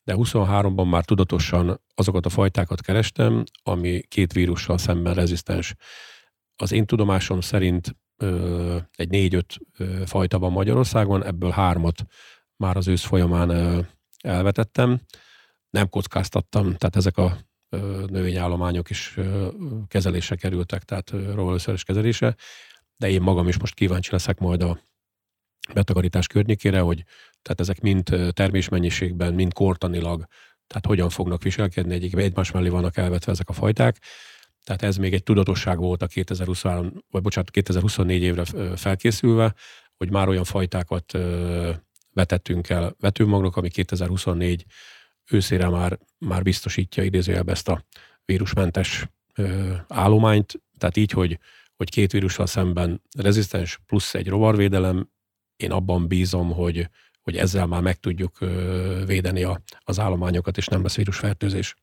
de 0.05 0.14
23-ban 0.16 0.89
már 0.91 1.05
tudatosan 1.05 1.81
azokat 1.95 2.27
a 2.27 2.29
fajtákat 2.29 2.81
kerestem, 2.81 3.45
ami 3.62 4.03
két 4.09 4.33
vírussal 4.33 4.79
szemben 4.79 5.14
rezisztens. 5.14 5.74
Az 6.57 6.72
én 6.72 6.87
tudomásom 6.87 7.41
szerint 7.41 7.97
ö, 8.16 8.77
egy 8.97 9.09
négy-öt 9.09 9.57
fajta 10.05 10.39
van 10.39 10.53
Magyarországon, 10.53 11.24
ebből 11.24 11.51
hármat 11.51 12.05
már 12.57 12.77
az 12.77 12.89
ősz 12.89 13.05
folyamán 13.05 13.49
ö, 13.49 13.81
elvetettem. 14.20 15.01
Nem 15.70 15.89
kockáztattam, 15.89 16.64
tehát 16.64 16.97
ezek 16.97 17.16
a 17.16 17.24
ö, 17.24 17.35
növényállományok 18.07 18.91
is 18.91 19.14
ö, 19.16 19.49
kezelésre 19.89 20.37
kerültek, 20.37 20.83
tehát 20.83 21.11
rovalőszeres 21.11 21.85
kezelése, 21.85 22.37
de 22.97 23.11
én 23.11 23.20
magam 23.20 23.49
is 23.49 23.59
most 23.59 23.74
kíváncsi 23.74 24.11
leszek 24.12 24.39
majd 24.39 24.62
a 24.62 24.79
betakarítás 25.74 26.27
környékére, 26.27 26.81
hogy 26.81 27.05
tehát 27.43 27.61
ezek 27.61 27.81
mind 27.81 28.33
termésmennyiségben, 28.33 29.35
mind 29.35 29.53
kortanilag, 29.53 30.27
tehát 30.66 30.87
hogyan 30.87 31.09
fognak 31.09 31.43
viselkedni, 31.43 31.95
egyik 31.95 32.14
egymás 32.14 32.51
mellé 32.51 32.68
vannak 32.68 32.97
elvetve 32.97 33.33
ezek 33.33 33.49
a 33.49 33.53
fajták, 33.53 33.99
tehát 34.64 34.83
ez 34.83 34.97
még 34.97 35.14
egy 35.14 35.22
tudatosság 35.22 35.79
volt 35.79 36.03
a 36.03 36.07
2023, 36.07 37.05
vagy 37.11 37.22
bocsánat, 37.22 37.51
2024 37.51 38.22
évre 38.22 38.45
felkészülve, 38.77 39.55
hogy 39.97 40.11
már 40.11 40.29
olyan 40.29 40.45
fajtákat 40.45 41.18
vetettünk 42.12 42.68
el 42.68 42.95
vetőmagnak, 43.01 43.57
ami 43.57 43.68
2024 43.68 44.64
őszére 45.31 45.68
már, 45.68 45.99
már 46.18 46.43
biztosítja 46.43 47.03
idézőjelbe 47.03 47.53
ezt 47.53 47.68
a 47.68 47.85
vírusmentes 48.24 49.09
állományt, 49.89 50.62
tehát 50.79 50.97
így, 50.97 51.11
hogy, 51.11 51.39
hogy 51.77 51.91
két 51.91 52.12
vírussal 52.12 52.47
szemben 52.47 53.03
rezisztens 53.18 53.81
plusz 53.87 54.14
egy 54.14 54.29
rovarvédelem, 54.29 55.09
én 55.57 55.70
abban 55.70 56.09
bízom, 56.09 56.53
hogy, 56.53 56.89
hogy 57.22 57.37
ezzel 57.37 57.66
már 57.66 57.83
meg 57.83 58.01
tudjuk 58.01 58.39
védeni 59.07 59.43
a, 59.43 59.62
az 59.79 59.99
állományokat, 59.99 60.57
és 60.57 60.66
nem 60.66 60.83
lesz 60.83 60.97
vírusfertőzés. 60.97 61.74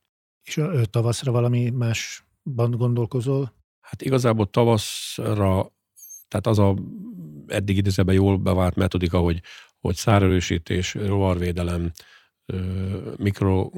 És 0.44 0.62
tavaszra 0.90 1.32
valami 1.32 1.70
más 1.70 2.26
gondolkozol? 2.44 3.54
Hát 3.80 4.02
igazából 4.02 4.50
tavaszra, 4.50 5.72
tehát 6.28 6.48
az 6.48 6.60
a 6.60 6.76
eddig 7.48 7.78
idézőben 7.78 8.16
jól 8.16 8.38
bevált 8.38 8.76
metodika, 8.76 9.20
hogy, 9.20 9.42
hogy 9.80 9.96
szárerősítés, 9.96 10.94
rovarvédelem, 10.94 11.92
mikro 13.18 13.70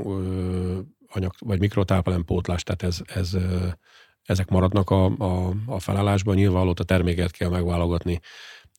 anyag, 1.07 1.33
vagy 1.39 1.59
mikrotápelempótlás, 1.59 2.63
tehát 2.63 2.83
ez, 2.83 3.01
ez, 3.05 3.37
ezek 4.23 4.49
maradnak 4.49 4.89
a, 4.89 5.05
a, 5.05 5.53
a 5.65 5.79
felállásban. 5.79 6.35
Nyilván 6.35 6.67
ott 6.67 6.79
a 6.79 6.83
terméket 6.83 7.31
kell 7.31 7.49
megválogatni, 7.49 8.19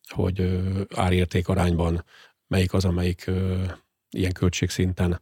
hogy 0.07 0.61
árérték 0.95 1.47
arányban 1.47 2.03
melyik 2.47 2.73
az, 2.73 2.85
amelyik 2.85 3.31
ilyen 4.09 4.31
költségszinten 4.31 5.21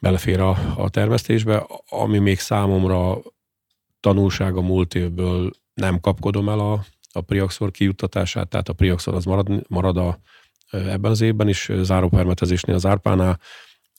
belefér 0.00 0.40
a, 0.40 0.74
a 0.76 0.88
termesztésbe. 0.88 1.66
Ami 1.88 2.18
még 2.18 2.38
számomra 2.38 3.18
tanulság 4.00 4.56
a 4.56 4.60
múlt 4.60 4.94
évből 4.94 5.50
nem 5.74 6.00
kapkodom 6.00 6.48
el 6.48 6.58
a, 6.58 6.84
a 7.12 7.20
Priaxor 7.20 7.70
kijuttatását, 7.70 8.48
tehát 8.48 8.68
a 8.68 8.72
Priaxor 8.72 9.14
az 9.14 9.24
marad, 9.24 9.68
marad 9.68 9.96
a, 9.96 10.18
ebben 10.70 11.10
az 11.10 11.20
évben 11.20 11.48
is 11.48 11.70
zárópermetezésnél 11.80 12.74
az 12.74 12.86
árpánál, 12.86 13.40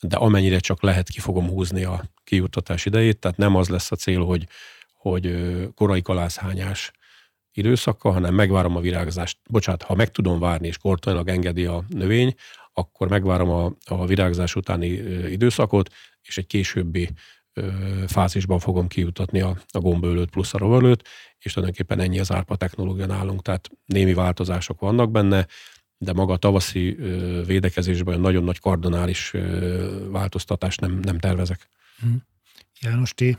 de 0.02 0.16
amennyire 0.16 0.60
csak 0.60 0.82
lehet, 0.82 1.10
ki 1.10 1.20
fogom 1.20 1.50
húzni 1.50 1.84
a 1.84 2.04
kijuttatás 2.24 2.86
idejét, 2.86 3.20
tehát 3.20 3.38
nem 3.38 3.56
az 3.56 3.70
lesz 3.70 3.92
a 3.92 3.96
cél, 3.96 4.24
hogy, 4.24 4.48
hogy 4.94 5.48
korai 5.76 6.02
kalászhányás 6.02 6.92
időszaka, 7.52 8.12
hanem 8.12 8.34
megvárom 8.34 8.76
a 8.76 8.80
virágzást. 8.80 9.38
Bocsát, 9.50 9.84
ha 9.84 9.96
meg 9.96 10.12
tudom 10.12 10.40
várni, 10.40 10.68
és 10.68 10.78
kortailag 10.78 11.28
engedi 11.28 11.66
a 11.66 11.84
növény, 11.88 12.34
akkor 12.74 13.08
megvárom 13.08 13.50
a, 13.50 13.72
a 13.86 14.06
virágzás 14.06 14.56
utáni 14.56 14.88
időszakot, 15.32 15.94
és 16.22 16.38
egy 16.38 16.48
későbbi 16.48 17.10
fázisban 18.08 18.60
fogom 18.60 18.88
kijutatni 18.88 19.42
a, 19.42 19.58
a 19.72 19.80
gombölőt 19.80 20.30
plusz 20.30 20.54
a 20.54 20.58
rovarlőt, 20.58 21.08
és 21.40 21.54
tulajdonképpen 21.54 22.00
ennyi 22.00 22.20
az 22.20 22.32
árpa 22.32 22.56
technológia 22.56 23.06
nálunk, 23.06 23.42
tehát 23.42 23.70
némi 23.86 24.14
változások 24.14 24.80
vannak 24.80 25.12
benne, 25.12 25.48
de 25.98 26.14
maga 26.14 26.34
a 26.34 26.38
tavaszi 26.38 26.92
védekezésben 27.46 28.20
nagyon 28.20 28.44
nagy 28.44 28.60
kardonális 28.60 29.34
változtatást 30.10 30.82
nem, 30.82 31.00
nem 31.00 31.20
tervezek. 31.20 31.70
Hm. 32.00 32.08
János, 32.82 33.14
ti 33.14 33.38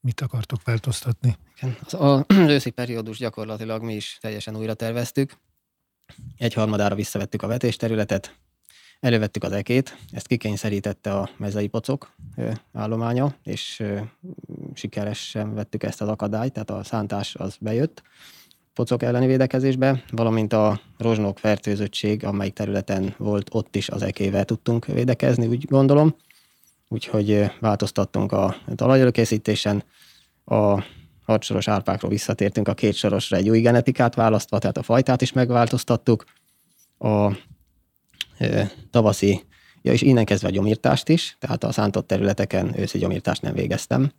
mit 0.00 0.20
akartok 0.20 0.64
változtatni? 0.64 1.36
Az, 1.60 1.94
az 1.94 2.24
őszi 2.54 2.70
periódus 2.70 3.18
gyakorlatilag 3.18 3.82
mi 3.82 3.94
is 3.94 4.18
teljesen 4.20 4.56
újra 4.56 4.74
terveztük. 4.74 5.36
Egy 6.36 6.54
harmadára 6.54 6.94
visszavettük 6.94 7.42
a 7.42 7.46
vetésterületet, 7.46 8.34
elővettük 9.00 9.44
az 9.44 9.52
ekét, 9.52 9.96
ezt 10.10 10.26
kikényszerítette 10.26 11.12
a 11.12 11.30
mezei 11.36 11.66
pocok 11.66 12.14
állománya, 12.72 13.34
és 13.42 13.82
sikeresen 14.74 15.54
vettük 15.54 15.82
ezt 15.82 16.00
az 16.00 16.08
akadályt, 16.08 16.52
tehát 16.52 16.70
a 16.70 16.84
szántás 16.84 17.34
az 17.34 17.56
bejött 17.60 18.02
pocok 18.78 19.02
elleni 19.02 19.26
védekezésbe, 19.26 20.02
valamint 20.10 20.52
a 20.52 20.80
rozsnok 20.98 21.38
fertőzöttség, 21.38 22.24
amelyik 22.24 22.52
területen 22.52 23.14
volt, 23.16 23.48
ott 23.52 23.76
is 23.76 23.88
az 23.88 24.02
ekével 24.02 24.44
tudtunk 24.44 24.86
védekezni, 24.86 25.46
úgy 25.46 25.64
gondolom. 25.64 26.14
Úgyhogy 26.88 27.50
változtattunk 27.60 28.32
a 28.32 28.56
talajölkészítésen, 28.74 29.84
a 30.44 30.84
hatsoros 31.24 31.68
árpákról 31.68 32.10
visszatértünk 32.10 32.68
a 32.68 32.74
két 32.74 32.94
sorosra 32.94 33.36
egy 33.36 33.48
új 33.48 33.60
genetikát 33.60 34.14
választva, 34.14 34.58
tehát 34.58 34.76
a 34.76 34.82
fajtát 34.82 35.22
is 35.22 35.32
megváltoztattuk. 35.32 36.24
A 36.98 37.32
e, 38.38 38.70
tavaszi, 38.90 39.44
ja 39.82 39.92
és 39.92 40.02
innen 40.02 40.24
kezdve 40.24 40.48
a 40.48 40.52
gyomírtást 40.52 41.08
is, 41.08 41.36
tehát 41.40 41.64
a 41.64 41.72
szántott 41.72 42.06
területeken 42.06 42.78
őszi 42.78 42.98
gyomírtást 42.98 43.42
nem 43.42 43.54
végeztem. 43.54 44.12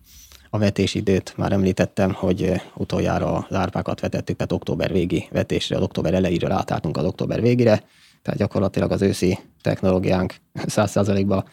A 0.49 0.57
vetésidőt 0.57 1.33
már 1.37 1.51
említettem, 1.51 2.13
hogy 2.13 2.61
utoljára 2.75 3.45
az 3.49 3.55
árpákat 3.55 3.99
vetettük, 3.99 4.35
tehát 4.35 4.51
október 4.51 4.91
végi 4.91 5.27
vetésre, 5.31 5.75
az 5.75 5.81
október 5.81 6.13
elejéről 6.13 6.51
átálltunk 6.51 6.97
az 6.97 7.05
október 7.05 7.41
végére, 7.41 7.83
tehát 8.21 8.39
gyakorlatilag 8.39 8.91
az 8.91 9.01
őszi 9.01 9.39
technológiánk 9.61 10.35
100%-ba 10.75 11.45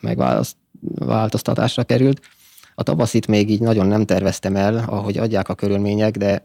megváltoztatásra 0.00 1.84
került. 1.84 2.20
A 2.74 2.82
tavaszit 2.82 3.26
még 3.26 3.50
így 3.50 3.60
nagyon 3.60 3.86
nem 3.86 4.04
terveztem 4.04 4.56
el, 4.56 4.84
ahogy 4.86 5.18
adják 5.18 5.48
a 5.48 5.54
körülmények, 5.54 6.16
de 6.16 6.42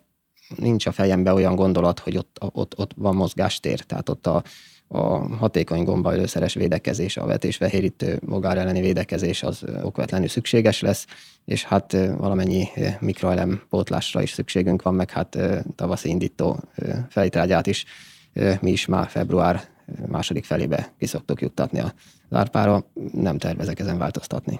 nincs 0.56 0.86
a 0.86 0.92
fejembe 0.92 1.34
olyan 1.34 1.56
gondolat, 1.56 2.00
hogy 2.00 2.18
ott, 2.18 2.38
ott, 2.52 2.78
ott 2.78 2.92
van 2.96 3.16
mozgástér, 3.16 3.80
tehát 3.80 4.10
ott 4.10 4.28
a, 4.28 4.44
a 4.88 5.36
hatékony 5.36 5.84
gombaölőszeres 5.84 6.54
védekezés, 6.54 7.18
a 7.18 7.26
vetésfehérítő 7.26 8.20
mogár 8.26 8.58
elleni 8.58 8.82
védekezés 8.82 9.44
az 9.44 9.64
okvetlenül 9.82 10.28
szükséges 10.28 10.82
lesz, 10.82 11.06
és 11.46 11.64
hát 11.64 11.92
valamennyi 12.18 12.68
mikroelem 13.00 13.62
pótlásra 13.70 14.22
is 14.22 14.32
szükségünk 14.32 14.82
van, 14.82 14.94
meg 14.94 15.12
hát 15.12 15.38
tavaszi 15.76 16.10
indító 16.10 16.60
fejtrágyát 17.10 17.68
is 17.68 17.86
mi 18.62 18.72
is 18.72 18.86
már 18.86 19.10
február 19.10 19.62
második 20.08 20.46
felébe 20.46 20.94
ki 21.00 21.06
szoktuk 21.06 21.42
juttatni 21.42 21.80
a 21.80 21.94
lárpára, 22.30 22.86
nem 23.12 23.38
tervezek 23.38 23.80
ezen 23.80 23.98
változtatni. 23.98 24.60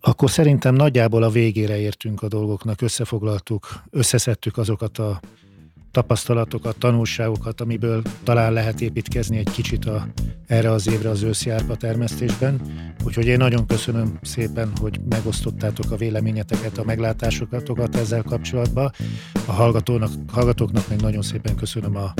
Akkor 0.00 0.30
szerintem 0.30 0.74
nagyjából 0.74 1.22
a 1.22 1.30
végére 1.30 1.78
értünk 1.78 2.22
a 2.22 2.28
dolgoknak, 2.28 2.80
összefoglaltuk, 2.80 3.82
összeszedtük 3.90 4.58
azokat 4.58 4.98
a 4.98 5.20
tapasztalatokat, 5.96 6.78
tanulságokat, 6.78 7.60
amiből 7.60 8.02
talán 8.22 8.52
lehet 8.52 8.80
építkezni 8.80 9.36
egy 9.36 9.50
kicsit 9.50 9.84
a, 9.84 10.06
erre 10.46 10.70
az 10.70 10.88
évre 10.88 11.08
az 11.08 11.22
őszi 11.22 11.50
árpa 11.50 11.76
termesztésben. 11.76 12.60
Úgyhogy 13.04 13.26
én 13.26 13.36
nagyon 13.36 13.66
köszönöm 13.66 14.18
szépen, 14.22 14.72
hogy 14.80 15.00
megosztottátok 15.08 15.90
a 15.90 15.96
véleményeteket, 15.96 16.78
a 16.78 16.84
meglátásokat 16.84 17.96
ezzel 17.96 18.22
kapcsolatban. 18.22 18.92
A 19.46 19.52
hallgatónak, 19.52 20.10
hallgatóknak 20.32 20.88
meg 20.88 21.00
nagyon 21.00 21.22
szépen 21.22 21.56
köszönöm 21.56 21.96
a, 21.96 22.12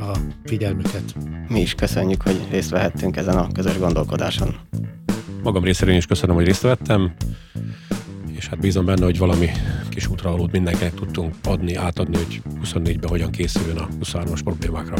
a 0.00 0.18
figyelmüket. 0.44 1.14
Mi 1.48 1.60
is 1.60 1.74
köszönjük, 1.74 2.22
hogy 2.22 2.40
részt 2.50 2.70
vehettünk 2.70 3.16
ezen 3.16 3.36
a 3.36 3.52
közös 3.52 3.78
gondolkodáson. 3.78 4.56
Magam 5.42 5.64
részéről 5.64 5.94
is 5.94 6.06
köszönöm, 6.06 6.34
hogy 6.34 6.46
részt 6.46 6.62
vettem 6.62 7.14
és 8.36 8.48
hát 8.48 8.60
bízom 8.60 8.84
benne, 8.84 9.04
hogy 9.04 9.18
valami 9.18 9.50
kis 9.88 10.08
útravalót 10.08 10.52
mindenkinek 10.52 10.94
tudtunk 10.94 11.34
adni, 11.44 11.74
átadni, 11.74 12.16
hogy 12.16 12.42
24-ben 12.64 13.10
hogyan 13.10 13.30
készüljön 13.30 13.76
a 13.76 13.88
23-as 14.02 14.40
problémákra. 14.44 14.96